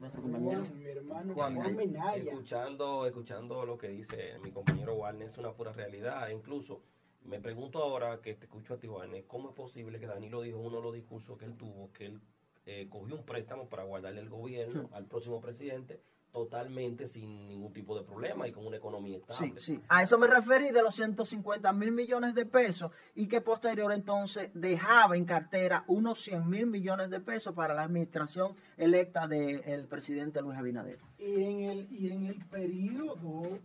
[0.00, 0.64] Nuestro compañero.
[0.64, 2.16] Juan, mi hermano Juan, Juan Minaya.
[2.16, 6.28] escuchando, escuchando lo que dice mi compañero Warner, es una pura realidad.
[6.30, 6.82] Incluso
[7.24, 10.58] me pregunto ahora que te escucho a ti, Warner, ¿cómo es posible que Danilo dijo
[10.58, 12.20] en uno de los discursos que él tuvo, que él
[12.66, 16.00] eh, cogió un préstamo para guardarle el gobierno al próximo presidente
[16.32, 19.60] totalmente sin ningún tipo de problema y con una economía Sí, estable?
[19.60, 19.80] sí.
[19.88, 24.50] A eso me referí de los 150 mil millones de pesos y que posterior entonces
[24.54, 30.42] dejaba en cartera unos 100 mil millones de pesos para la administración electa del presidente
[30.42, 30.98] Luis Abinader.
[31.18, 33.58] Y en el, y en el periodo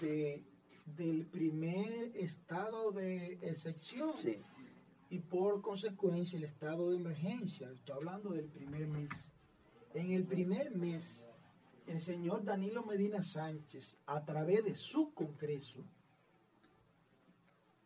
[0.00, 0.44] de,
[0.96, 4.38] del primer estado de excepción Sí.
[5.10, 9.08] y por consecuencia el estado de emergencia, estoy hablando del primer mes.
[9.94, 11.27] En el primer mes,
[11.88, 15.84] el señor Danilo Medina Sánchez, a través de su Congreso,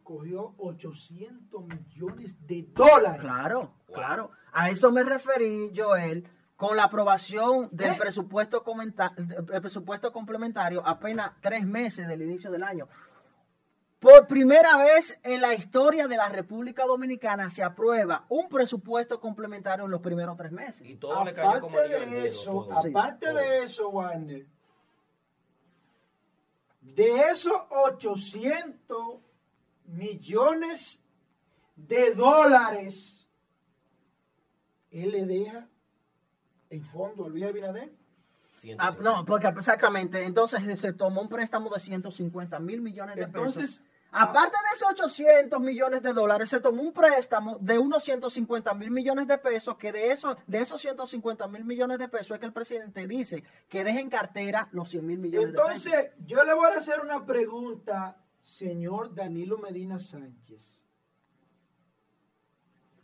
[0.02, 3.20] cogió 800 millones de dólares.
[3.20, 4.30] Claro, claro.
[4.52, 7.96] A eso me referí, Joel, con la aprobación del ¿Eh?
[7.98, 12.88] presupuesto, comenta- del presupuesto complementario apenas tres meses del inicio del año.
[14.02, 19.84] Por primera vez en la historia de la República Dominicana se aprueba un presupuesto complementario
[19.84, 20.82] en los primeros tres meses.
[20.84, 24.44] Y todo le cayó como de eso, aparte de eso, Warner,
[26.80, 29.18] de esos 800
[29.84, 31.00] millones
[31.76, 33.28] de dólares,
[34.90, 35.68] él le deja
[36.70, 37.92] en fondo a Luis Abinader.
[38.78, 39.02] Ah, 150.
[39.02, 43.91] no, porque exactamente, entonces se tomó un préstamo de 150 mil millones de Entonces, pesos.
[44.14, 48.90] Aparte de esos 800 millones de dólares, se tomó un préstamo de unos 150 mil
[48.90, 52.44] millones de pesos, que de, eso, de esos 150 mil millones de pesos es que
[52.44, 55.86] el presidente dice que deje en cartera los 100 mil millones de pesos.
[55.86, 60.78] Entonces, yo le voy a hacer una pregunta, señor Danilo Medina Sánchez.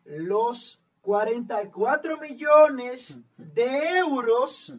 [0.05, 4.74] Los 44 millones de euros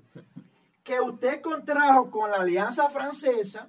[0.84, 3.68] que usted contrajo con la Alianza Francesa,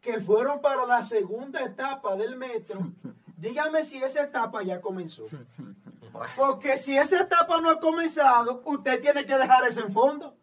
[0.00, 2.80] que fueron para la segunda etapa del metro,
[3.36, 5.24] dígame si esa etapa ya comenzó.
[6.36, 10.34] Porque si esa etapa no ha comenzado, usted tiene que dejar eso en fondo.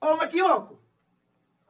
[0.00, 0.78] ¿O me equivoco?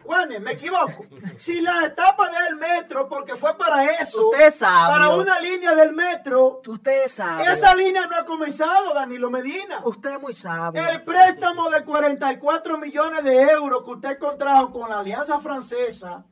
[0.02, 1.04] Juanes, me equivoco.
[1.36, 4.92] Si la etapa del metro, porque fue para eso, Usted sabe.
[4.94, 7.44] para una línea del metro, Usted sabe.
[7.52, 9.80] esa línea no ha comenzado, Danilo Medina.
[9.84, 10.80] Usted es muy sabio.
[10.88, 16.24] El préstamo de 44 millones de euros que usted contrajo con la Alianza Francesa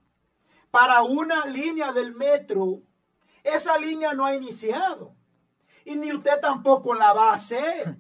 [0.70, 2.82] para una línea del metro,
[3.42, 5.14] esa línea no ha iniciado.
[5.84, 7.96] Y ni usted tampoco la va a hacer.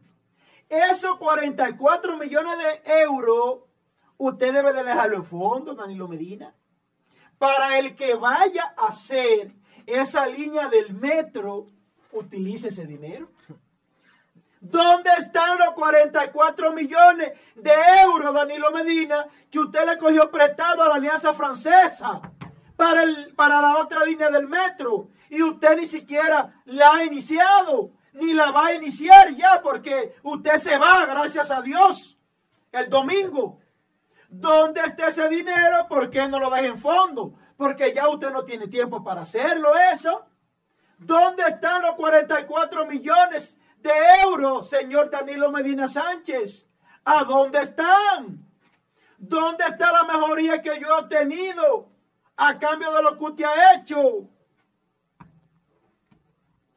[0.68, 3.60] Esos 44 millones de euros,
[4.18, 6.54] usted debe de dejarlo en fondo, Danilo Medina.
[7.38, 9.54] Para el que vaya a hacer
[9.86, 11.68] esa línea del metro,
[12.10, 13.30] utilice ese dinero.
[14.60, 17.72] ¿Dónde están los 44 millones de
[18.02, 22.20] euros, Danilo Medina, que usted le cogió prestado a la Alianza Francesa
[22.76, 25.08] para, el, para la otra línea del metro?
[25.28, 30.56] Y usted ni siquiera la ha iniciado, ni la va a iniciar ya, porque usted
[30.56, 32.16] se va, gracias a Dios,
[32.72, 33.60] el domingo.
[34.28, 35.86] ¿Dónde está ese dinero?
[35.88, 37.34] ¿Por qué no lo deja en fondo?
[37.56, 40.26] Porque ya usted no tiene tiempo para hacerlo eso.
[40.98, 43.92] ¿Dónde están los 44 millones de
[44.24, 46.66] euros, señor Danilo Medina Sánchez.
[47.04, 48.44] ¿A dónde están?
[49.16, 51.88] ¿Dónde está la mejoría que yo he obtenido
[52.36, 54.28] a cambio de lo que usted ha hecho?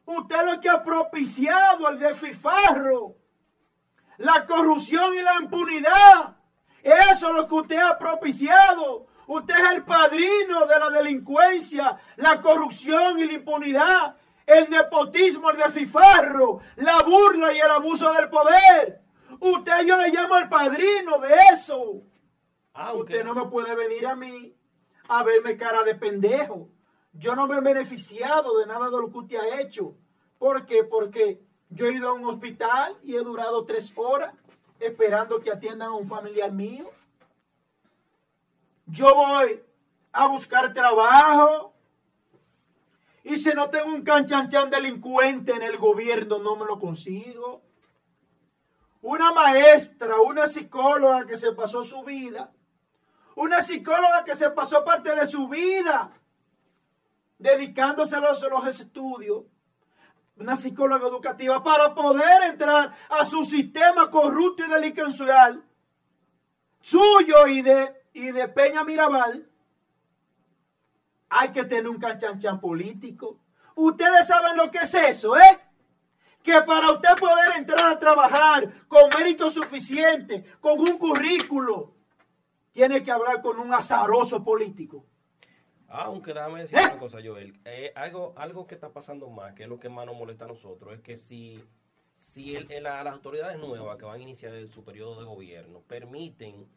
[0.06, 3.14] Usted lo que ha propiciado el desfifarro,
[4.18, 6.36] la corrupción y la impunidad.
[6.82, 9.06] Eso es lo que usted ha propiciado.
[9.26, 15.58] Usted es el padrino de la delincuencia, la corrupción y la impunidad, el nepotismo, el
[15.58, 19.02] desfifarro, la burla y el abuso del poder.
[19.38, 22.02] Usted yo le llamo el padrino de eso.
[22.94, 24.56] Usted no me puede venir a mí
[25.10, 26.68] a verme cara de pendejo.
[27.12, 29.96] Yo no me he beneficiado de nada de lo que usted ha hecho.
[30.38, 30.84] ¿Por qué?
[30.84, 34.32] Porque yo he ido a un hospital y he durado tres horas
[34.78, 36.88] esperando que atiendan a un familiar mío.
[38.86, 39.60] Yo voy
[40.12, 41.74] a buscar trabajo.
[43.24, 47.62] Y si no tengo un canchanchan delincuente en el gobierno, no me lo consigo.
[49.02, 52.52] Una maestra, una psicóloga que se pasó su vida.
[53.40, 56.10] Una psicóloga que se pasó parte de su vida
[57.38, 59.44] dedicándose a los, estudios
[60.36, 65.64] una psicóloga educativa para poder entrar a su sistema corrupto y delincuencial
[66.82, 69.48] suyo y de, y de Peña Mirabal,
[71.30, 73.40] hay que tener un canchanchan político.
[73.74, 75.60] Ustedes saben lo que es eso, ¿eh?
[76.42, 81.99] Que para usted poder entrar a trabajar con mérito suficiente, con un currículo,
[82.72, 85.04] tiene que hablar con un azaroso político.
[85.88, 87.60] Aunque déjame decir una cosa, Joel.
[87.64, 90.48] Eh, algo, algo que está pasando más, que es lo que más nos molesta a
[90.48, 91.64] nosotros, es que si,
[92.14, 96.68] si las autoridades nuevas que van a iniciar su periodo de gobierno permiten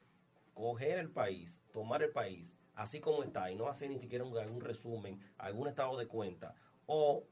[0.56, 4.36] coger el país, tomar el país, así como está, y no hacer ni siquiera un,
[4.36, 6.56] algún resumen, algún estado de cuenta,
[6.88, 7.24] o,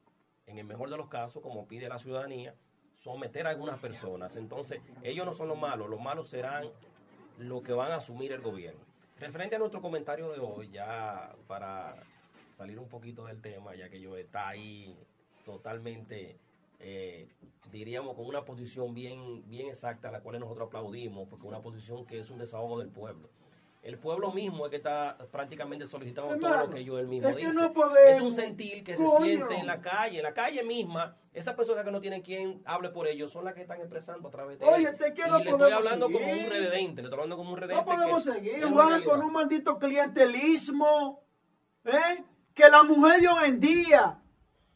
[0.46, 2.56] en el mejor de los casos, como pide la ciudadanía,
[2.96, 4.36] someter a algunas personas.
[4.38, 6.70] Entonces, ellos no son los malos, los malos serán
[7.42, 8.80] los que van a asumir el gobierno.
[9.20, 11.96] Referente a nuestro comentario de hoy, ya para
[12.54, 14.98] salir un poquito del tema, ya que yo está ahí
[15.46, 16.38] totalmente,
[16.80, 17.28] eh,
[17.72, 22.06] diríamos, con una posición bien, bien exacta, a la cual nosotros aplaudimos, porque una posición
[22.06, 23.30] que es un desahogo del pueblo.
[23.82, 27.50] El pueblo mismo es que está prácticamente solicitando todo lo que ellos él mismo dice.
[28.08, 31.18] es un sentir que se siente en la calle, en la calle misma.
[31.34, 34.32] Esas personas que no tienen quien hable por ellos son las que están expresando a
[34.32, 37.54] través de Oye, te y le estoy hablando como un rededente, le estoy hablando como
[37.54, 37.90] un rededente.
[37.90, 41.24] No podemos seguir, Juan, con un maldito clientelismo.
[41.86, 42.24] ¿eh?
[42.54, 44.21] Que la mujer de hoy en día,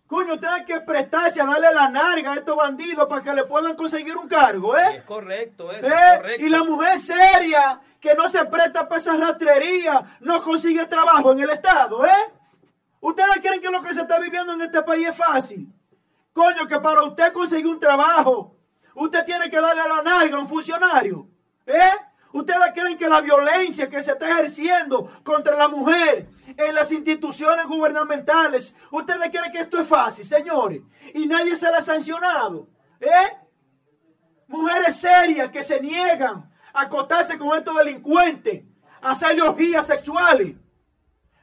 [0.07, 3.75] coño, tiene que prestarse a darle la narga a estos bandidos para que le puedan
[3.75, 4.97] conseguir un cargo, ¿eh?
[4.97, 6.17] Es correcto, es ¿Eh?
[6.17, 6.45] correcto.
[6.45, 11.39] Y la mujer seria que no se presta para esa rastrería no consigue trabajo en
[11.39, 12.33] el Estado, ¿eh?
[13.01, 15.67] ¿Ustedes creen que lo que se está viviendo en este país es fácil?
[16.33, 18.55] Coño, que para usted conseguir un trabajo,
[18.95, 21.27] usted tiene que darle la nalga a un funcionario.
[21.65, 21.91] ¿Eh?
[22.35, 27.65] ¿Ustedes creen que la violencia que se está ejerciendo contra la mujer en las instituciones
[27.65, 30.81] gubernamentales, ustedes creen que esto es fácil, señores?
[31.13, 32.67] Y nadie se la ha sancionado.
[32.99, 33.37] ¿Eh?
[34.47, 38.65] Mujeres serias que se niegan a acotarse con estos delincuentes,
[39.01, 40.57] a hacer orgías sexuales.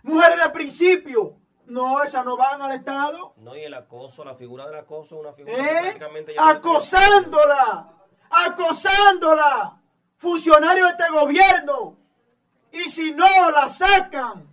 [0.03, 1.39] Mujeres de principio,
[1.69, 3.33] no, esas no van al Estado.
[3.39, 5.81] No, y el acoso, la figura del acoso es una figura ¿Eh?
[5.81, 7.95] prácticamente ya Acosándola,
[8.29, 9.82] acosándola,
[10.23, 11.97] funcionarios de este gobierno.
[12.71, 14.49] Y si no, la sacan.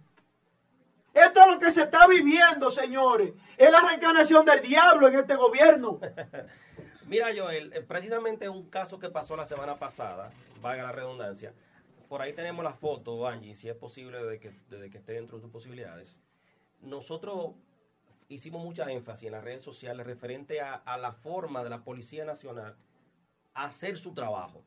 [1.13, 3.33] Esto es lo que se está viviendo, señores.
[3.57, 5.99] Es la reencarnación del diablo en este gobierno.
[7.07, 10.31] Mira, Joel, eh, precisamente un caso que pasó la semana pasada,
[10.61, 11.53] valga la redundancia.
[12.07, 15.37] Por ahí tenemos la foto, Angie, si es posible, de que, desde que esté dentro
[15.37, 16.19] de tus posibilidades
[16.81, 17.55] nosotros
[18.27, 22.75] hicimos mucha énfasis en las redes sociales referente a, la forma de la Policía Nacional
[23.53, 24.63] hacer su trabajo.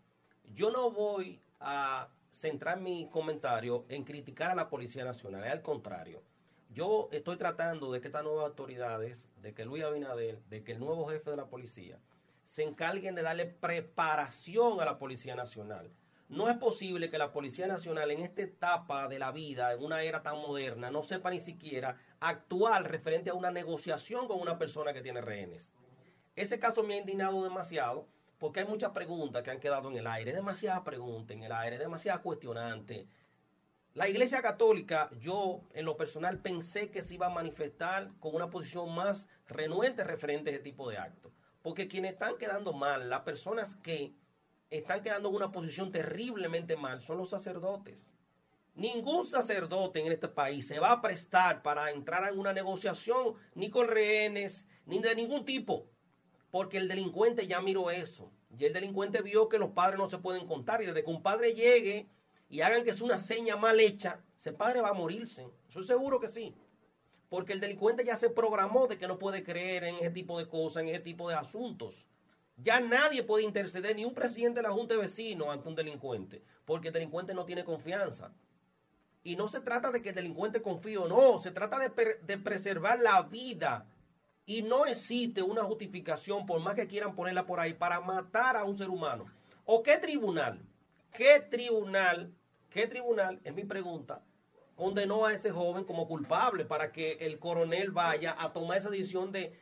[0.55, 6.23] Yo no voy a centrar mi comentario en criticar a la Policía Nacional, al contrario.
[6.71, 10.81] Yo estoy tratando de que estas nuevas autoridades, de que Luis Abinader, de que el
[10.81, 11.99] nuevo jefe de la policía,
[12.45, 15.91] se encarguen de darle preparación a la Policía Nacional
[16.33, 20.03] no es posible que la Policía Nacional en esta etapa de la vida, en una
[20.03, 24.95] era tan moderna, no sepa ni siquiera actuar referente a una negociación con una persona
[24.95, 25.71] que tiene rehenes.
[26.35, 28.09] Ese caso me ha indignado demasiado
[28.43, 31.79] porque hay muchas preguntas que han quedado en el aire, demasiadas preguntas en el aire,
[31.79, 33.07] demasiadas cuestionantes.
[33.95, 38.51] La Iglesia Católica, yo en lo personal pensé que se iba a manifestar con una
[38.51, 41.33] posición más renuente referente a ese tipo de actos.
[41.63, 44.13] Porque quienes están quedando mal, las personas que
[44.71, 48.13] están quedando en una posición terriblemente mal son los sacerdotes.
[48.75, 53.71] Ningún sacerdote en este país se va a prestar para entrar en una negociación ni
[53.71, 55.92] con rehenes, ni de ningún tipo,
[56.53, 58.31] porque el delincuente ya miró eso.
[58.57, 61.23] Y el delincuente vio que los padres no se pueden contar y desde que un
[61.23, 62.07] padre llegue
[62.51, 65.49] y hagan que es una seña mal hecha, ese padre va a morirse.
[65.67, 66.55] Eso seguro que sí.
[67.31, 70.47] Porque el delincuente ya se programó de que no puede creer en ese tipo de
[70.47, 72.07] cosas, en ese tipo de asuntos.
[72.59, 76.45] Ya nadie puede interceder, ni un presidente de la Junta de Vecinos ante un delincuente,
[76.67, 78.31] porque el delincuente no tiene confianza.
[79.25, 82.37] Y no se trata de que el delincuente confíe o no, se trata de, de
[82.37, 83.87] preservar la vida.
[84.45, 88.65] Y no existe una justificación, por más que quieran ponerla por ahí, para matar a
[88.65, 89.27] un ser humano.
[89.65, 90.61] ¿O qué tribunal?
[91.13, 92.33] ¿Qué tribunal?
[92.71, 93.41] ¿Qué tribunal?
[93.45, 94.23] Es mi pregunta
[94.75, 99.33] condenó a ese joven como culpable para que el coronel vaya a tomar esa decisión
[99.33, 99.59] de,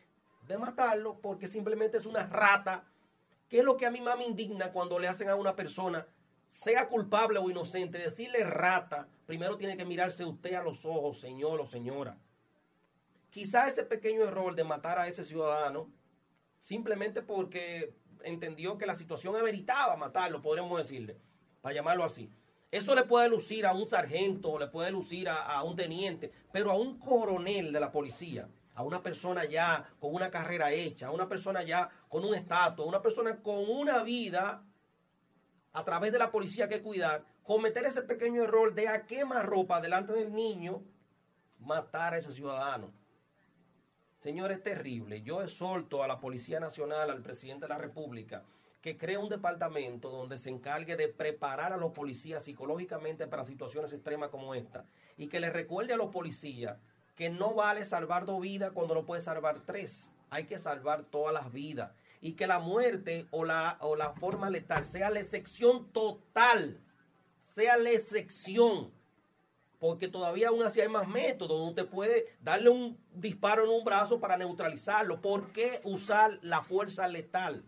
[0.47, 2.85] de matarlo porque simplemente es una rata.
[3.49, 6.07] ¿Qué es lo que a más me indigna cuando le hacen a una persona,
[6.49, 9.09] sea culpable o inocente, decirle rata?
[9.27, 12.17] Primero tiene que mirarse usted a los ojos, señor o señora.
[13.31, 15.89] Quizá ese pequeño error de matar a ese ciudadano,
[16.61, 17.95] simplemente porque
[18.25, 21.17] entendió que la situación ameritaba matarlo, podríamos decirle,
[21.61, 22.31] para llamarlo así.
[22.71, 26.77] Eso le puede lucir a un sargento, le puede lucir a, un teniente, pero a
[26.77, 31.29] un coronel de la policía, a una persona ya con una carrera hecha, a una
[31.29, 34.65] persona ya con un estatus, a una persona con una vida
[35.73, 39.81] a través de la policía que cuidar, cometer ese pequeño error de a quemar ropa
[39.81, 40.83] delante del niño,
[41.59, 43.00] matar a ese ciudadano.
[44.21, 45.23] Señor, es terrible.
[45.23, 48.45] Yo exhorto a la Policía Nacional, al presidente de la República,
[48.83, 53.95] que cree un departamento donde se encargue de preparar a los policías psicológicamente para situaciones
[53.95, 54.85] extremas como esta.
[55.17, 56.77] Y que le recuerde a los policías
[57.17, 60.13] que no vale salvar dos vidas cuando no puede salvar tres.
[60.29, 61.93] Hay que salvar todas las vidas.
[62.21, 66.79] Y que la muerte o la, o la forma letal sea la excepción total.
[67.43, 68.93] Sea la excepción.
[69.81, 71.69] Porque todavía aún así hay más métodos.
[71.69, 75.21] Usted puede darle un disparo en un brazo para neutralizarlo.
[75.21, 77.65] ¿Por qué usar la fuerza letal?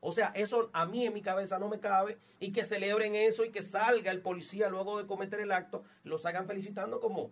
[0.00, 3.42] O sea, eso a mí en mi cabeza no me cabe y que celebren eso
[3.42, 7.30] y que salga el policía luego de cometer el acto, lo salgan felicitando como,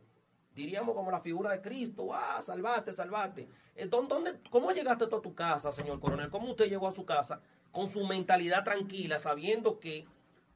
[0.55, 2.15] diríamos, como la figura de Cristo.
[2.15, 3.47] ¡Ah, salvaste, salvaste!
[3.91, 6.31] ¿Dónde, ¿Cómo llegaste tú a tu casa, señor coronel?
[6.31, 7.43] ¿Cómo usted llegó a su casa
[7.73, 10.07] con su mentalidad tranquila, sabiendo que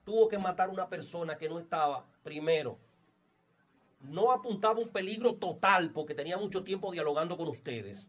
[0.06, 2.78] tuvo que matar a una persona que no estaba, primero,
[4.00, 8.08] no apuntaba un peligro total porque tenía mucho tiempo dialogando con ustedes?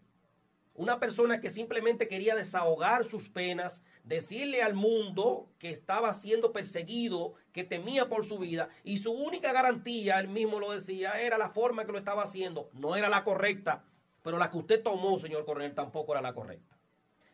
[0.74, 7.34] Una persona que simplemente quería desahogar sus penas, decirle al mundo que estaba siendo perseguido,
[7.52, 11.50] que temía por su vida, y su única garantía, él mismo lo decía, era la
[11.50, 12.70] forma que lo estaba haciendo.
[12.74, 13.86] No era la correcta,
[14.22, 16.78] pero la que usted tomó, señor coronel, tampoco era la correcta.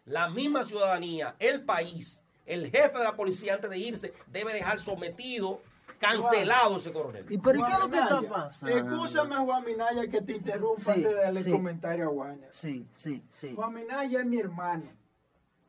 [0.06, 4.80] La misma ciudadanía, el país, el jefe de la policía antes de irse, debe dejar
[4.80, 5.62] sometido
[6.04, 7.26] cancelado ese coronel.
[7.30, 8.76] ¿Y pero qué es lo que está pasando?
[8.76, 12.42] Escúchame, Juan Minaya, que te interrumpa antes de darle comentario a Juan.
[12.52, 13.54] Sí, sí, sí.
[13.56, 15.04] Juan Minaya es mi hermano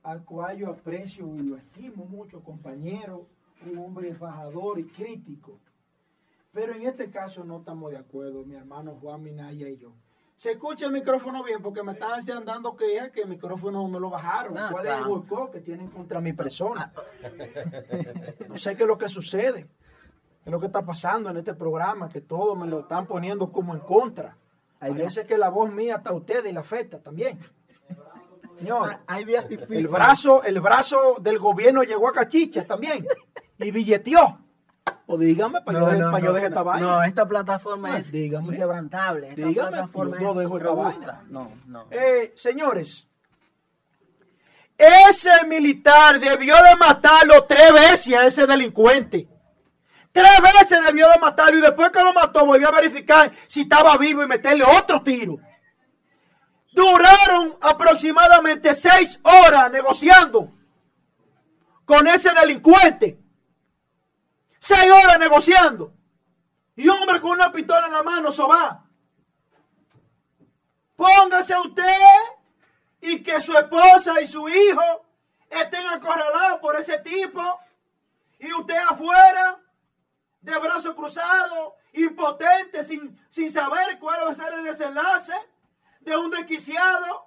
[0.04, 3.26] al cual yo aprecio y lo estimo mucho, compañero,
[3.66, 5.58] un hombre fajador y crítico.
[6.52, 9.92] Pero en este caso no estamos de acuerdo, mi hermano Juan Minaya y yo.
[10.36, 14.10] Se escucha el micrófono bien porque me están dando quejas que el micrófono me lo
[14.10, 14.58] bajaron.
[14.58, 16.92] Ah, ¿Cuál es el boicot que tienen contra mi persona?
[18.48, 19.66] no sé qué es lo que sucede,
[20.44, 23.74] es lo que está pasando en este programa, que todos me lo están poniendo como
[23.74, 24.36] en contra.
[24.80, 27.38] Hay veces que la voz mía está a ustedes y la afecta también.
[28.58, 33.06] Señor, ah, el brazo, el brazo del gobierno llegó a Cachicha también
[33.58, 34.38] y billeteó.
[35.06, 36.86] O dígame, para yo, no, yo deje esta vaina.
[36.86, 39.30] No, esta plataforma es dígame, inquebrantable.
[39.30, 41.24] Esta dígame, plataforma yo dejo esta vaina.
[41.28, 41.86] No, no.
[41.90, 43.08] Eh, señores,
[44.76, 49.28] ese militar debió de matarlo tres veces a ese delincuente.
[50.14, 53.98] Tres veces debió de matarlo y después que lo mató volvió a verificar si estaba
[53.98, 55.40] vivo y meterle otro tiro.
[56.70, 60.52] Duraron aproximadamente seis horas negociando
[61.84, 63.18] con ese delincuente.
[64.60, 65.92] Seis horas negociando.
[66.76, 68.84] Y un hombre con una pistola en la mano, eso va.
[70.94, 71.92] Póngase usted
[73.00, 75.06] y que su esposa y su hijo
[75.50, 77.42] estén acorralados por ese tipo.
[78.38, 79.58] Y usted afuera,
[80.44, 85.32] de brazos cruzados, impotente, sin, sin saber cuál va a ser el desenlace
[86.00, 87.24] de un desquiciado,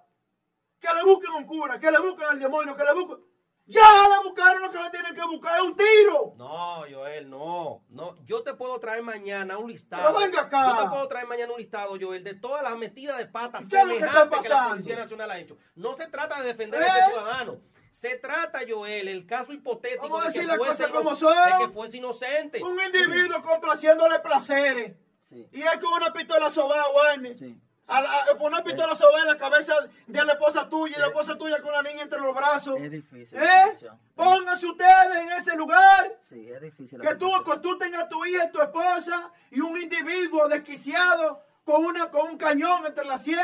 [0.80, 3.18] que le busquen un cura, que le busquen al demonio, que le busquen.
[3.66, 6.34] Ya le buscaron lo que le tienen que buscar, es un tiro.
[6.38, 7.84] No, Joel, no.
[7.90, 8.16] no.
[8.24, 10.14] Yo te puedo traer mañana un listado.
[10.14, 10.68] Pero venga acá.
[10.70, 14.38] Yo te puedo traer mañana un listado, Joel, de todas las metidas de patas semejantes
[14.38, 15.58] que, que, la Policía Nacional ha hecho.
[15.76, 17.06] No se trata de defender a ese ¿Eh?
[17.08, 17.60] ciudadano.
[18.00, 21.16] Se trata, Joel, el caso hipotético Vamos a de, que decir las fuese cosas como
[21.16, 21.34] son.
[21.60, 22.64] de que fuese inocente.
[22.64, 24.96] Un individuo complaciéndole placeres.
[25.28, 25.48] Sí.
[25.52, 27.36] Y él con una pistola sobada, Warner.
[27.36, 27.60] Sí.
[27.88, 29.74] A la- a- con una pistola sobada en la cabeza
[30.06, 32.76] de la esposa tuya y la esposa tuya con la niña entre los brazos.
[32.80, 33.40] Es difícil.
[33.42, 33.78] ¿Eh?
[34.14, 36.18] Pónganse ustedes en ese lugar.
[36.22, 37.02] Sí, es difícil.
[37.02, 41.84] Que tú, que tú tengas tu hija y tu esposa y un individuo desquiciado con,
[41.84, 43.40] una, con un cañón entre las 100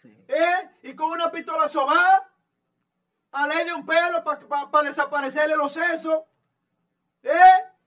[0.00, 0.16] Sí.
[0.28, 0.68] ¿eh?
[0.84, 2.30] y con una pistola sobada
[3.32, 6.20] a ley de un pelo para desaparecerle los sesos.
[7.22, 7.30] ¿eh?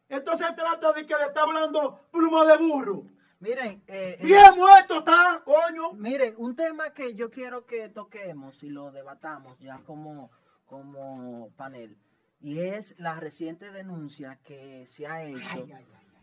[0.09, 3.03] Entonces se trata de que le está hablando pluma de burro.
[3.39, 5.93] Miren, eh, eh, Bien muerto está, coño.
[5.93, 10.30] miren, un tema que yo quiero que toquemos y lo debatamos ya como,
[10.68, 11.97] como panel,
[12.39, 15.65] y es la reciente denuncia que se ha hecho,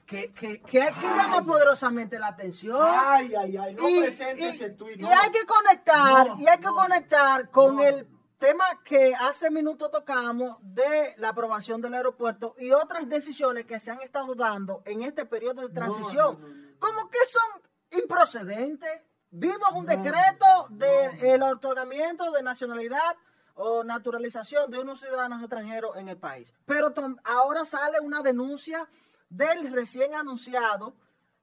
[0.06, 2.78] que, que, que, que llama poderosamente la atención.
[2.80, 5.00] Ay, ay, ay, no y, presente y- tuit.
[5.00, 8.06] y hay que conectar, No, y hay que no, conectar con el
[8.39, 13.90] tema que hace minutos tocamos de la aprobación del aeropuerto y otras decisiones que se
[13.90, 16.78] han estado dando en este periodo de transición, no, no, no.
[16.78, 19.02] como que son improcedentes.
[19.31, 23.16] Vimos un decreto del otorgamiento de nacionalidad
[23.55, 26.55] o naturalización de unos ciudadanos extranjeros en el país.
[26.65, 26.94] Pero
[27.24, 28.89] ahora sale una denuncia
[29.28, 30.94] del recién anunciado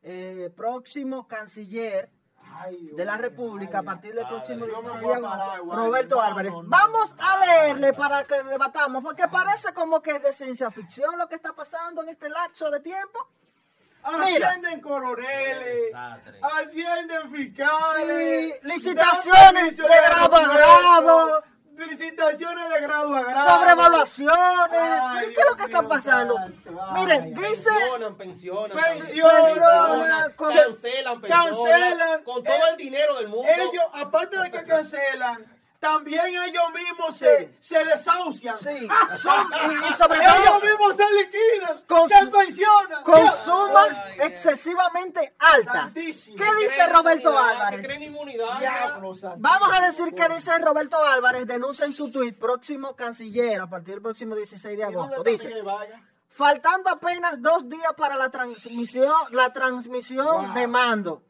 [0.01, 2.09] eh, próximo canciller
[2.69, 6.53] de la República a partir del próximo Yo me 16 voy de agosto, Roberto Álvarez.
[6.63, 11.27] Vamos a leerle para que debatamos, porque parece como que es de ciencia ficción lo
[11.27, 13.27] que está pasando en este lapso de tiempo.
[14.03, 15.91] Ascienden coroneles,
[16.41, 18.53] ascienden fiscales.
[18.61, 21.43] Sí, licitaciones de grado a grado.
[21.77, 23.55] Licitaciones de grado a grado.
[23.55, 24.37] Sobrevaluaciones.
[24.71, 26.35] Ay, ¿Qué es lo que Dios está pasando?
[26.37, 27.69] santo, Miren, ay, dice...
[27.69, 32.23] Pensionan, pensionan, Pensionan, con- cancelan, pensionan, cancelan.
[32.23, 33.47] con todo Eh, el dinero del mundo.
[33.49, 35.45] Ellos, aparte de que cancelan,
[35.85, 38.57] también ellos mismos se, se desahucian.
[38.57, 38.87] Sí,
[39.21, 43.03] son- y, y sobre Ellos mismos se liquidan, Con se pensionan.
[43.03, 45.93] con sumas excesivamente altas.
[45.93, 46.37] Santísimo.
[46.37, 47.79] ¿Qué dice Roberto Álvarez?
[47.81, 48.99] Que creen inmunidad.
[49.37, 53.95] Vamos a decir que dice Roberto Álvarez, denuncia en su tuit, próximo canciller, a partir
[53.95, 55.23] del próximo 16 de ¿Y dónde agosto.
[55.23, 55.51] Dice,
[56.29, 61.21] faltando apenas dos días para la transmisión, la transmisión de mando.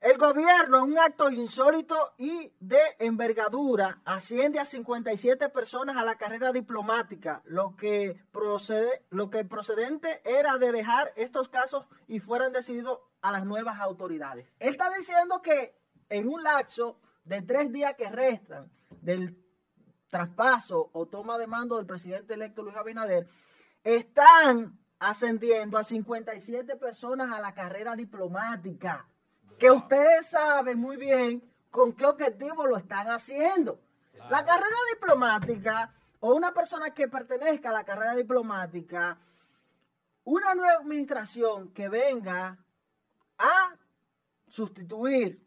[0.00, 6.14] El gobierno, en un acto insólito y de envergadura, asciende a 57 personas a la
[6.14, 12.52] carrera diplomática, lo que, procede, lo que procedente era de dejar estos casos y fueran
[12.52, 14.46] decididos a las nuevas autoridades.
[14.60, 15.76] Él está diciendo que
[16.08, 18.70] en un lapso de tres días que restan
[19.02, 19.36] del
[20.10, 23.28] traspaso o toma de mando del presidente electo Luis Abinader,
[23.82, 29.08] están ascendiendo a 57 personas a la carrera diplomática,
[29.58, 33.80] que ustedes saben muy bien con qué objetivo lo están haciendo.
[34.30, 39.18] La carrera diplomática o una persona que pertenezca a la carrera diplomática,
[40.24, 42.58] una nueva administración que venga
[43.38, 43.76] a
[44.48, 45.44] sustituir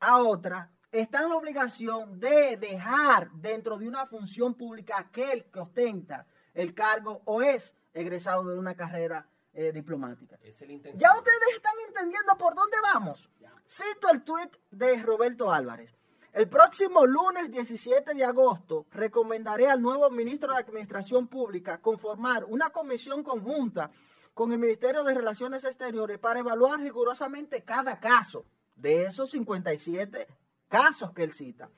[0.00, 5.60] a otra, está en la obligación de dejar dentro de una función pública aquel que
[5.60, 10.36] ostenta el cargo o es egresado de una carrera eh, diplomática.
[10.42, 10.98] Es intención.
[10.98, 13.30] Ya ustedes están entendiendo por dónde vamos.
[13.68, 15.96] Cito el tuit de Roberto Álvarez.
[16.32, 22.70] El próximo lunes 17 de agosto recomendaré al nuevo ministro de Administración Pública conformar una
[22.70, 23.90] comisión conjunta
[24.34, 28.44] con el Ministerio de Relaciones Exteriores para evaluar rigurosamente cada caso
[28.74, 30.26] de esos 57
[30.68, 31.70] casos que él cita.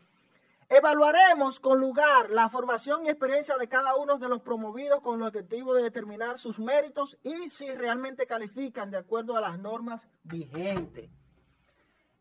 [0.68, 5.28] Evaluaremos con lugar la formación y experiencia de cada uno de los promovidos con el
[5.28, 11.08] objetivo de determinar sus méritos y si realmente califican de acuerdo a las normas vigentes.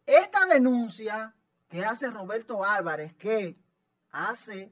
[0.06, 1.36] Esta denuncia
[1.68, 3.58] que hace Roberto Álvarez, que
[4.12, 4.72] hace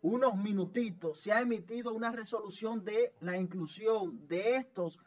[0.00, 4.98] unos minutitos se ha emitido una resolución de la inclusión de estos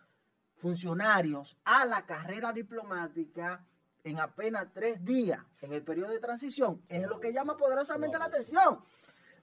[0.58, 3.66] funcionarios a la carrera diplomática
[4.10, 8.26] en apenas tres días en el periodo de transición, es lo que llama poderosamente la
[8.26, 8.80] atención.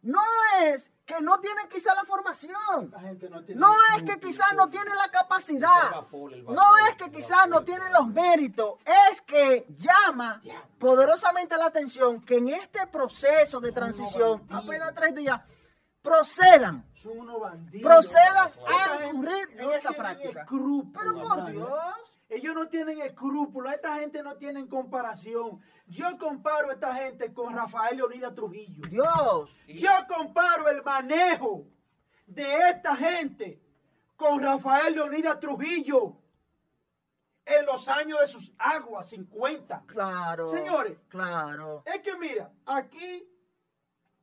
[0.02, 0.20] No
[0.62, 4.20] es que no tienen quizá la formación, La gente no tiene no ni es que
[4.20, 8.06] quizás no tienen la capacidad, vapor, el vapor, no es que quizás no tienen los
[8.08, 8.78] méritos,
[9.10, 10.42] es que llama
[10.78, 15.40] poderosamente la atención que en este proceso de transición, apenas tres días,
[16.02, 17.82] procedan, Son unos bandidos.
[17.82, 20.46] procedan a incurrir en esta práctica.
[20.46, 21.50] Pero por.
[21.50, 25.60] Dios, Ellos no tienen escrúpulos, esta gente no tiene comparación.
[25.86, 28.88] Yo comparo a esta gente con Rafael Leonidas Trujillo.
[28.88, 31.66] Dios, Yo comparo el manejo
[32.26, 33.60] de esta gente
[34.16, 36.16] con Rafael Leonidas Trujillo
[37.44, 39.84] en los años de sus aguas 50.
[39.86, 40.48] claro.
[40.48, 40.98] Señores.
[41.08, 41.82] Claro.
[41.84, 43.28] Es que mira, aquí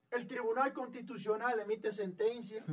[0.10, 2.65] el Tribunal Constitucional emite sentencia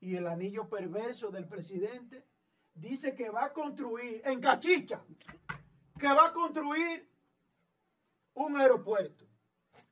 [0.00, 2.24] y el anillo perverso del presidente
[2.74, 5.02] dice que va a construir en Cachicha,
[5.98, 7.08] que va a construir
[8.34, 9.26] un aeropuerto,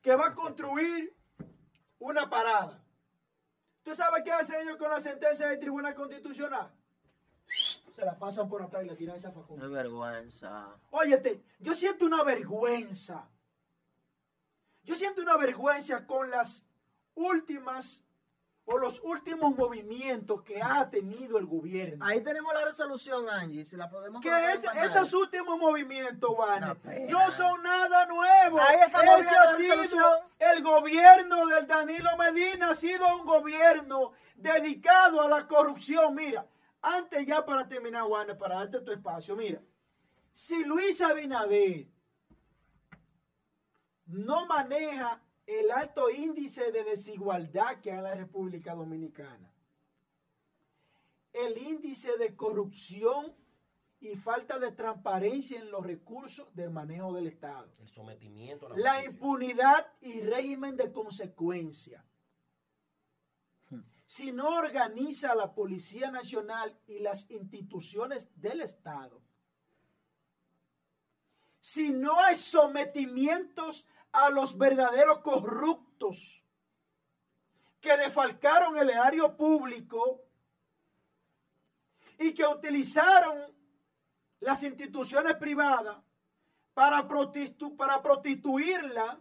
[0.01, 1.15] que va a construir
[1.99, 2.83] una parada.
[3.83, 6.71] ¿Tú sabes qué hacen ellos con la sentencia del Tribunal Constitucional?
[7.91, 9.67] Se la pasan por atrás y le tiran esa facultad.
[9.67, 10.75] Qué vergüenza.
[10.91, 13.29] Óyete, yo siento una vergüenza.
[14.83, 16.65] Yo siento una vergüenza con las
[17.13, 18.05] últimas
[18.71, 22.05] o los últimos movimientos que ha tenido el gobierno.
[22.05, 26.31] Ahí tenemos la resolución, Angie, si la podemos que es- estos últimos movimientos,
[26.81, 27.09] pena.
[27.09, 28.59] no son nada nuevo.
[28.61, 30.13] Ahí estamos Ese ha sido resolución.
[30.39, 36.15] el gobierno del Danilo Medina ha sido un gobierno dedicado a la corrupción.
[36.15, 36.45] Mira,
[36.81, 39.59] antes ya para terminar, Juan, para darte tu espacio, mira,
[40.31, 41.87] si Luis Abinader
[44.07, 49.51] no maneja el alto índice de desigualdad que hay en la República Dominicana,
[51.33, 53.35] el índice de corrupción
[53.99, 58.77] y falta de transparencia en los recursos del manejo del Estado, El sometimiento a la,
[58.77, 62.03] la impunidad y régimen de consecuencia.
[64.05, 69.21] Si no organiza la Policía Nacional y las instituciones del Estado,
[71.61, 76.43] si no hay sometimientos a los verdaderos corruptos
[77.79, 80.21] que defalcaron el erario público
[82.19, 83.55] y que utilizaron
[84.39, 85.97] las instituciones privadas
[86.73, 89.19] para, prostitu- para prostituirla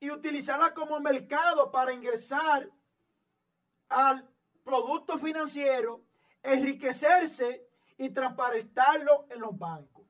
[0.00, 2.68] y utilizarla como mercado para ingresar
[3.88, 4.28] al
[4.64, 6.04] producto financiero,
[6.42, 7.68] enriquecerse
[7.98, 10.06] y transparentarlo en los bancos.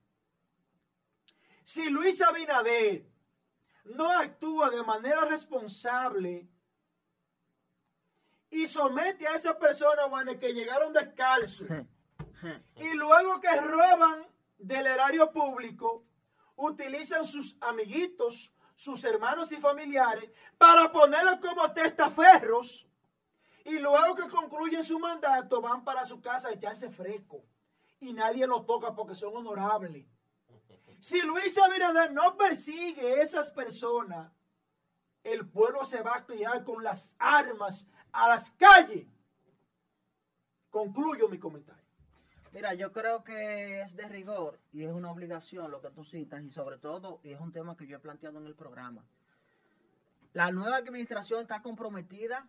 [1.64, 3.09] Si Luis Abinader
[3.84, 6.48] no actúa de manera responsable
[8.50, 11.68] y somete a esas personas bueno, que llegaron descalzos
[12.76, 14.26] y luego que roban
[14.58, 16.04] del erario público,
[16.56, 22.86] utilizan sus amiguitos, sus hermanos y familiares para ponerlos como testaferros
[23.64, 27.44] y luego que concluyen su mandato van para su casa a echarse fresco
[28.00, 30.06] y nadie los toca porque son honorables.
[31.00, 34.30] Si Luis Abinader no persigue esas personas,
[35.24, 39.06] el pueblo se va a tirar con las armas a las calles.
[40.68, 41.80] Concluyo mi comentario.
[42.52, 46.42] Mira, yo creo que es de rigor y es una obligación lo que tú citas
[46.42, 49.04] y sobre todo, y es un tema que yo he planteado en el programa.
[50.32, 52.48] La nueva administración está comprometida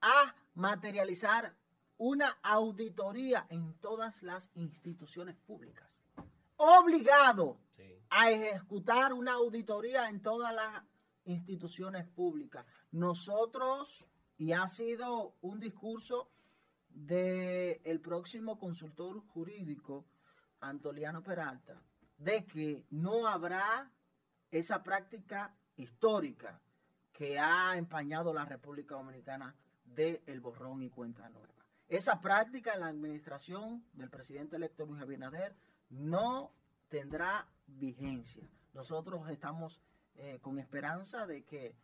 [0.00, 1.54] a materializar
[1.98, 5.85] una auditoría en todas las instituciones públicas.
[6.56, 8.02] Obligado Sí.
[8.10, 10.82] a ejecutar una auditoría en todas las
[11.24, 12.64] instituciones públicas.
[12.92, 14.06] Nosotros,
[14.38, 16.30] y ha sido un discurso
[16.88, 20.06] del el próximo consultor jurídico,
[20.60, 21.82] Antoliano Peralta,
[22.16, 23.90] de que no habrá
[24.50, 26.60] esa práctica histórica
[27.12, 29.54] que ha empañado la República Dominicana
[29.84, 31.54] de el borrón y cuenta nueva.
[31.88, 35.54] Esa práctica en la administración del presidente electo Luis Abinader
[35.90, 36.52] no
[36.88, 38.48] tendrá vigencia.
[38.74, 39.80] Nosotros estamos
[40.16, 41.74] eh, con esperanza de que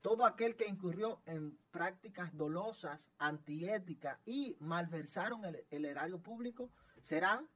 [0.00, 6.70] todo aquel que incurrió en prácticas dolosas, antiéticas y malversaron el, erario público
[7.02, 7.48] serán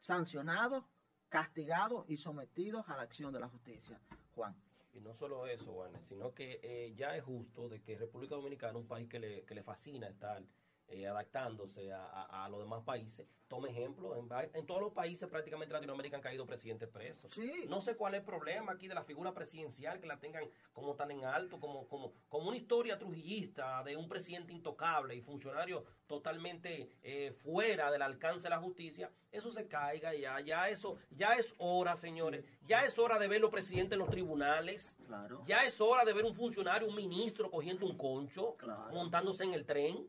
[0.00, 0.84] sancionados,
[1.28, 3.98] castigados y sometidos a la acción de la justicia.
[4.34, 4.54] Juan.
[4.92, 8.76] Y no solo eso, Juan, sino que eh, ya es justo de que República Dominicana,
[8.76, 10.42] un país que le, que le fascina estar
[10.90, 14.14] eh, adaptándose a, a- a los demás países, tome ejemplo.
[14.16, 17.32] En, todos los países prácticamente Latinoamérica han caído presidentes presos.
[17.32, 17.64] Sí.
[17.68, 20.94] No sé cuál es el problema aquí de la figura presidencial, que la tengan como
[20.94, 25.84] tan en alto, como, como, como una historia trujillista de un presidente intocable y funcionario
[26.06, 29.10] totalmente eh, fuera del alcance de la justicia.
[29.32, 32.44] Eso se caiga ya, ya eso, ya es hora, señores.
[32.62, 34.96] Ya es hora de ver los presidentes en los tribunales.
[35.06, 35.42] Claro.
[35.46, 38.92] Ya es hora de ver un funcionario, un ministro cogiendo un concho, Claro.
[38.92, 40.08] montándose en el tren.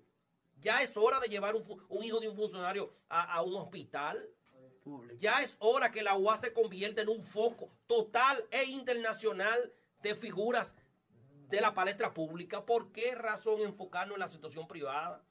[0.62, 4.30] Ya es hora de llevar un, hijo de un funcionario a, a un hospital.
[4.84, 5.16] Público.
[5.20, 9.72] Ya es hora que la UA se convierta en un foco total e internacional
[10.02, 10.74] de figuras
[11.50, 12.66] de la palestra pública.
[12.66, 15.24] ¿Por qué razón enfocarnos en la situación privada?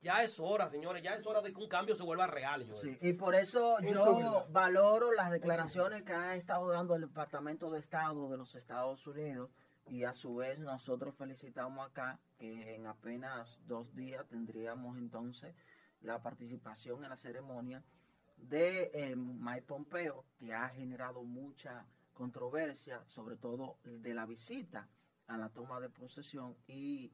[0.00, 2.64] Ya es hora, señores, ya es hora de que un cambio se vuelva real.
[2.80, 7.80] Sí, y por eso yo valoro las declaraciones que ha estado dando el Departamento de
[7.80, 9.50] Estado de los Estados Unidos
[9.90, 15.54] y a su vez nosotros felicitamos acá que en apenas dos días tendríamos entonces
[16.00, 17.82] la participación en la ceremonia
[18.36, 24.88] de eh, Mike Pompeo, que ha generado mucha controversia, sobre todo de la visita
[25.26, 27.12] a la toma de posesión y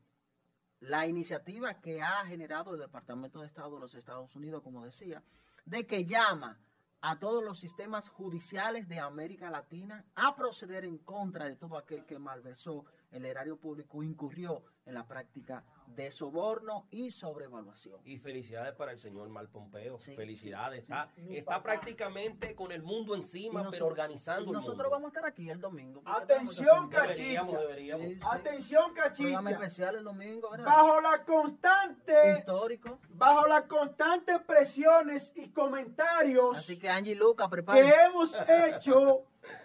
[0.81, 5.23] la iniciativa que ha generado el Departamento de Estado de los Estados Unidos, como decía,
[5.65, 6.59] de que llama
[7.07, 12.07] a todos los sistemas judiciales de América Latina a proceder en contra de todo aquel
[12.07, 18.01] que malversó el erario público, incurrió en la práctica de soborno y sobrevaluación.
[18.05, 19.99] Y felicidades para el señor Mal Pompeo.
[19.99, 20.87] Sí, felicidades.
[20.87, 24.77] sí, está mi está prácticamente con el mundo encima, Y pero organizando y el nosotros
[24.79, 24.91] mundo.
[24.91, 26.03] vamos a estar aquí el domingo.
[26.05, 27.59] Atención, Deberíamos, cachicha.
[27.61, 28.07] deberíamos.
[28.07, 28.21] Sí, sí.
[28.31, 29.51] Atención, Programa cachicha.
[29.51, 30.67] especial el domingo, ¿verdad?
[30.67, 32.99] Bajo la constante, Histórico.
[33.11, 37.95] bajo las constantes presiones y comentarios Así que Angie Luca, que prepárense.
[38.07, 39.25] hemos hecho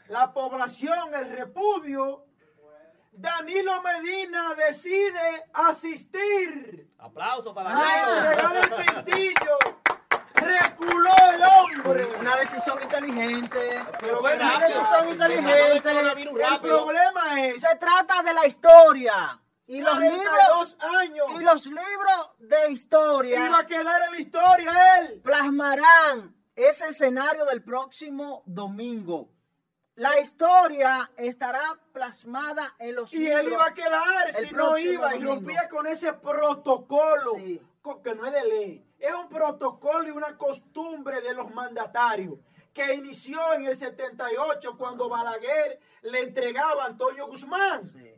[0.10, 2.26] la población, el repudio,
[3.22, 8.30] Danilo Medina decide asistir Aplauso para Danilo.
[8.30, 9.58] entregar el cintillo.
[10.36, 12.08] Reculó el hombre.
[12.20, 13.84] Una decisión inteligente.
[14.00, 14.80] Pero fue bueno, Una rápido.
[14.80, 15.90] decisión inteligente.
[15.92, 16.86] El rápido.
[16.86, 19.42] problema es Se trata de la historia.
[19.68, 21.28] Y los 42 libros, años.
[21.36, 25.22] y los libros de historia Iba a quedar en la historia él.
[25.22, 29.30] plasmarán ese escenario del próximo domingo.
[30.00, 31.62] La historia estará
[31.92, 33.40] plasmada en los Y libros.
[33.42, 37.62] él iba a quedar si no iba y rompía con ese protocolo Sí.
[38.04, 38.86] que no es de ley.
[38.98, 42.36] Es un protocolo y una costumbre de los mandatarios
[42.74, 47.86] que inició en el 78 cuando Balaguer le entregaba a Antonio Guzmán.
[47.90, 48.14] Sí.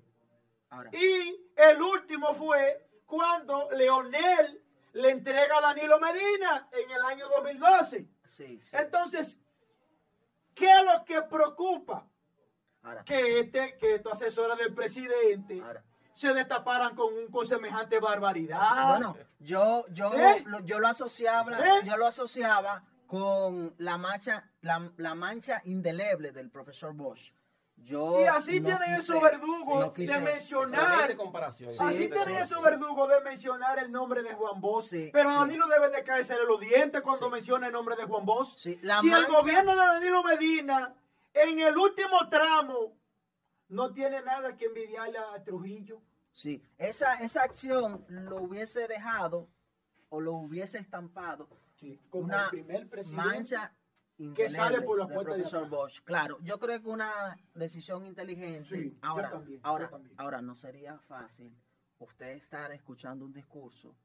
[0.70, 4.64] Ahora, Y el último fue cuando Leonel
[4.94, 8.08] le entrega a Danilo Medina en el año 2012.
[8.28, 8.76] sí, sí.
[8.78, 9.40] Entonces,
[10.62, 12.08] ¿qué es lo que preocupa?
[12.84, 15.84] Ahora, Que, este, que estos asesores del presidente ahora.
[16.14, 18.90] se destaparan con, un, con semejante barbaridad.
[18.90, 20.44] Bueno, yo, yo, ¿Eh?
[20.46, 21.82] lo, yo lo asociaba, ¿Eh?
[21.86, 27.34] yo lo asociaba con la mancha, la, la mancha indeleble del profesor Bosch.
[27.84, 31.16] Yo y así no tienen quise- esos verdugos no de mencionar.
[31.18, 31.74] Comparación.
[31.80, 32.64] Así Sí, tienen sí, esos sí.
[32.64, 34.86] verdugos de mencionar el nombre de Juan Bosch.
[34.86, 35.36] Sí, pero sí.
[35.36, 37.32] Danilo debe de caerse en los dientes cuando Sí.
[37.32, 38.56] menciona el nombre de Juan Bosch.
[38.58, 40.94] Si el gobierno de Danilo Medina,
[41.34, 42.98] en el último tramo,
[43.70, 46.02] no tiene nada que envidiarle a Trujillo.
[46.34, 49.50] Sí, esa, esa acción lo hubiese dejado
[50.10, 51.48] o lo hubiese estampado
[52.10, 53.26] como una el primer presidente.
[53.28, 53.74] mancha
[54.36, 55.72] que sale por la del puerta de profesor atrás.
[55.72, 56.02] Bosch.
[56.04, 58.66] Claro, yo creo que una decisión inteligente.
[58.66, 60.14] Sí, yo ahora, yo ahora, también.
[60.18, 61.56] ahora no sería fácil
[62.00, 63.96] usted estar escuchando un discurso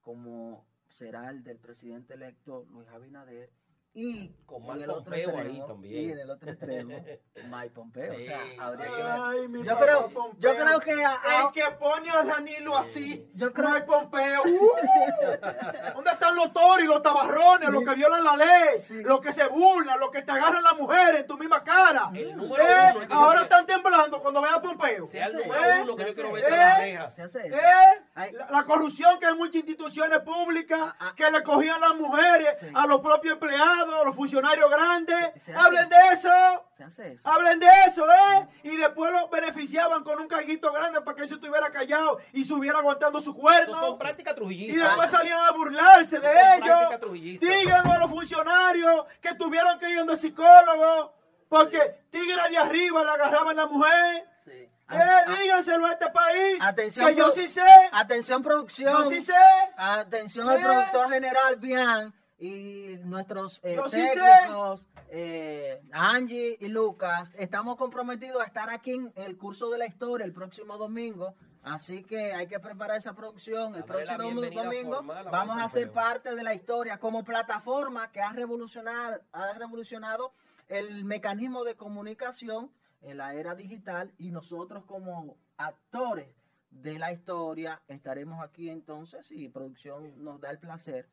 [0.00, 3.50] como será el del presidente electo Luis Abinader
[3.94, 5.94] y Con en Mike el otro Pompeo ahí extremo, también.
[6.08, 7.04] y en el otro extremo
[7.50, 8.14] Mike Pompeo.
[8.14, 8.90] Sí, o sea, habría sí.
[8.96, 9.12] que ver.
[9.20, 10.32] Ay, mi Yo creo, Pompeo.
[10.38, 13.30] yo creo que a- a- El que pone a Danilo así.
[13.34, 14.42] Yo creo- hay Pompeo.
[14.46, 15.92] ¡Uh!
[15.94, 17.68] ¿Dónde están los toros y los tabarrones?
[17.70, 18.78] Los que violan la ley.
[18.78, 19.02] Sí.
[19.02, 19.98] Los que se burlan.
[20.00, 22.10] Los que te agarran la mujer en tu misma cara.
[22.14, 25.06] El número Eh, uno es que ahora están temblando cuando vean a Pompeo.
[25.06, 25.80] Sea el número ¿Eh?
[25.82, 27.50] uno que yo quiero ver las ¿Eh?
[27.52, 28.32] ¿Eh?
[28.32, 31.12] La, la corrupción que hay en muchas instituciones públicas Ah, ah.
[31.16, 32.66] que le cogían las mujeres Sí.
[32.74, 35.32] a los propios empleados, a los funcionarios grandes.
[35.56, 36.30] Hablen de eso.
[36.78, 37.28] Eso.
[37.28, 38.48] Hablen de eso, ¿eh?
[38.64, 42.78] Y después lo beneficiaban con un carguito grande para que se estuviera callado y subiera
[42.78, 43.80] aguantando su Eso cuerno.
[43.80, 47.40] son prácticas Y después salían a burlarse de ellos.
[47.40, 51.14] Díganlo a los funcionarios que tuvieron que ir a un psicólogo
[51.48, 54.28] porque tigre de arriba le agarraban a la mujer.
[54.44, 54.50] Sí.
[54.50, 56.60] Eh, Ah, díganselo a este país.
[56.62, 57.62] Atención, que yo sí sé.
[57.92, 58.92] Atención producción.
[58.92, 59.32] Yo sí sé.
[59.76, 60.62] Atención al Eh.
[60.62, 64.20] productor general Bian y nuestros eh, Yo sí sé.
[64.20, 67.32] técnicos, eh, Angie y Lucas.
[67.38, 71.36] Estamos comprometidos a estar aquí en el curso de la historia el próximo domingo.
[71.62, 73.76] Así que hay que preparar esa producción.
[73.76, 78.32] El próximo domingo formal vamos a ser parte de la historia como plataforma que ha
[78.32, 80.34] revolucionado, ha revolucionado
[80.66, 86.34] el mecanismo de comunicación en la era digital y nosotros como actores
[86.70, 91.08] de la historia estaremos aquí entonces y producción nos da el placer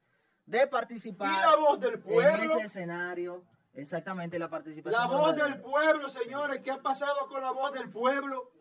[0.50, 2.56] de participar Y la voz del en pueblo.
[2.56, 3.44] ese escenario
[3.74, 6.62] exactamente la participación La voz del pueblo, señores.
[6.64, 8.52] ¿Qué ha pasado con la voz del pueblo?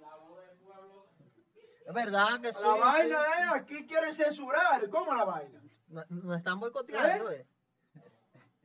[1.87, 3.43] es verdad que sí, La vaina sí.
[3.43, 4.87] es, aquí quieren censurar.
[4.91, 5.63] ¿Cómo la vaina?
[5.89, 7.47] No- nos están boicoteando eh.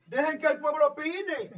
[0.06, 1.50] Dejen que el pueblo opine.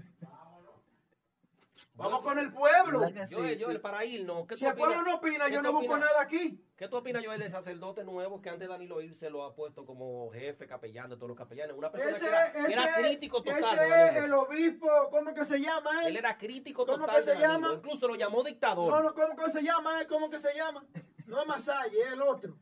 [1.95, 2.99] Vamos con el pueblo.
[2.99, 3.63] ¿Verdad que sí, Joel, sí?
[3.63, 6.63] Joel, para irnos, ¿qué Si el pueblo no opina, ¿Qué yo no busco nada aquí.
[6.75, 9.55] ¿Qué tú opinas, Joel, del sacerdote nuevo que antes de Danilo Ir se lo ha
[9.55, 11.73] puesto como jefe capellán de todos los capellanes?
[11.75, 13.63] Una persona Ese, que era, ese, era crítico total.
[13.79, 16.17] ese es el obispo, ¿cómo que se llama Él él?
[16.17, 17.73] era crítico ¿Cómo total que se de llama?
[17.75, 18.91] Incluso lo llamó dictador.
[18.91, 20.07] No, no, ¿cómo que se llama él?
[20.07, 20.85] ¿Cómo que se llama?
[21.27, 22.57] No es Masalle, es el otro.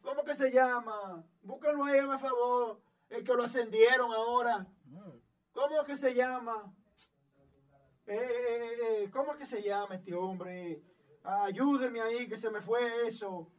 [0.00, 1.22] ¿Cómo que se llama?
[1.42, 2.80] Búscalo ahí, por favor.
[3.10, 4.66] El que lo ascendieron ahora.
[5.52, 6.72] ¿Cómo que se llama?
[8.06, 8.72] Eh, eh,
[9.04, 10.80] eh, ¿Cómo que se llama este hombre?
[11.22, 13.50] Ayúdeme ahí, que se me fue eso.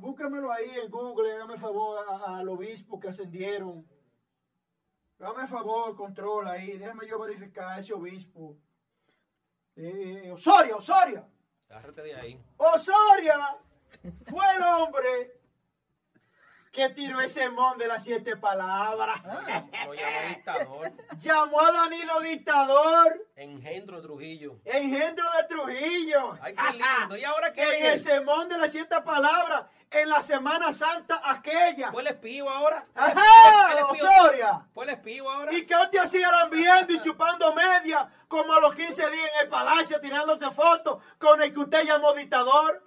[0.00, 3.86] Búsquemelo ahí en Google, hágame favor al obispo que ascendieron.
[5.18, 8.56] Dame favor, control ahí, déjame yo verificar a ese obispo.
[9.74, 11.26] Eh, Osoria, Osoria.
[11.70, 12.44] Agárrate de ahí.
[12.58, 13.56] Osoria
[14.26, 15.40] fue el hombre
[16.76, 19.22] que tiró ese mon de las siete palabras.
[19.24, 20.92] Lo llama dictador.
[21.18, 24.58] Llamó a Danilo dictador, Engendro Trujillo.
[24.66, 26.38] engendro de Trujillo.
[26.42, 27.16] Ay, qué lindo.
[27.16, 27.62] ¿Y ahora qué?
[27.78, 31.90] En el sermón de las siete palabras, en la Semana Santa aquella.
[31.92, 32.86] ¿Fue el espío ahora?
[32.94, 33.72] ¡Ajá!
[33.72, 34.08] ¿El espío?
[34.10, 34.66] Osoria.
[34.74, 35.54] ¿Fue el espío ahora?
[35.54, 39.48] ¿Y qué te hacían viendo y chupando media como a los 15 días en el
[39.48, 42.82] palacio tirándose fotos con el que usted llamó dictador?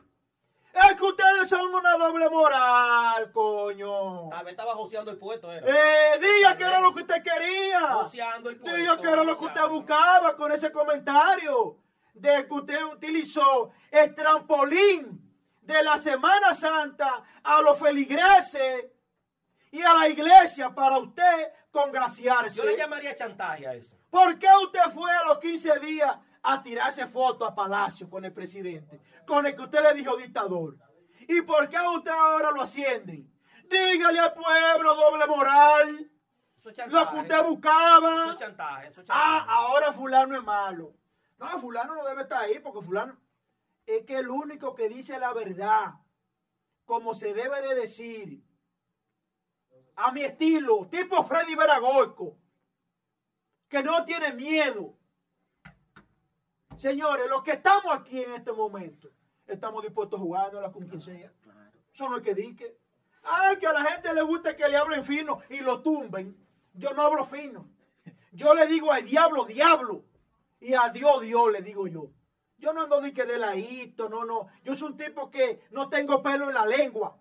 [0.87, 4.31] Es que ustedes son una doble moral, coño.
[4.31, 5.51] Ah, me estaba joseando el puesto.
[5.51, 7.81] Eh, diga que era lo que usted quería.
[7.81, 8.77] Joseando el puesto.
[8.77, 11.77] Diga que era lo que usted buscaba con ese comentario.
[12.13, 15.21] De que usted utilizó el trampolín
[15.61, 18.85] de la Semana Santa a los feligreses
[19.71, 22.57] y a la iglesia para usted congraciarse.
[22.57, 23.95] Yo le llamaría chantaje a eso.
[24.09, 28.33] ¿Por qué usted fue a los 15 días a tirarse fotos a Palacio con el
[28.33, 28.99] presidente?
[29.29, 30.75] Con el que usted le dijo dictador.
[31.27, 33.31] ¿Y por qué a usted ahora lo ascienden?
[33.69, 36.11] Dígale al pueblo doble moral.
[36.57, 37.05] Eso es chantaje.
[37.05, 38.23] Lo que usted buscaba.
[38.23, 39.21] Eso es chantaje, eso es chantaje.
[39.23, 40.95] Ah, ahora fulano es malo.
[41.37, 43.21] No, fulano no debe estar ahí porque fulano
[43.85, 45.93] es que el único que dice la verdad,
[46.85, 48.43] como se debe de decir,
[49.95, 52.35] a mi estilo, tipo Freddy Veragoico,
[53.67, 54.97] que no tiene miedo.
[56.77, 59.11] Señores, los que estamos aquí en este momento,
[59.53, 61.31] estamos dispuestos a jugárnosla con quien sea.
[61.93, 62.77] Eso no es que dique.
[63.23, 66.37] Ay, que a la gente le gusta que le hablen fino y lo tumben.
[66.73, 67.69] Yo no hablo fino.
[68.31, 70.05] Yo le digo al diablo, diablo.
[70.61, 72.11] Y a Dios, Dios, le digo yo.
[72.57, 74.47] Yo no ando ni que de ladito, no, no.
[74.63, 77.17] Yo soy un tipo que no tengo pelo en la lengua.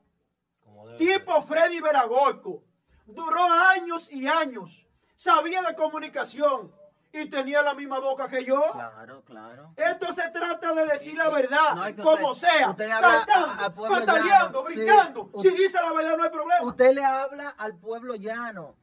[0.96, 2.62] Tipo Freddy Veragoico.
[3.06, 4.86] Duró años y años.
[5.16, 6.72] Sabía de comunicación
[7.12, 8.62] y tenía la misma boca que yo.
[8.72, 9.72] Claro, claro.
[9.76, 13.74] Esto se trata de decir la verdad, No, es que como usted- sea, usted saltando,
[13.88, 14.74] pataleando, sí.
[14.76, 15.30] brincando.
[15.38, 16.62] Si dice la verdad no hay problema.
[16.64, 18.76] Usted le habla al pueblo llano.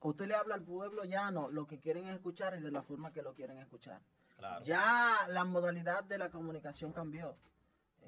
[0.00, 3.22] Usted le habla al pueblo llano lo que quieren escuchar y de la forma que
[3.22, 4.00] lo quieren escuchar.
[4.36, 4.64] Claro.
[4.64, 7.36] Ya la modalidad de la comunicación cambió.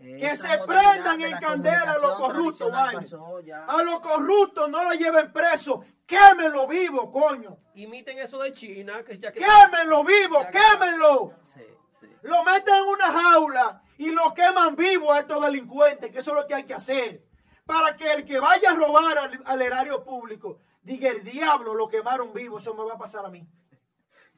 [0.01, 3.65] Que se prendan en la candela a los corruptos, pasó ya.
[3.65, 5.85] A los corruptos no los lleven preso.
[6.07, 7.57] Quémenlo vivo, coño.
[7.75, 9.41] Imiten eso de China, que ya que...
[9.41, 11.33] Quémenlo vivo, quémenlo.
[11.55, 11.65] Sí,
[11.99, 12.07] sí.
[12.23, 16.37] Lo meten en una jaula y lo queman vivo a estos delincuentes, que eso es
[16.37, 17.25] lo que hay que hacer.
[17.65, 21.89] Para que el que vaya a robar al, al erario público diga el diablo lo
[21.89, 23.49] quemaron vivo, eso me va a pasar a mí.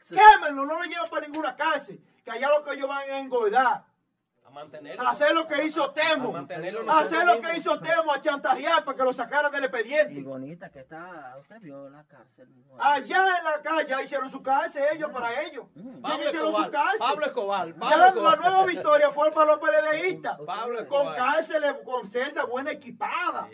[0.08, 3.84] Quémenlo, no lo lleven para ninguna cárcel, que allá lo que ellos van a engordar.
[4.56, 5.06] Mantenerlo.
[5.06, 6.34] Hacer lo que hizo Temo.
[6.88, 10.22] Hacer lo que hizo Temo, a chantajear para que lo sacaran del Y expediente.
[10.22, 11.36] bonita que está.
[11.38, 12.48] Usted vio la cárcel.
[12.78, 15.66] Allá en la calle ya hicieron su cárcel ellos para ellos.
[15.74, 16.70] Ya Pablo hicieron su Escobar.
[16.70, 16.98] cárcel.
[17.00, 17.68] Pablo Escobar.
[17.68, 18.40] Ya Pablo la, la Escobar.
[18.40, 19.60] nueva victoria fue para los.
[20.46, 23.48] Pablo Con cárceles, con celdas buena equipada.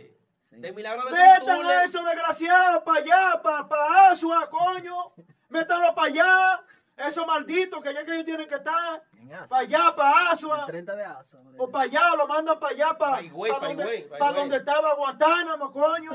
[0.50, 5.12] De milagro de Metan a esos desgraciados para allá, para pa Asua, coño.
[5.48, 6.62] Métanlo para allá.
[7.06, 9.02] Esos malditos que ya que ellos tienen que estar.
[9.48, 10.66] Para allá, para Asua.
[10.66, 11.38] 30 de aso.
[11.38, 11.56] hombre.
[11.58, 15.72] O para allá, lo mandan para allá, para, Pa' Higüey, pa' donde, donde estaba Guantánamo,
[15.72, 16.12] coño.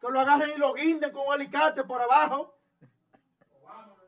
[0.00, 2.56] Que lo agarren y lo guinden con un alicate por abajo.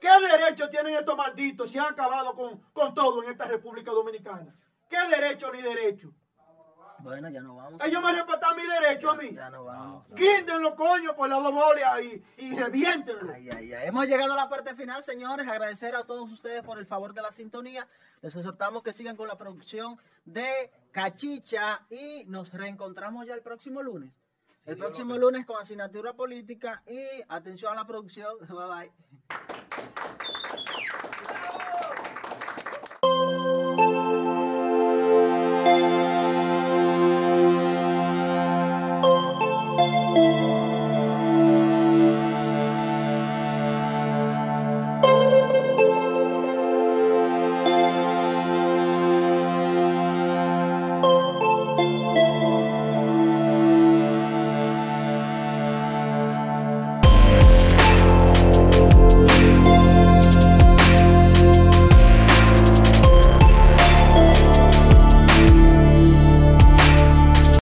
[0.00, 4.52] ¿Qué derecho tienen estos malditos si han acabado con, con todo en esta República Dominicana?
[4.88, 6.12] ¿Qué derecho ni derecho?
[7.02, 7.80] Bueno, ya no vamos.
[7.84, 9.32] Ellos me respetan mi derecho a mí.
[9.34, 10.06] Ya no vamos.
[10.14, 13.32] Quíntenlo, coño, por la dobolia y, y reviéntenlo.
[13.32, 13.88] Ay, ay, ay.
[13.88, 15.46] Hemos llegado a la parte final, señores.
[15.46, 17.88] Agradecer a todos ustedes por el favor de la sintonía.
[18.20, 23.82] Les exhortamos que sigan con la producción de Cachicha y nos reencontramos ya el próximo
[23.82, 24.12] lunes.
[24.64, 28.36] El próximo lunes con asignatura política y atención a la producción.
[28.48, 29.72] Bye bye.